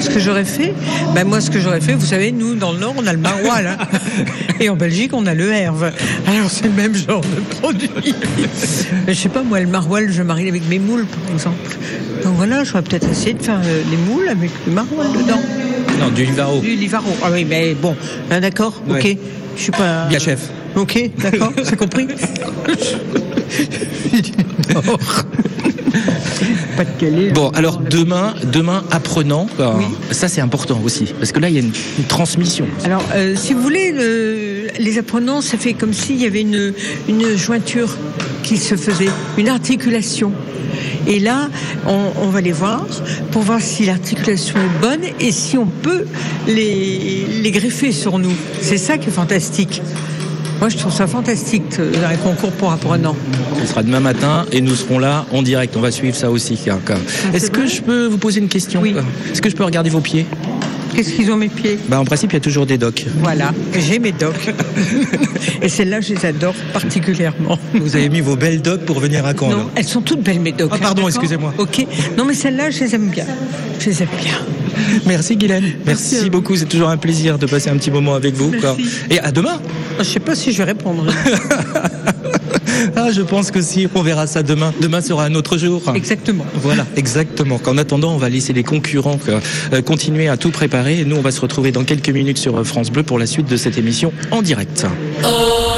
Ce 0.00 0.10
que 0.10 0.18
j'aurais 0.20 0.44
fait, 0.44 0.74
ben 1.14 1.26
moi, 1.26 1.40
ce 1.40 1.50
que 1.50 1.60
j'aurais 1.60 1.80
fait, 1.80 1.94
vous 1.94 2.06
savez, 2.06 2.32
nous, 2.32 2.54
dans 2.54 2.72
le 2.72 2.78
Nord, 2.78 2.94
on 2.96 3.06
a 3.06 3.12
le 3.12 3.18
maroilles. 3.18 3.66
hein. 3.66 3.76
Et 4.60 4.68
en 4.68 4.76
Belgique, 4.76 5.12
on 5.14 5.26
a 5.26 5.34
le 5.34 5.52
herve. 5.52 5.92
Alors, 6.26 6.50
c'est 6.50 6.64
le 6.64 6.70
même 6.72 6.94
genre 6.94 7.20
de 7.20 7.40
produit. 7.56 8.14
Mais 9.06 9.14
je 9.14 9.18
sais 9.20 9.28
pas, 9.28 9.42
moi, 9.42 9.60
le 9.60 9.66
maroilles, 9.66 10.08
je 10.10 10.22
marie 10.22 10.48
avec 10.48 10.68
mes 10.68 10.78
moules, 10.78 11.06
par 11.06 11.32
exemple. 11.34 11.76
Donc 12.24 12.34
voilà, 12.36 12.64
j'aurais 12.64 12.82
peut-être 12.82 13.08
essayé 13.10 13.34
de 13.34 13.42
faire 13.42 13.60
euh, 13.64 13.82
les 13.90 13.96
moules 13.96 14.28
avec 14.28 14.50
le 14.66 14.72
maroilles 14.72 15.12
dedans. 15.16 15.40
Non, 16.00 16.08
du 16.10 16.24
Livaro. 16.24 16.60
Du 16.60 16.74
Livaro. 16.74 17.10
Ah 17.22 17.28
oui, 17.32 17.44
mais 17.48 17.74
bon, 17.74 17.94
hein, 18.30 18.40
d'accord, 18.40 18.80
ok. 18.88 19.16
Je 19.56 19.62
suis 19.62 19.72
pas. 19.72 20.06
Bien, 20.08 20.18
chef. 20.18 20.40
Ok, 20.76 21.10
d'accord, 21.18 21.52
c'est 21.64 21.76
compris. 21.76 22.06
pas 26.76 26.84
de 26.84 26.90
calé. 27.00 27.30
Bon, 27.30 27.48
alors 27.50 27.78
demain, 27.78 28.34
demain 28.52 28.84
apprenant, 28.90 29.46
quoi. 29.56 29.80
ça 30.10 30.28
c'est 30.28 30.40
important 30.40 30.80
aussi, 30.84 31.06
parce 31.18 31.32
que 31.32 31.40
là 31.40 31.48
il 31.48 31.54
y 31.54 31.58
a 31.58 31.62
une, 31.62 31.72
une 31.98 32.04
transmission. 32.04 32.66
Alors, 32.84 33.02
euh, 33.14 33.34
si 33.36 33.54
vous 33.54 33.62
voulez, 33.62 33.92
le- 33.92 34.68
les 34.78 34.98
apprenants, 34.98 35.40
ça 35.40 35.56
fait 35.58 35.72
comme 35.72 35.92
s'il 35.92 36.20
y 36.20 36.26
avait 36.26 36.42
une, 36.42 36.72
une 37.08 37.36
jointure 37.36 37.96
qui 38.42 38.56
se 38.58 38.76
faisait, 38.76 39.08
une 39.36 39.48
articulation. 39.48 40.32
Et 41.06 41.18
là, 41.20 41.48
on, 41.86 42.12
on 42.22 42.28
va 42.28 42.40
les 42.42 42.52
voir 42.52 42.84
pour 43.32 43.42
voir 43.42 43.60
si 43.62 43.86
l'articulation 43.86 44.56
est 44.58 44.80
bonne 44.82 45.00
et 45.20 45.32
si 45.32 45.56
on 45.56 45.64
peut 45.66 46.04
les, 46.46 47.26
les 47.42 47.50
greffer 47.50 47.92
sur 47.92 48.18
nous. 48.18 48.32
C'est 48.60 48.76
ça 48.78 48.98
qui 48.98 49.08
est 49.08 49.12
fantastique. 49.12 49.80
Moi, 50.60 50.68
je 50.68 50.76
trouve 50.76 50.92
ça 50.92 51.06
fantastique, 51.06 51.62
un 51.78 52.16
concours 52.16 52.50
pour 52.52 52.72
apprenants. 52.72 53.16
Ce 53.60 53.66
sera 53.66 53.82
demain 53.82 54.00
matin 54.00 54.44
et 54.52 54.60
nous 54.60 54.74
serons 54.74 54.98
là 54.98 55.24
en 55.32 55.42
direct. 55.42 55.76
On 55.76 55.80
va 55.80 55.90
suivre 55.92 56.16
ça 56.16 56.30
aussi. 56.30 56.56
quoi. 56.56 56.96
Est-ce 57.32 57.50
que 57.50 57.66
je 57.66 57.80
peux 57.80 58.06
vous 58.06 58.18
poser 58.18 58.40
une 58.40 58.48
question 58.48 58.80
quoi 58.80 59.02
Est-ce 59.32 59.40
que 59.40 59.50
je 59.50 59.56
peux 59.56 59.64
regarder 59.64 59.90
vos 59.90 60.00
pieds 60.00 60.26
Qu'est-ce 60.94 61.12
qu'ils 61.12 61.30
ont 61.30 61.36
mes 61.36 61.48
pieds? 61.48 61.78
Bah, 61.88 62.00
En 62.00 62.04
principe, 62.04 62.32
il 62.32 62.34
y 62.34 62.38
a 62.38 62.40
toujours 62.40 62.66
des 62.66 62.78
docks. 62.78 63.04
Voilà, 63.22 63.52
j'ai 63.78 63.98
mes 64.00 64.10
docks. 64.10 64.52
et 65.62 65.68
celles-là, 65.68 66.00
je 66.00 66.14
les 66.14 66.26
adore 66.26 66.54
particulièrement. 66.72 67.58
Vous 67.74 67.94
avez 67.94 68.08
mis 68.08 68.20
vos 68.20 68.36
belles 68.36 68.62
docks 68.62 68.80
pour 68.84 68.98
venir 68.98 69.24
à 69.26 69.34
Caen 69.38 69.50
Non, 69.50 69.70
elles 69.76 69.84
sont 69.86 70.00
toutes 70.00 70.22
belles, 70.22 70.40
mes 70.40 70.52
docks. 70.52 70.72
Ah, 70.74 70.78
pardon, 70.80 71.06
excusez-moi. 71.06 71.54
Ok. 71.58 71.86
Non, 72.16 72.24
mais 72.24 72.34
celles-là, 72.34 72.70
je 72.70 72.80
les 72.80 72.94
aime 72.94 73.08
bien. 73.10 73.26
Je 73.78 73.90
les 73.90 74.02
aime 74.02 74.08
bien. 74.20 74.38
Merci 75.06 75.36
Guylaine. 75.36 75.72
Merci, 75.86 76.30
beaucoup. 76.30 76.56
C'est 76.56 76.66
toujours 76.66 76.88
un 76.88 76.96
plaisir 76.96 77.38
de 77.38 77.46
passer 77.46 77.70
un 77.70 77.76
petit 77.76 77.90
moment 77.90 78.14
avec 78.14 78.34
vous. 78.34 78.52
quoi. 78.60 78.76
Et 79.10 79.18
à 79.20 79.30
demain. 79.30 79.60
Je 79.98 80.04
sais 80.04 80.20
pas 80.20 80.34
si 80.34 80.52
je 80.52 80.58
vais 80.58 80.64
répondre. 80.64 81.06
Ah, 82.96 83.10
je 83.12 83.22
pense 83.22 83.50
que 83.50 83.60
si. 83.60 83.88
On 83.94 84.02
verra 84.02 84.26
ça 84.26 84.42
demain. 84.42 84.72
Demain 84.80 85.00
sera 85.00 85.24
un 85.24 85.34
autre 85.34 85.58
jour. 85.58 85.82
Exactement. 85.94 86.46
Voilà, 86.54 86.86
exactement. 86.96 87.60
En 87.66 87.78
attendant, 87.78 88.14
on 88.14 88.18
va 88.18 88.28
laisser 88.28 88.52
les 88.52 88.62
concurrents 88.62 89.18
euh, 89.28 89.82
continuer 89.82 90.28
à 90.28 90.36
tout 90.36 90.50
préparer. 90.50 91.00
Et 91.00 91.04
nous, 91.04 91.16
on 91.16 91.20
va 91.20 91.30
se 91.30 91.40
retrouver 91.40 91.72
dans 91.72 91.84
quelques 91.84 92.10
minutes 92.10 92.38
sur 92.38 92.56
euh, 92.56 92.64
France 92.64 92.90
Bleu 92.90 93.02
pour 93.02 93.18
la 93.18 93.26
suite 93.26 93.48
de 93.48 93.56
cette 93.56 93.78
émission 93.78 94.12
en 94.30 94.42
direct. 94.42 94.86
Bleu 95.20 95.77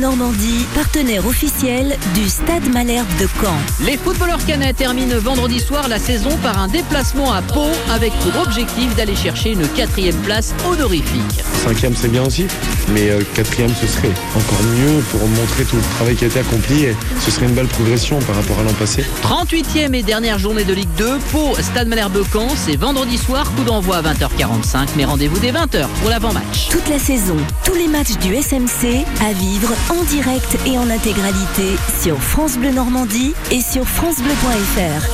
Normandie, 0.00 0.64
partenaire 0.74 1.26
officiel 1.26 1.96
du 2.14 2.26
Stade 2.28 2.72
Malherbe 2.72 3.06
de 3.20 3.28
Caen. 3.40 3.56
Les 3.84 3.98
footballeurs 3.98 4.42
canets 4.46 4.72
terminent 4.72 5.18
vendredi 5.18 5.60
soir 5.60 5.88
la 5.88 5.98
saison 5.98 6.30
par 6.42 6.58
un 6.58 6.68
déplacement 6.68 7.32
à 7.32 7.42
Pau 7.42 7.66
avec 7.90 8.12
pour 8.20 8.40
objectif 8.40 8.96
d'aller 8.96 9.14
chercher 9.14 9.52
une 9.52 9.68
quatrième 9.68 10.16
place 10.22 10.54
honorifique. 10.66 11.44
Cinquième, 11.62 11.94
c'est 11.94 12.08
bien 12.08 12.24
aussi, 12.24 12.46
mais 12.94 13.10
euh, 13.10 13.20
quatrième, 13.34 13.72
ce 13.78 13.86
serait 13.86 14.12
encore 14.34 14.62
mieux 14.74 15.02
pour 15.10 15.20
montrer 15.28 15.64
tout 15.64 15.76
le 15.76 15.82
travail 15.96 16.16
qui 16.16 16.24
a 16.24 16.28
été 16.28 16.40
accompli 16.40 16.84
et 16.84 16.96
ce 17.20 17.30
serait 17.30 17.46
une 17.46 17.54
belle 17.54 17.66
progression 17.66 18.18
par 18.20 18.36
rapport 18.36 18.58
à 18.58 18.62
l'an 18.62 18.72
passé. 18.72 19.04
38e 19.22 19.94
et 19.94 20.02
dernière 20.02 20.38
journée 20.38 20.64
de 20.64 20.72
Ligue 20.72 20.94
2, 20.96 21.18
Pau, 21.30 21.54
Stade 21.60 21.88
Malherbe 21.88 22.24
Caen, 22.32 22.48
c'est 22.56 22.76
vendredi 22.76 23.18
soir, 23.18 23.44
coup 23.54 23.64
d'envoi 23.64 23.98
à 23.98 24.02
20h45, 24.02 24.88
mais 24.96 25.04
rendez-vous 25.04 25.38
dès 25.40 25.52
20h 25.52 25.86
pour 26.00 26.08
l'avant-match. 26.08 26.68
Toute 26.70 26.88
la 26.88 26.98
saison, 26.98 27.36
tous 27.64 27.74
les 27.74 27.88
matchs 27.88 28.16
du 28.22 28.34
SMC 28.34 29.04
à 29.20 29.32
vivre 29.34 29.68
en 29.90 30.04
direct 30.04 30.56
et 30.66 30.78
en 30.78 30.88
intégralité 30.88 31.76
sur 32.00 32.16
France 32.18 32.56
Bleu 32.58 32.70
Normandie 32.70 33.34
et 33.50 33.60
sur 33.60 33.86
francebleu.fr. 33.86 35.06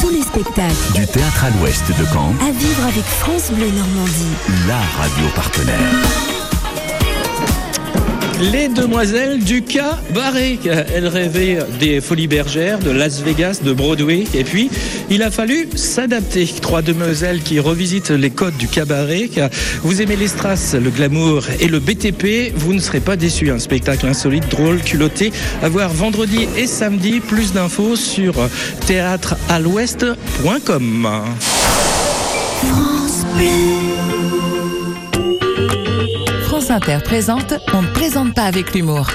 Tous 0.00 0.10
les 0.10 0.22
spectacles 0.22 0.92
Du 0.94 1.06
théâtre 1.06 1.44
à 1.44 1.50
l'ouest 1.50 1.88
de 1.88 2.04
Caen, 2.12 2.32
à 2.40 2.50
vivre 2.52 2.84
avec 2.84 3.04
France 3.04 3.50
Bleu 3.50 3.70
Normandie. 3.70 4.36
la 4.68 4.78
radio 5.02 5.26
partenaire. 5.34 6.35
Les 8.40 8.68
demoiselles 8.68 9.42
du 9.42 9.62
cabaret. 9.62 10.58
Elles 10.94 11.08
rêvaient 11.08 11.56
des 11.80 12.02
folies 12.02 12.26
bergères, 12.26 12.78
de 12.78 12.90
Las 12.90 13.22
Vegas, 13.22 13.60
de 13.64 13.72
Broadway. 13.72 14.24
Et 14.34 14.44
puis, 14.44 14.68
il 15.08 15.22
a 15.22 15.30
fallu 15.30 15.66
s'adapter. 15.74 16.46
Trois 16.60 16.82
demoiselles 16.82 17.40
qui 17.40 17.58
revisitent 17.60 18.10
les 18.10 18.28
codes 18.28 18.58
du 18.58 18.68
cabaret. 18.68 19.30
Vous 19.82 20.02
aimez 20.02 20.16
les 20.16 20.28
strass, 20.28 20.74
le 20.74 20.90
glamour 20.90 21.44
et 21.60 21.68
le 21.68 21.80
BTP, 21.80 22.52
vous 22.54 22.74
ne 22.74 22.80
serez 22.80 23.00
pas 23.00 23.16
déçus. 23.16 23.50
Un 23.50 23.58
spectacle 23.58 24.06
insolite, 24.06 24.50
drôle, 24.50 24.82
culotté. 24.82 25.32
À 25.62 25.70
voir 25.70 25.88
vendredi 25.90 26.46
et 26.58 26.66
samedi. 26.66 27.20
Plus 27.20 27.54
d'infos 27.54 27.96
sur 27.96 28.34
théâtrealouest.com. 28.86 31.08
Inter 36.76 36.98
présente 37.02 37.54
On 37.72 37.80
ne 37.80 37.88
plaisante 37.88 38.34
pas 38.34 38.42
avec 38.42 38.74
l'humour. 38.74 39.08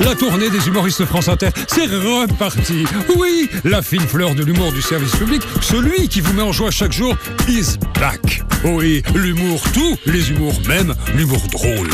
La 0.00 0.16
tournée 0.16 0.50
des 0.50 0.66
humoristes 0.66 1.04
France 1.04 1.28
Inter, 1.28 1.50
c'est 1.68 1.86
reparti. 1.86 2.84
Oui, 3.16 3.48
la 3.64 3.82
fine 3.82 4.00
fleur 4.00 4.34
de 4.34 4.42
l'humour 4.42 4.72
du 4.72 4.82
service 4.82 5.14
public, 5.14 5.40
celui 5.62 6.08
qui 6.08 6.20
vous 6.20 6.32
met 6.32 6.42
en 6.42 6.50
joie 6.50 6.72
chaque 6.72 6.90
jour, 6.90 7.14
is 7.46 7.78
back. 8.00 8.42
Oui, 8.64 9.04
l'humour 9.14 9.62
tout, 9.72 9.96
les 10.06 10.28
humours 10.32 10.60
même, 10.66 10.92
l'humour 11.14 11.42
drôle. 11.52 11.88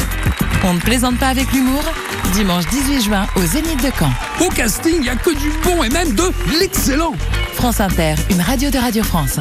On 0.64 0.72
ne 0.72 0.80
plaisante 0.80 1.18
pas 1.18 1.28
avec 1.28 1.52
l'humour 1.52 1.82
Dimanche 2.32 2.64
18 2.68 3.02
juin 3.02 3.26
au 3.36 3.42
Zénith 3.42 3.82
de 3.84 3.90
Caen. 3.98 4.12
Au 4.40 4.48
casting, 4.48 4.94
il 4.96 5.02
n'y 5.02 5.10
a 5.10 5.16
que 5.16 5.36
du 5.36 5.50
bon 5.62 5.84
et 5.84 5.90
même 5.90 6.14
de 6.14 6.30
l'excellent. 6.58 7.12
France 7.56 7.80
Inter, 7.80 8.14
une 8.30 8.40
radio 8.40 8.70
de 8.70 8.78
Radio 8.78 9.02
France. 9.02 9.38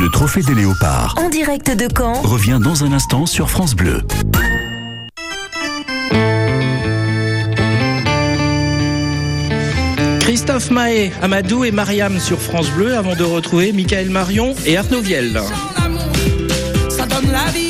Le 0.00 0.08
trophée 0.08 0.40
des 0.40 0.54
léopards 0.54 1.14
En 1.18 1.28
direct 1.28 1.70
de 1.76 1.86
Caen, 1.94 2.22
revient 2.22 2.58
dans 2.58 2.84
un 2.84 2.92
instant 2.94 3.26
sur 3.26 3.50
France 3.50 3.74
Bleu. 3.74 4.00
Christophe 10.20 10.70
Mahé, 10.70 11.12
Amadou 11.20 11.64
et 11.64 11.70
Mariam 11.70 12.18
sur 12.18 12.40
France 12.40 12.70
Bleu 12.70 12.96
avant 12.96 13.14
de 13.14 13.24
retrouver 13.24 13.74
Michael 13.74 14.08
Marion 14.08 14.54
et 14.64 14.78
Arnaud 14.78 15.02
Viel. 15.02 15.38
Ça 16.88 17.04
donne 17.04 17.30
la 17.30 17.50
vie, 17.52 17.69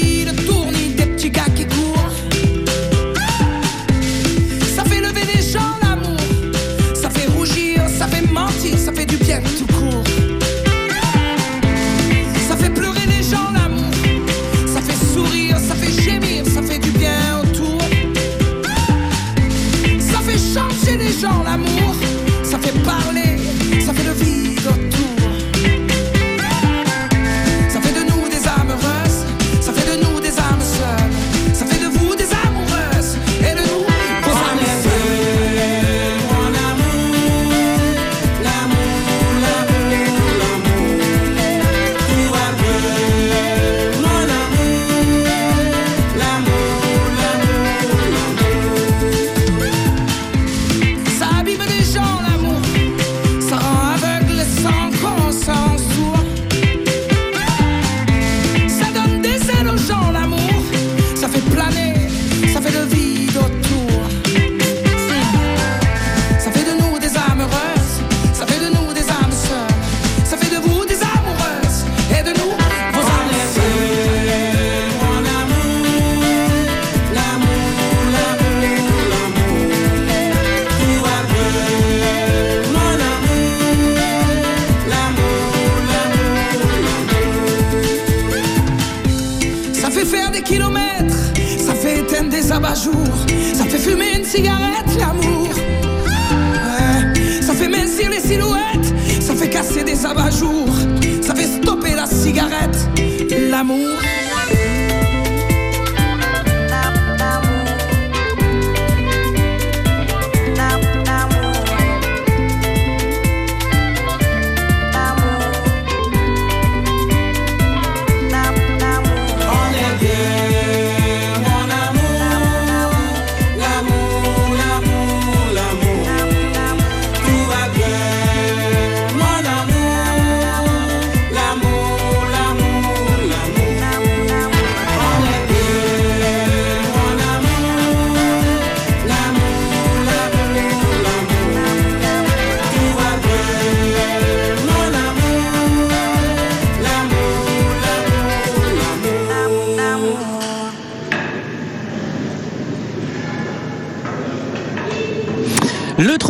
ça 93.55 93.65
fait 93.65 93.79
fumer 93.79 94.17
une 94.19 94.25
cigarette, 94.25 94.97
l'amour. 94.99 95.40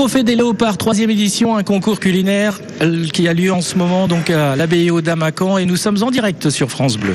Trophée 0.00 0.22
des 0.22 0.34
léopards, 0.34 0.78
troisième 0.78 1.10
édition, 1.10 1.56
un 1.56 1.62
concours 1.62 2.00
culinaire 2.00 2.58
euh, 2.80 3.04
qui 3.08 3.28
a 3.28 3.34
lieu 3.34 3.52
en 3.52 3.60
ce 3.60 3.76
moment 3.76 4.08
donc 4.08 4.30
à 4.30 4.56
l'abbaye 4.56 4.90
à 4.90 5.30
Caen 5.38 5.58
et 5.58 5.66
nous 5.66 5.76
sommes 5.76 6.02
en 6.02 6.10
direct 6.10 6.48
sur 6.48 6.70
France 6.70 6.96
Bleu. 6.96 7.12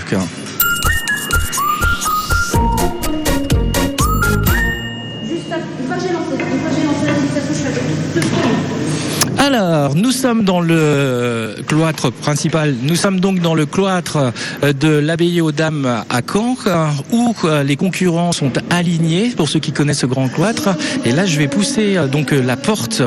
Alors, 9.85 9.97
nous 9.97 10.11
sommes 10.11 10.43
dans 10.43 10.61
le 10.61 11.57
cloître 11.67 12.11
principal. 12.11 12.73
Nous 12.81 12.95
sommes 12.95 13.19
donc 13.19 13.39
dans 13.39 13.53
le 13.53 13.67
cloître 13.67 14.33
euh, 14.63 14.73
de 14.73 14.87
l'abbaye 14.87 15.41
aux 15.41 15.51
Dames 15.51 16.03
à 16.09 16.21
Caen, 16.27 16.57
euh, 16.65 16.87
où 17.11 17.35
euh, 17.43 17.61
les 17.61 17.75
concurrents 17.75 18.31
sont 18.31 18.51
alignés, 18.71 19.29
pour 19.37 19.47
ceux 19.47 19.59
qui 19.59 19.71
connaissent 19.71 19.99
ce 19.99 20.07
grand 20.07 20.27
cloître. 20.27 20.69
Et 21.05 21.11
là, 21.11 21.27
je 21.27 21.37
vais 21.37 21.47
pousser 21.47 21.97
donc 22.11 22.31
la 22.31 22.57
porte 22.57 23.03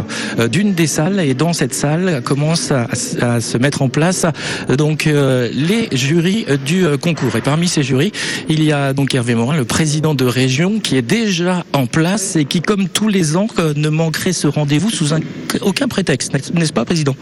d'une 0.52 0.72
des 0.72 0.86
salles, 0.86 1.18
et 1.18 1.34
dans 1.34 1.52
cette 1.52 1.74
salle 1.74 2.22
commencent 2.22 2.70
à, 2.70 3.40
se 3.40 3.58
mettre 3.58 3.82
en 3.82 3.88
place 3.88 4.24
donc 4.68 5.06
les 5.06 5.88
jurys 5.90 6.46
du 6.64 6.84
concours. 7.02 7.34
Et 7.34 7.40
parmi 7.40 7.66
ces 7.66 7.82
jurys, 7.82 8.12
il 8.48 8.62
y 8.62 8.70
a 8.70 8.92
donc 8.92 9.16
Hervé 9.16 9.34
Morin, 9.34 9.56
le 9.56 9.64
président 9.64 10.14
de 10.14 10.24
région, 10.24 10.78
qui 10.78 10.96
est 10.96 11.02
déjà 11.02 11.64
en 11.72 11.86
place 11.86 12.36
et 12.36 12.44
qui, 12.44 12.62
comme 12.62 12.88
tous 12.88 13.08
les 13.08 13.36
ans, 13.36 13.48
ne 13.74 13.88
manquerait 13.88 14.32
ce 14.32 14.46
rendez-vous 14.46 14.90
sous 14.90 15.12
un- 15.12 15.20
aucun 15.62 15.88
prétexte, 15.88 16.32
pas, 16.72 16.84
président 16.84 17.16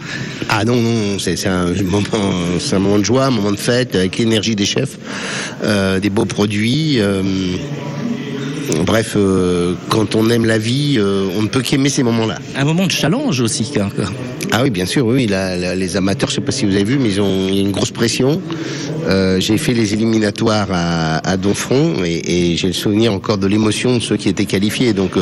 Ah 0.49 0.64
non, 0.64 0.76
non, 0.76 1.18
c'est 1.18 1.47
un 1.47 1.66
un 2.72 2.78
moment 2.78 2.99
de 2.99 3.05
joie, 3.05 3.26
un 3.26 3.30
moment 3.30 3.53
de 3.53 3.57
fête, 3.57 3.94
avec 3.94 4.18
l'énergie 4.18 4.57
des 4.57 4.66
chefs, 4.66 4.99
euh, 5.62 6.01
des 6.01 6.11
beaux 6.11 6.24
produits. 6.24 7.01
euh, 7.01 7.22
bref, 8.84 9.14
euh, 9.16 9.74
quand 9.88 10.14
on 10.14 10.28
aime 10.30 10.44
la 10.44 10.58
vie, 10.58 10.96
euh, 10.98 11.28
on 11.36 11.42
ne 11.42 11.48
peut 11.48 11.62
qu'aimer 11.62 11.88
ces 11.88 12.02
moments-là. 12.02 12.38
Un 12.56 12.64
moment 12.64 12.86
de 12.86 12.92
challenge 12.92 13.40
aussi. 13.40 13.70
Ah 14.52 14.62
oui, 14.62 14.70
bien 14.70 14.86
sûr, 14.86 15.06
oui. 15.06 15.26
la- 15.26 15.56
la- 15.56 15.74
les 15.74 15.96
amateurs, 15.96 16.28
je 16.30 16.34
ne 16.34 16.40
sais 16.40 16.44
pas 16.46 16.52
si 16.52 16.64
vous 16.66 16.74
avez 16.74 16.84
vu, 16.84 16.98
mais 16.98 17.10
ils 17.10 17.20
ont, 17.20 17.48
il 17.48 17.54
y 17.54 17.58
a 17.58 17.62
une 17.62 17.72
grosse 17.72 17.90
pression. 17.90 18.40
Euh, 19.08 19.38
j'ai 19.40 19.58
fait 19.58 19.72
les 19.74 19.92
éliminatoires 19.92 20.68
à, 20.72 21.18
à 21.28 21.36
Donfront 21.36 22.04
et, 22.04 22.52
et 22.52 22.56
j'ai 22.56 22.68
le 22.68 22.72
souvenir 22.72 23.12
encore 23.12 23.38
de 23.38 23.46
l'émotion 23.46 23.96
de 23.96 24.02
ceux 24.02 24.16
qui 24.16 24.28
étaient 24.28 24.46
qualifiés. 24.46 24.92
Donc, 24.92 25.12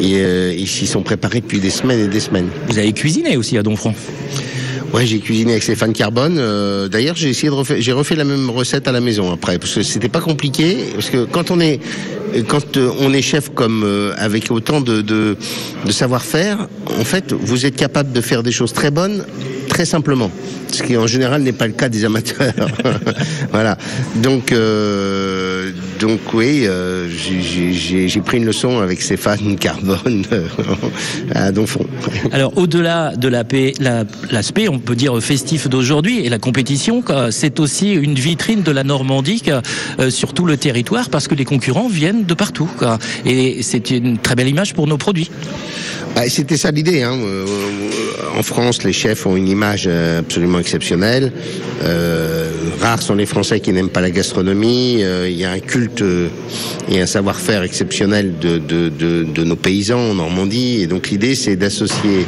et, 0.00 0.54
ils 0.58 0.68
s'y 0.68 0.86
sont 0.86 1.02
préparés 1.02 1.40
depuis 1.40 1.60
des 1.60 1.70
semaines 1.70 2.00
et 2.00 2.08
des 2.08 2.20
semaines. 2.20 2.48
Vous 2.68 2.78
avez 2.78 2.92
cuisiné 2.92 3.36
aussi 3.36 3.56
à 3.56 3.62
Donfront 3.62 3.94
Ouais, 4.92 5.04
j'ai 5.04 5.18
cuisiné 5.18 5.52
avec 5.52 5.62
Stéphane 5.62 5.92
Carbone. 5.92 6.36
Euh, 6.38 6.88
D'ailleurs, 6.88 7.16
j'ai 7.16 7.28
essayé 7.28 7.48
de 7.48 7.54
refaire, 7.54 7.76
j'ai 7.80 7.92
refait 7.92 8.14
la 8.14 8.24
même 8.24 8.48
recette 8.50 8.88
à 8.88 8.92
la 8.92 9.00
maison 9.00 9.32
après, 9.32 9.58
parce 9.58 9.74
que 9.74 9.82
c'était 9.82 10.08
pas 10.08 10.20
compliqué. 10.20 10.76
Parce 10.94 11.10
que 11.10 11.24
quand 11.24 11.50
on 11.50 11.60
est, 11.60 11.80
quand 12.48 12.76
euh, 12.76 12.90
on 13.00 13.12
est 13.12 13.22
chef 13.22 13.50
comme 13.50 13.82
euh, 13.84 14.14
avec 14.16 14.50
autant 14.50 14.80
de, 14.80 15.02
de, 15.02 15.36
de 15.84 15.92
savoir-faire, 15.92 16.68
en 16.98 17.04
fait, 17.04 17.32
vous 17.32 17.66
êtes 17.66 17.76
capable 17.76 18.12
de 18.12 18.20
faire 18.20 18.42
des 18.42 18.52
choses 18.52 18.72
très 18.72 18.90
bonnes, 18.90 19.24
très 19.76 19.84
simplement. 19.84 20.30
Ce 20.72 20.82
qui 20.82 20.96
en 20.96 21.06
général 21.06 21.42
n'est 21.42 21.52
pas 21.52 21.66
le 21.66 21.74
cas 21.74 21.90
des 21.90 22.06
amateurs. 22.06 22.54
voilà. 23.52 23.76
Donc, 24.16 24.50
euh, 24.52 25.70
donc 26.00 26.20
oui, 26.32 26.62
euh, 26.64 27.08
j'ai- 27.10 28.20
pris 28.22 28.38
une 28.38 28.46
leçon 28.46 28.78
avec 28.78 29.02
Stéphane 29.02 29.56
Carbone 29.60 30.24
euh, 30.32 30.46
à 31.34 31.52
Donfront. 31.52 31.86
Alors, 32.32 32.56
au-delà 32.56 33.14
de 33.16 33.28
la 33.28 33.44
paix- 33.44 33.74
la- 33.78 34.04
l'aspect, 34.30 34.66
on 34.68 34.78
peut 34.78 34.96
dire 34.96 35.20
festif 35.22 35.68
d'aujourd'hui 35.68 36.24
et 36.24 36.30
la 36.30 36.38
compétition, 36.38 37.04
c'est 37.30 37.60
aussi 37.60 37.92
une 37.92 38.14
vitrine 38.14 38.62
de 38.62 38.70
la 38.70 38.82
Normandie 38.82 39.42
euh, 39.48 40.08
sur 40.08 40.32
tout 40.32 40.46
le 40.46 40.56
territoire 40.56 41.10
parce 41.10 41.28
que 41.28 41.34
les 41.34 41.44
concurrents 41.44 41.88
viennent 41.88 42.24
de 42.24 42.32
partout. 42.34 42.70
quoi. 42.78 42.98
Et 43.26 43.62
c'est 43.62 43.90
une 43.90 44.16
très 44.16 44.36
belle 44.36 44.48
image 44.48 44.72
pour 44.72 44.86
nos 44.86 44.96
produits. 44.96 45.30
Bah, 46.14 46.22
C'était 46.30 46.56
ça 46.56 46.70
l'idée. 46.70 47.02
Hein. 47.02 47.18
En 48.38 48.42
France, 48.42 48.82
les 48.84 48.92
chefs 48.94 49.26
ont 49.26 49.36
une 49.36 49.48
image 49.48 49.65
euh, 49.86 50.20
absolument 50.20 50.58
exceptionnelle. 50.58 51.32
Euh, 51.82 52.50
rares 52.80 53.02
sont 53.02 53.14
les 53.14 53.26
Français 53.26 53.60
qui 53.60 53.72
n'aiment 53.72 53.88
pas 53.88 54.00
la 54.00 54.10
gastronomie. 54.10 54.98
Euh, 55.02 55.28
Il 55.28 55.36
y 55.36 55.44
a 55.44 55.50
un 55.50 55.58
culte 55.58 56.02
euh, 56.02 56.28
et 56.90 57.00
un 57.00 57.06
savoir-faire 57.06 57.62
exceptionnel 57.62 58.34
de, 58.40 58.58
de, 58.58 58.88
de, 58.88 59.24
de 59.24 59.44
nos 59.44 59.56
paysans 59.56 60.10
en 60.10 60.14
Normandie. 60.14 60.80
Et 60.82 60.86
donc 60.86 61.10
l'idée, 61.10 61.34
c'est 61.34 61.56
d'associer 61.56 62.26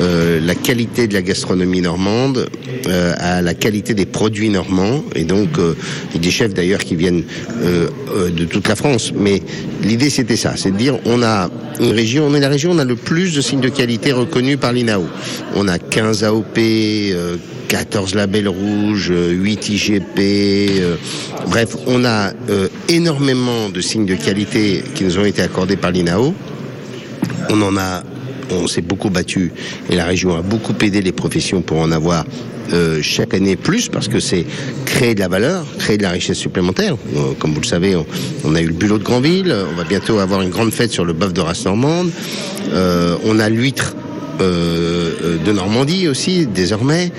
euh, 0.00 0.40
la 0.40 0.54
qualité 0.54 1.06
de 1.06 1.14
la 1.14 1.22
gastronomie 1.22 1.80
normande 1.80 2.48
euh, 2.86 3.14
à 3.18 3.42
la 3.42 3.54
qualité 3.54 3.94
des 3.94 4.06
produits 4.06 4.48
normands 4.48 5.04
et 5.14 5.24
donc 5.24 5.58
euh, 5.58 5.74
des 6.14 6.30
chefs 6.30 6.54
d'ailleurs 6.54 6.80
qui 6.80 6.96
viennent 6.96 7.24
euh, 7.62 7.88
euh, 8.14 8.30
de 8.30 8.44
toute 8.44 8.68
la 8.68 8.76
France 8.76 9.12
mais 9.14 9.42
l'idée 9.82 10.10
c'était 10.10 10.36
ça 10.36 10.54
c'est 10.56 10.70
de 10.70 10.76
dire 10.76 10.98
on 11.04 11.22
a 11.22 11.50
une 11.80 11.92
région 11.92 12.26
on 12.26 12.34
est 12.34 12.40
la 12.40 12.48
région 12.48 12.72
on 12.72 12.78
a 12.78 12.84
le 12.84 12.96
plus 12.96 13.34
de 13.34 13.40
signes 13.40 13.60
de 13.60 13.68
qualité 13.68 14.12
reconnus 14.12 14.58
par 14.58 14.72
l'INAO 14.72 15.06
on 15.54 15.68
a 15.68 15.78
15 15.78 16.24
AOP 16.24 16.58
euh, 16.58 17.36
14 17.72 18.14
labels 18.14 18.48
rouges, 18.48 19.10
euh, 19.10 19.30
8 19.30 19.70
IGP, 19.70 20.18
euh, 20.18 20.96
bref, 21.48 21.74
on 21.86 22.04
a 22.04 22.30
euh, 22.50 22.68
énormément 22.90 23.70
de 23.70 23.80
signes 23.80 24.04
de 24.04 24.14
qualité 24.14 24.84
qui 24.94 25.04
nous 25.04 25.18
ont 25.18 25.24
été 25.24 25.40
accordés 25.40 25.78
par 25.78 25.90
l'INAO. 25.90 26.34
On 27.48 27.62
en 27.62 27.78
a, 27.78 28.02
on 28.52 28.66
s'est 28.66 28.82
beaucoup 28.82 29.10
battu 29.10 29.52
et 29.90 29.96
la 29.96 30.04
région 30.04 30.36
a 30.36 30.42
beaucoup 30.42 30.74
aidé 30.82 31.02
les 31.02 31.12
professions 31.12 31.62
pour 31.62 31.78
en 31.78 31.90
avoir 31.92 32.24
euh, 32.72 33.00
chaque 33.02 33.34
année 33.34 33.56
plus 33.56 33.88
parce 33.88 34.08
que 34.08 34.20
c'est 34.20 34.46
créer 34.86 35.14
de 35.14 35.20
la 35.20 35.28
valeur, 35.28 35.64
créer 35.78 35.98
de 35.98 36.02
la 36.02 36.10
richesse 36.10 36.38
supplémentaire. 36.38 36.96
Euh, 37.16 37.32
comme 37.38 37.52
vous 37.52 37.60
le 37.60 37.66
savez, 37.66 37.96
on, 38.44 38.54
a 38.54 38.60
eu 38.60 38.66
le 38.66 38.72
bulot 38.72 38.98
de 38.98 39.04
Granville, 39.04 39.54
on 39.72 39.76
va 39.76 39.84
bientôt 39.84 40.18
avoir 40.20 40.42
une 40.42 40.50
grande 40.50 40.72
fête 40.72 40.92
sur 40.92 41.04
le 41.04 41.12
bœuf 41.12 41.32
de 41.32 41.40
race 41.40 41.64
normande. 41.64 42.10
Euh, 42.72 43.16
on 43.24 43.38
a 43.38 43.48
l'huître 43.48 43.94
euh, 44.40 45.12
euh, 45.22 45.36
de 45.44 45.52
Normandie 45.52 46.08
aussi 46.08 46.46
désormais. 46.46 47.12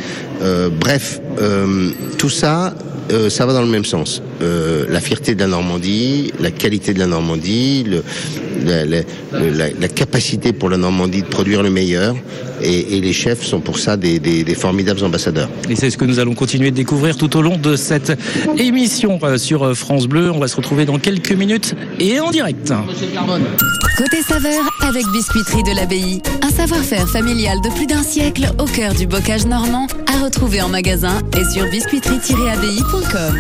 Bref, 0.80 1.22
tout 2.18 2.30
ça, 2.30 2.76
euh, 3.12 3.30
ça 3.30 3.46
va 3.46 3.54
dans 3.54 3.62
le 3.62 3.68
même 3.68 3.86
sens. 3.86 4.22
Euh, 4.42 4.86
la 4.90 5.02
fierté 5.02 5.36
de 5.36 5.40
la 5.42 5.48
Normandie, 5.48 6.32
la 6.40 6.52
qualité 6.52 6.94
de 6.94 7.00
la 7.00 7.08
Normandie, 7.08 7.84
le, 7.84 8.04
la, 8.66 8.86
la- 8.86 9.02
le- 9.34 9.50
la- 9.50 9.70
la 9.80 9.88
capacité 9.88 10.54
pour 10.54 10.70
la 10.70 10.78
Normandie 10.78 11.22
de 11.22 11.28
produire 11.28 11.64
le 11.64 11.70
meilleur. 11.70 12.16
Et, 12.62 12.98
et 12.98 13.02
les 13.02 13.12
chefs 13.14 13.44
sont 13.44 13.60
pour 13.60 13.78
ça 13.78 13.98
des, 13.98 14.20
des- 14.20 14.44
des 14.44 14.56
formidables 14.56 15.04
ambassadeurs. 15.04 15.50
Et 15.70 15.76
c'est 15.76 15.90
ce 15.90 15.98
que 15.98 16.06
nous 16.06 16.20
allons 16.20 16.34
continuer 16.34 16.72
de 16.72 16.76
découvrir 16.76 17.18
tout 17.18 17.36
au 17.36 17.42
long 17.42 17.58
de 17.58 17.76
cette 17.76 18.14
émission 18.58 19.20
euh, 19.24 19.38
sur 19.38 19.64
euh, 19.64 19.74
France 19.74 20.08
Bleu. 20.08 20.32
On 20.32 20.40
va 20.40 20.48
se 20.48 20.56
retrouver 20.56 20.86
dans 20.86 20.98
quelques 21.00 21.34
minutes 21.34 21.76
et 22.00 22.20
en 22.20 22.32
direct. 22.32 22.72
Côté 23.98 24.22
saveur, 24.28 24.62
avec 24.82 25.04
Biscuiterie 25.14 25.64
de 25.64 25.76
l'Abbaye. 25.76 26.22
Un 26.42 26.50
savoir-faire 26.50 27.08
familial 27.10 27.58
de 27.64 27.70
plus 27.76 27.86
d'un 27.86 28.02
siècle 28.04 28.50
au 28.60 28.66
cœur 28.66 28.94
du 28.94 29.08
bocage 29.08 29.46
normand, 29.46 29.88
à 30.08 30.24
retrouver 30.24 30.62
en 30.62 30.70
magasin 30.70 31.20
et 31.38 31.44
sur 31.54 31.66
biscuiterie-abbaye.com. 31.70 33.36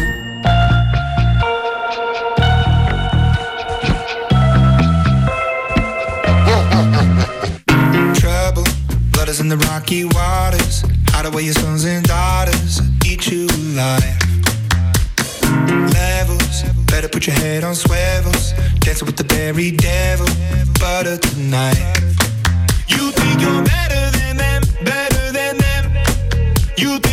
blood 9.34 9.39
in 9.39 9.49
the 9.49 9.57
rocky 9.67 10.05
waters. 10.05 10.84
Hide 11.09 11.25
away 11.25 11.43
your 11.43 11.53
sons 11.53 11.86
and 11.86 12.05
daughters, 12.05 12.81
eat 13.05 13.31
you 13.31 13.47
alive. 13.47 14.03
Levels, 15.93 16.63
better 16.88 17.07
put 17.07 17.27
your 17.27 17.36
head 17.36 17.63
on 17.63 17.75
swivels. 17.75 18.53
Dancing 18.79 19.05
with 19.05 19.17
the 19.17 19.23
berry 19.23 19.71
devil, 19.71 20.27
butter 20.79 21.17
tonight. 21.17 21.77
You 22.88 23.11
think 23.11 23.41
you're 23.41 23.63
better 23.63 24.03
than 24.17 24.38
them, 24.38 24.61
better 24.84 25.31
than 25.31 25.57
them. 25.57 25.84
You 26.77 26.99
think 26.99 27.12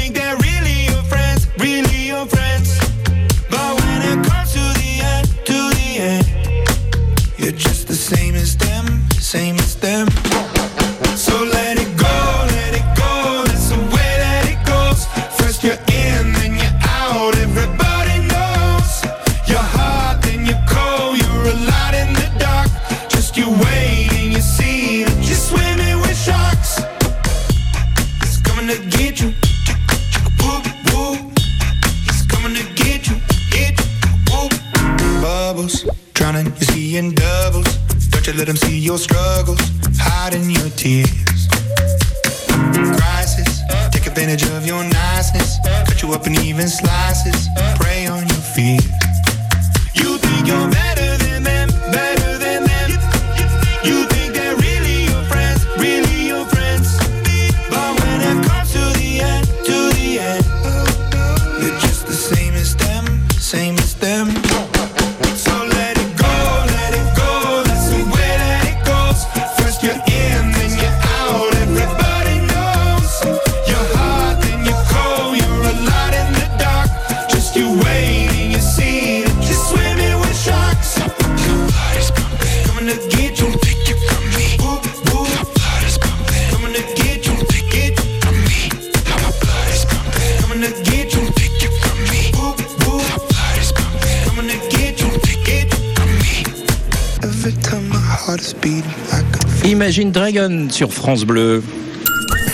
Imagine 99.90 100.12
Dragon 100.12 100.68
sur 100.70 100.92
France 100.92 101.24
Bleu. 101.24 101.64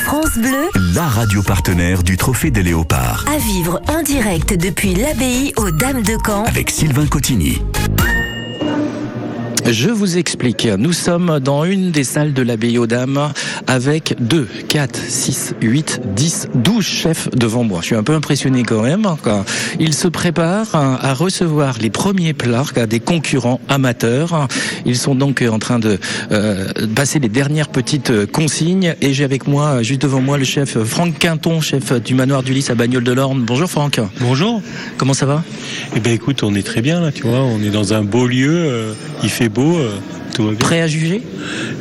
France 0.07 0.39
Bleu, 0.39 0.71
La 0.95 1.03
radio 1.03 1.43
partenaire 1.43 2.03
du 2.03 2.17
Trophée 2.17 2.51
des 2.51 2.63
Léopards. 2.63 3.27
à 3.31 3.37
vivre 3.37 3.83
en 3.89 4.03
direct 4.03 4.55
depuis 4.55 4.95
l'abbaye 4.95 5.53
aux 5.59 5.71
Dames 5.71 6.03
de 6.03 6.17
Caen. 6.25 6.45
Avec 6.45 6.71
Sylvain 6.71 7.07
Cotigny. 7.07 7.61
Je 9.69 9.91
vous 9.91 10.17
explique. 10.17 10.67
Nous 10.79 10.93
sommes 10.93 11.41
dans 11.41 11.65
une 11.65 11.91
des 11.91 12.05
salles 12.05 12.33
de 12.33 12.41
l'abbaye 12.41 12.79
aux 12.79 12.87
Dames 12.87 13.33
avec 13.67 14.15
2, 14.21 14.49
4, 14.69 14.97
6, 14.97 15.55
8, 15.61 16.01
10, 16.15 16.49
12 16.55 16.85
chefs 16.85 17.31
devant 17.31 17.65
moi. 17.65 17.81
Je 17.81 17.87
suis 17.87 17.97
un 17.97 18.03
peu 18.03 18.15
impressionné 18.15 18.63
quand 18.63 18.83
même. 18.83 19.07
quoi. 19.23 19.45
Ils 19.81 19.95
se 19.95 20.09
préparent 20.09 20.75
à 20.75 21.15
recevoir 21.15 21.77
les 21.81 21.91
premiers 21.91 22.33
plats 22.33 22.65
des 22.89 23.01
concurrents 23.01 23.61
amateurs. 23.69 24.49
Ils 24.85 24.97
sont 24.97 25.15
donc 25.15 25.43
en 25.49 25.59
train 25.59 25.79
de 25.79 25.99
euh, 26.33 26.67
passer 26.95 27.19
les 27.19 27.29
dernières 27.29 27.69
petites 27.69 28.27
consignes 28.27 28.95
et 29.01 29.13
j'ai 29.13 29.25
avec 29.25 29.47
moi, 29.47 29.83
juste 29.83 30.03
devant 30.03 30.21
moi, 30.21 30.39
le 30.39 30.45
chef 30.45 30.83
Franck 30.85 31.19
Quinton, 31.19 31.61
chef 31.61 31.93
du 32.03 32.15
manoir 32.15 32.43
du 32.43 32.53
Lys 32.53 32.71
à 32.71 32.75
Bagnoles 32.75 33.05
de 33.05 33.13
l'Orne. 33.13 33.43
Bonjour 33.45 33.69
Franck. 33.69 34.01
Bonjour. 34.21 34.63
Comment 34.97 35.15
ça 35.15 35.27
va? 35.27 35.43
Eh 35.95 36.01
ben 36.01 36.13
écoute, 36.13 36.43
on 36.43 36.55
est 36.55 36.67
très 36.67 36.83
bien 36.83 37.01
là, 37.01 37.13
tu 37.13 37.23
vois. 37.23 37.41
On 37.41 37.63
est 37.63 37.71
dans 37.71 37.95
un 37.95 38.03
beau 38.03 38.27
lieu, 38.27 38.55
euh, 38.55 38.93
il 39.23 39.31
fait 39.31 39.49
beau, 39.49 39.77
euh, 39.77 39.91
Prêt 40.59 40.81
à 40.83 40.87
juger? 40.87 41.23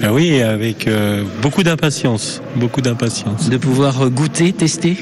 Ah 0.03 0.13
oui, 0.13 0.41
avec 0.41 0.87
euh, 0.87 1.23
beaucoup 1.41 1.63
d'impatience, 1.63 2.41
beaucoup 2.55 2.81
d'impatience. 2.81 3.49
De 3.49 3.57
pouvoir 3.57 4.09
goûter, 4.09 4.51
tester 4.53 4.97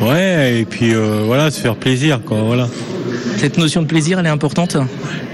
Ouais, 0.00 0.60
et 0.60 0.64
puis 0.64 0.94
euh, 0.94 1.22
voilà, 1.24 1.50
se 1.50 1.60
faire 1.60 1.76
plaisir, 1.76 2.20
quoi. 2.24 2.38
Voilà. 2.42 2.68
Cette 3.36 3.58
notion 3.58 3.82
de 3.82 3.86
plaisir, 3.86 4.18
elle 4.18 4.26
est 4.26 4.30
importante? 4.30 4.76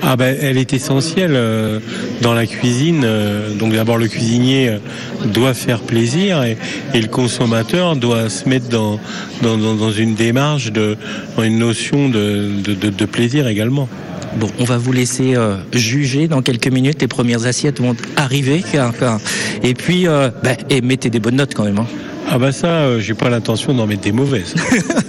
Ah 0.03 0.17
ben, 0.17 0.37
elle 0.41 0.59
est 0.59 0.73
essentielle 0.73 1.35
euh, 1.35 1.79
dans 2.21 2.35
la 2.35 2.47
cuisine. 2.47 3.03
euh, 3.05 3.55
donc 3.55 3.73
d'abord, 3.73 3.97
le 3.97 4.09
cuisinier 4.09 4.69
euh, 4.69 4.79
doit 5.27 5.55
faire 5.55 5.79
plaisir 5.81 6.43
et, 6.43 6.57
et 6.95 7.01
le 7.01 7.07
consommateur 7.07 7.95
doit 7.95 8.29
se 8.29 8.49
mettre 8.49 8.69
dans, 8.69 8.99
dans, 9.43 9.57
dans- 9.57 9.75
dans 9.75 9.93
une 9.93 10.15
démarche, 10.17 10.73
de, 10.73 10.97
dans 11.37 11.45
une 11.45 11.59
notion 11.59 12.09
de, 12.09 12.49
de- 12.65 12.75
de- 12.75 12.91
de 12.91 13.05
plaisir 13.05 13.47
également. 13.47 13.89
Bon, 14.37 14.49
on 14.59 14.65
va 14.65 14.79
vous 14.79 14.93
laisser 14.93 15.37
euh, 15.37 15.57
juger 15.73 16.27
dans 16.27 16.43
quelques 16.43 16.69
minutes. 16.69 17.01
Les 17.03 17.09
premières 17.09 17.47
assiettes 17.47 17.81
vont 17.81 17.95
arriver. 18.17 18.63
Et 19.63 19.75
puis, 19.75 20.09
euh, 20.09 20.31
ben, 20.43 20.57
et 20.71 20.81
mettez 20.81 21.11
des 21.11 21.21
bonnes 21.21 21.37
notes 21.37 21.55
quand 21.55 21.65
même. 21.65 21.79
hein. 21.79 21.87
Ah 22.31 22.39
bah 22.39 22.51
ça, 22.53 22.67
euh, 22.69 23.01
j'ai 23.01 23.13
pas 23.15 23.29
l'intention 23.29 23.75
d'en 23.75 23.87
mettre 23.87 24.01
des 24.03 24.13
mauvaises. 24.13 24.55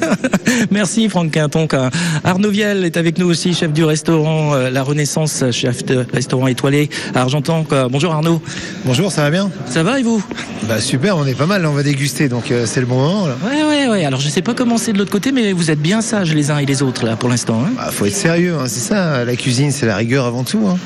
Merci 0.71 1.07
Franck 1.07 1.31
Quinton. 1.31 1.67
car 1.67 1.89
Arnaud 2.23 2.49
Vielle 2.51 2.83
est 2.83 2.97
avec 2.97 3.17
nous 3.17 3.27
aussi, 3.29 3.53
chef 3.53 3.71
du 3.71 3.83
restaurant 3.85 4.53
euh, 4.55 4.69
La 4.69 4.83
Renaissance, 4.83 5.43
chef 5.51 5.85
de 5.85 6.05
restaurant 6.13 6.47
étoilé 6.47 6.89
à 7.15 7.21
Argentan. 7.21 7.63
quoi. 7.63 7.87
Bonjour 7.87 8.11
Arnaud. 8.11 8.41
Bonjour, 8.83 9.09
ça 9.11 9.21
va 9.21 9.29
bien? 9.31 9.49
Ça 9.67 9.83
va 9.83 9.99
et 9.99 10.03
vous? 10.03 10.23
Bah 10.67 10.81
super, 10.81 11.15
on 11.17 11.25
est 11.25 11.33
pas 11.33 11.45
mal, 11.45 11.61
là, 11.61 11.69
on 11.69 11.73
va 11.73 11.83
déguster, 11.83 12.27
donc 12.27 12.51
euh, 12.51 12.65
c'est 12.65 12.81
le 12.81 12.85
bon 12.87 12.95
moment. 12.95 13.27
Là. 13.27 13.35
Ouais, 13.45 13.63
ouais, 13.63 13.87
ouais. 13.89 14.05
Alors 14.05 14.19
je 14.19 14.27
sais 14.27 14.41
pas 14.41 14.53
comment 14.53 14.77
c'est 14.77 14.91
de 14.91 14.97
l'autre 14.97 15.11
côté, 15.11 15.31
mais 15.31 15.53
vous 15.53 15.71
êtes 15.71 15.81
bien 15.81 16.01
sages 16.01 16.33
les 16.33 16.51
uns 16.51 16.57
et 16.57 16.65
les 16.65 16.81
autres 16.81 17.05
là 17.05 17.15
pour 17.15 17.29
l'instant. 17.29 17.63
hein? 17.65 17.71
Bah, 17.77 17.89
faut 17.91 18.05
être 18.05 18.13
sérieux, 18.15 18.55
hein, 18.59 18.65
c'est 18.67 18.81
ça, 18.81 19.23
la 19.23 19.35
cuisine 19.37 19.71
c'est 19.71 19.85
la 19.85 19.95
rigueur 19.95 20.25
avant 20.25 20.43
tout. 20.43 20.67
Hein. 20.67 20.77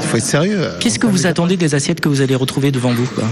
Faut 0.00 0.16
être 0.16 0.24
sérieux. 0.24 0.60
Qu'est-ce 0.80 0.98
que 0.98 1.06
vous 1.06 1.26
attendez 1.26 1.56
des 1.56 1.74
assiettes 1.76 2.00
que 2.00 2.08
vous 2.08 2.20
allez 2.20 2.34
retrouver 2.34 2.72
devant 2.72 2.92
vous 2.92 3.06
quoi? 3.14 3.24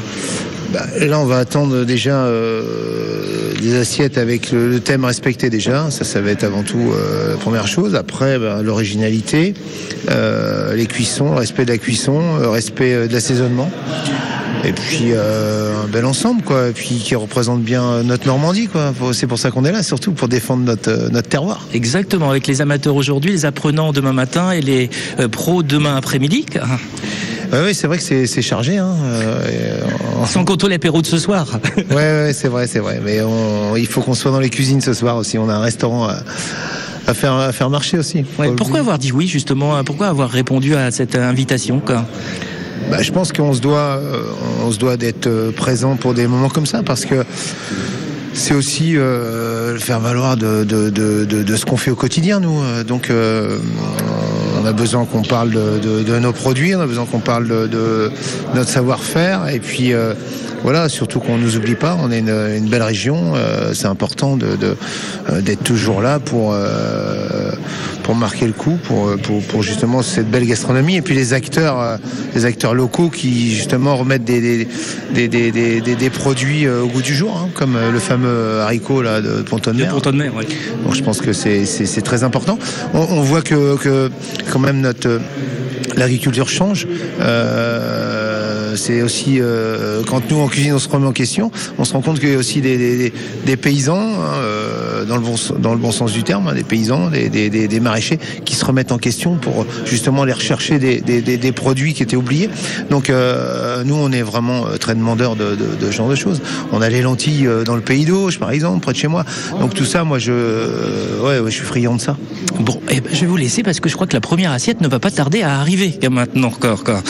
Bah, 0.73 0.87
Là 1.01 1.19
on 1.21 1.27
va 1.27 1.39
attendre 1.39 1.85
déjà 1.85 2.25
euh, 2.25 3.55
des 3.61 3.77
assiettes 3.77 4.19
avec 4.19 4.53
le, 4.53 4.81
thème 4.81 5.05
respecté 5.05 5.51
déjà, 5.51 5.91
ça 5.91 6.05
ça 6.05 6.21
va 6.21 6.31
être 6.31 6.45
avant 6.45 6.63
tout 6.63 6.93
euh, 6.93 7.33
la 7.33 7.37
première 7.37 7.67
chose. 7.67 7.95
Après 7.95 8.39
bah, 8.39 8.61
l'originalité, 8.63 9.55
euh, 10.11 10.75
les 10.75 10.87
cuissons, 10.87 11.33
le 11.33 11.39
respect 11.39 11.65
de 11.65 11.73
la 11.73 11.79
cuisson, 11.79 12.39
le 12.41 12.49
respect 12.49 12.95
euh, 12.95 13.07
de 13.09 13.13
l'assaisonnement. 13.13 13.71
Et 14.65 14.73
puis 14.73 15.11
euh, 15.11 15.83
un 15.85 15.89
bel 15.89 16.05
ensemble 16.05 16.43
quoi, 16.43 16.69
et 16.69 16.73
puis 16.73 16.97
qui 16.97 17.17
représente 17.17 17.63
bien 17.63 18.03
notre 18.05 18.27
Normandie 18.27 18.69
quoi. 18.69 18.95
C'est 19.13 19.27
pour 19.27 19.39
ça 19.39 19.51
qu'on 19.51 19.65
est 19.65 19.73
là, 19.73 19.83
surtout 19.83 20.13
pour 20.13 20.29
défendre 20.29 20.63
notre, 20.65 20.91
euh, 20.91 21.09
notre 21.11 21.29
terroir. 21.29 21.67
Exactement, 21.75 22.31
avec 22.31 22.47
les 22.47 22.61
amateurs 22.61 22.95
aujourd'hui, 22.95 23.33
les 23.33 23.45
apprenants 23.45 23.93
demain 23.93 24.13
matin 24.13 24.53
et 24.53 24.61
les 24.61 24.89
euh, 25.19 25.29
pros 25.29 25.63
demain 25.65 25.97
après-midi. 25.97 26.47
Oui, 27.53 27.75
c'est 27.75 27.87
vrai 27.87 27.99
que 27.99 28.27
c'est 28.27 28.43
chargé. 28.43 28.79
Hein. 28.79 28.95
euh, 29.05 29.41
euh, 29.47 30.27
Sans 30.27 30.45
compter 30.45 30.69
l'apéro 30.69 31.03
de 31.03 31.07
ce 31.07 31.19
soir. 31.19 31.47
ouais, 31.91 31.95
ouais, 31.95 32.31
c'est 32.33 32.49
vrai, 32.49 32.67
c'est 32.67 32.79
vrai. 32.79 33.01
Mais 33.05 33.21
on- 33.23 33.77
il 33.77 33.87
faut 33.87 34.01
qu'on 34.01 34.15
soit 34.15 34.31
dans 34.31 34.41
les 34.41 34.51
cuisines 34.51 34.81
ce 34.81 34.95
soir 34.95 35.17
aussi. 35.17 35.37
On 35.39 35.49
a 35.49 35.55
un 35.55 35.61
restaurant 35.61 36.09
à, 36.09 36.17
à 37.07 37.15
faire, 37.15 37.35
à 37.35 37.53
faire 37.53 37.69
marcher 37.69 37.99
aussi. 37.99 38.25
Ouais, 38.39 38.53
pourquoi 38.57 38.79
avoir 38.81 38.99
dit 38.99 39.13
oui 39.13 39.27
justement 39.29 39.77
hein 39.77 39.85
Pourquoi 39.85 40.07
avoir 40.09 40.31
répondu 40.31 40.75
à 40.77 40.91
cette 40.91 41.15
invitation 41.17 41.81
quoi? 41.81 42.07
Bah, 42.91 43.01
je 43.03 43.13
pense 43.13 43.33
qu'on 43.33 43.53
se 43.55 43.61
doit, 43.61 43.99
euh, 44.01 44.23
on 44.65 44.71
se 44.73 44.79
doit 44.79 44.97
d'être 44.97 45.29
présent 45.55 45.97
pour 45.97 46.15
des 46.15 46.27
moments 46.27 46.49
comme 46.49 46.67
ça 46.67 46.83
parce 46.83 47.05
que 47.05 47.25
c'est 48.35 48.55
aussi 48.55 48.97
euh, 48.97 49.79
faire 49.79 50.01
valoir 50.01 50.37
de, 50.37 50.65
de, 50.65 50.89
de, 50.91 51.25
de, 51.25 51.43
de 51.43 51.57
ce 51.57 51.65
qu'on 51.67 51.77
fait 51.77 51.91
au 51.91 51.97
quotidien, 51.97 52.41
nous. 52.41 52.61
Donc, 52.87 53.11
euh, 53.11 53.59
on 54.63 54.67
a 54.67 54.73
besoin 54.73 55.05
qu'on 55.05 55.23
parle 55.23 55.51
de, 55.51 56.19
nos 56.19 56.33
produits, 56.33 56.75
on 56.77 56.81
a 56.81 56.87
besoin 56.87 57.05
qu'on 57.05 57.21
parle 57.21 57.49
de, 57.49 57.67
de 57.67 58.11
notre 58.55 58.71
savoir-faire 58.71 59.49
et 59.49 59.61
puis. 59.61 59.93
Voilà, 60.63 60.89
surtout 60.89 61.21
qu'on 61.21 61.39
ne 61.39 61.43
nous 61.43 61.57
oublie 61.57 61.75
pas, 61.75 61.97
on 62.01 62.11
est 62.11 62.21
une, 62.21 62.29
une 62.29 62.69
belle 62.69 62.83
région, 62.83 63.35
euh, 63.35 63.75
c'est 63.75 63.87
important 63.87 64.37
de, 64.37 64.57
de, 64.57 64.77
euh, 65.31 65.41
d'être 65.41 65.65
toujours 65.65 66.01
là 66.01 66.21
pour, 66.21 66.53
euh, 66.53 67.51
pour 68.05 68.15
marquer 68.15 68.47
le 68.47 68.53
coup, 68.53 68.79
pour, 68.85 69.09
euh, 69.09 69.17
pour, 69.17 69.43
pour 69.43 69.63
justement 69.63 70.03
cette 70.03 70.31
belle 70.31 70.47
gastronomie. 70.47 70.97
Et 70.97 71.03
puis 71.03 71.15
les 71.15 71.33
acteurs, 71.33 71.81
euh, 71.81 71.97
les 72.35 72.45
acteurs 72.45 72.75
locaux 72.75 73.09
qui 73.11 73.53
justement 73.53 73.97
remettent 73.97 74.25
des, 74.25 74.69
des, 75.13 75.29
des, 75.29 75.51
des, 75.51 75.81
des, 75.81 76.11
produits 76.11 76.69
au 76.69 76.87
goût 76.87 77.03
du 77.03 77.15
jour, 77.15 77.37
hein, 77.37 77.49
comme 77.55 77.77
le 77.93 77.99
fameux 77.99 78.61
haricot 78.61 79.03
là, 79.03 79.21
de 79.21 79.43
Ponton 79.43 79.73
de 79.73 79.79
Mer. 79.79 79.95
Donc 80.85 80.95
je 80.95 81.03
pense 81.03 81.21
que 81.21 81.33
c'est, 81.33 82.03
très 82.05 82.23
important. 82.25 82.59
On, 82.95 83.01
on 83.01 83.23
voit 83.23 83.43
que, 83.43 83.77
que 83.77 84.11
quand 84.51 84.59
même 84.59 84.81
notre 84.81 85.21
l'agriculture 85.97 86.49
change. 86.49 86.87
Euh, 87.21 88.22
c'est 88.77 89.03
aussi 89.03 89.41
euh, 89.41 90.03
quand 90.07 90.31
nous 90.31 90.39
en 90.39 90.49
cuisine 90.49 90.75
on 90.75 90.79
se 90.79 90.89
remet 90.89 91.07
en 91.07 91.13
question, 91.13 91.51
on 91.79 91.85
se 91.85 91.93
rend 91.93 92.01
compte 92.01 92.21
qu'il 92.21 92.31
y 92.31 92.35
a 92.35 92.39
aussi 92.39 92.61
des 92.61 93.57
paysans 93.61 93.99
hein, 93.99 94.35
euh, 94.37 94.92
dans 95.07 95.17
le 95.17 95.23
bon 95.23 95.35
dans 95.59 95.73
le 95.73 95.79
bon 95.79 95.93
sens 95.93 96.13
du 96.13 96.23
terme, 96.23 96.49
hein, 96.49 96.55
des 96.55 96.63
paysans, 96.65 97.11
des, 97.11 97.29
des- 97.29 97.51
des- 97.51 97.69
des 97.69 97.81
maraîchers 97.81 98.19
qui 98.45 98.55
se 98.55 98.65
remettent 98.65 98.93
en 98.93 98.99
question 98.99 99.37
pour 99.37 99.67
justement 99.85 100.23
aller 100.23 100.33
rechercher 100.33 100.79
des, 100.79 101.01
des- 101.01 101.21
des- 101.23 101.37
des 101.37 101.53
produits 101.53 101.95
qui 101.95 102.03
étaient 102.03 102.17
oubliés. 102.17 102.49
Donc 102.91 103.11
euh, 103.11 103.83
nous 103.85 103.95
on 103.95 104.11
est 104.13 104.23
vraiment 104.23 104.67
euh, 104.67 104.77
très 104.77 104.95
demandeurs 104.95 105.37
de, 105.37 105.51
de- 105.57 105.77
de 105.81 105.87
ce 105.87 105.93
genre 105.97 106.09
de 106.09 106.15
choses. 106.15 106.41
On 106.73 106.81
a 106.83 106.89
les 106.89 107.03
lentilles 107.03 107.47
euh, 107.47 107.65
dans 107.65 107.75
le 107.77 107.81
pays 107.83 108.05
d'Auge 108.05 108.39
par 108.39 108.51
exemple, 108.51 108.81
près 108.81 108.93
de 108.93 108.99
chez 108.99 109.09
moi. 109.09 109.25
Donc 109.61 109.75
tout 109.75 109.85
ça, 109.85 110.05
moi 110.05 110.19
je 110.19 110.33
euh, 110.33 111.21
ouais, 111.21 111.39
ouais, 111.41 111.51
je 111.51 111.57
suis 111.57 111.65
friand 111.65 111.95
de 111.97 112.01
ça. 112.01 112.17
Bon, 112.61 112.81
eh 112.91 113.01
ben, 113.01 113.11
je 113.13 113.21
vais 113.21 113.27
vous 113.27 113.37
laisser 113.37 113.63
parce 113.63 113.81
que 113.81 113.89
je 113.89 113.95
crois 113.95 114.07
que 114.07 114.15
la 114.15 114.21
première 114.21 114.53
assiette 114.53 114.81
ne 114.81 114.89
va 114.89 114.99
pas 114.99 115.11
tarder 115.11 115.43
à 115.43 115.59
arriver 115.61 115.99
maintenant 116.11 116.49
encore. 116.49 116.85
quoi. 116.85 117.03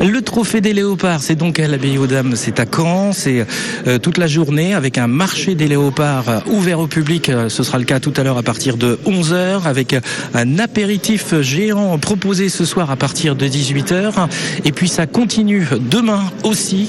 Le 0.00 0.20
trophée 0.22 0.60
des 0.60 0.72
léopards, 0.72 1.20
c'est 1.22 1.34
donc 1.36 1.58
à 1.58 1.66
l'abbaye 1.66 1.98
aux 1.98 2.06
Dames, 2.06 2.32
c'est 2.36 2.60
à 2.60 2.64
Caen, 2.70 3.12
c'est 3.12 3.46
euh, 3.86 3.98
toute 3.98 4.18
la 4.18 4.26
journée 4.26 4.74
avec 4.74 4.98
un 4.98 5.06
marché 5.06 5.54
des 5.54 5.68
léopards 5.68 6.42
ouvert 6.46 6.80
au 6.80 6.86
public. 6.86 7.30
Euh, 7.40 7.48
ce 7.48 7.62
sera 7.62 7.78
le 7.78 7.84
cas 7.84 8.00
tout 8.00 8.12
à 8.16 8.22
l'heure 8.22 8.38
à 8.38 8.42
partir 8.42 8.76
de 8.76 8.98
11h 9.06 9.64
avec 9.64 9.96
un 10.34 10.58
apéritif 10.58 11.34
géant 11.40 11.98
proposé 11.98 12.48
ce 12.48 12.64
soir 12.64 12.90
à 12.90 12.96
partir 12.96 13.36
de 13.36 13.46
18h. 13.46 14.28
Et 14.64 14.72
puis 14.72 14.88
ça 14.88 15.06
continue 15.06 15.66
demain 15.90 16.22
aussi. 16.44 16.88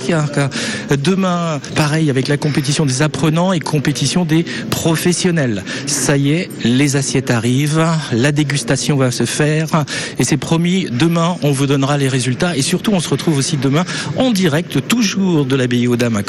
demain, 1.03 1.59
pareil 1.75 2.09
avec 2.09 2.27
la 2.27 2.37
compétition 2.37 2.85
des 2.85 3.01
apprenants 3.01 3.53
et 3.53 3.59
compétition 3.59 4.25
des 4.25 4.45
professionnels. 4.69 5.63
Ça 5.85 6.17
y 6.17 6.31
est, 6.31 6.49
les 6.63 6.95
assiettes 6.95 7.31
arrivent, 7.31 7.85
la 8.13 8.31
dégustation 8.31 8.97
va 8.97 9.11
se 9.11 9.25
faire 9.25 9.85
et 10.19 10.23
c'est 10.23 10.37
promis, 10.37 10.87
demain 10.91 11.35
on 11.41 11.51
vous 11.51 11.67
donnera 11.67 11.97
les 11.97 12.07
résultats 12.07 12.55
et 12.55 12.61
surtout 12.61 12.91
on 12.93 12.99
se 12.99 13.09
retrouve 13.09 13.37
aussi 13.37 13.57
demain 13.57 13.83
en 14.17 14.31
direct, 14.31 14.87
toujours 14.87 15.45
de 15.45 15.55
l'abbaye 15.55 15.87
aux 15.87 15.95
Dames 15.95 16.21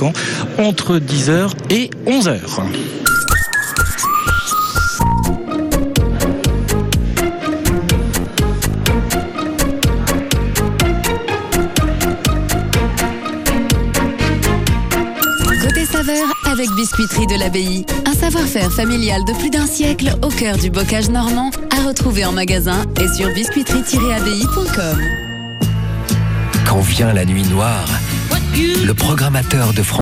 entre 0.58 0.98
10h 0.98 1.50
et 1.70 1.90
11h. 2.06 3.11
Avec 16.62 16.76
Biscuiterie 16.76 17.26
de 17.26 17.34
l'Abbaye. 17.34 17.84
Un 18.06 18.12
savoir-faire 18.12 18.70
familial 18.70 19.24
de 19.24 19.32
plus 19.32 19.50
d'un 19.50 19.66
siècle 19.66 20.14
au 20.22 20.28
cœur 20.28 20.56
du 20.56 20.70
bocage 20.70 21.10
normand 21.10 21.50
à 21.76 21.88
retrouver 21.88 22.24
en 22.24 22.30
magasin 22.30 22.84
et 23.00 23.08
sur 23.08 23.28
biscuiterie-abbaye.com. 23.30 25.00
Quand 26.64 26.80
vient 26.80 27.12
la 27.12 27.24
nuit 27.24 27.42
noire, 27.48 27.88
le 28.54 28.92
programmateur 28.92 29.72
de 29.72 29.82
France 29.82 30.00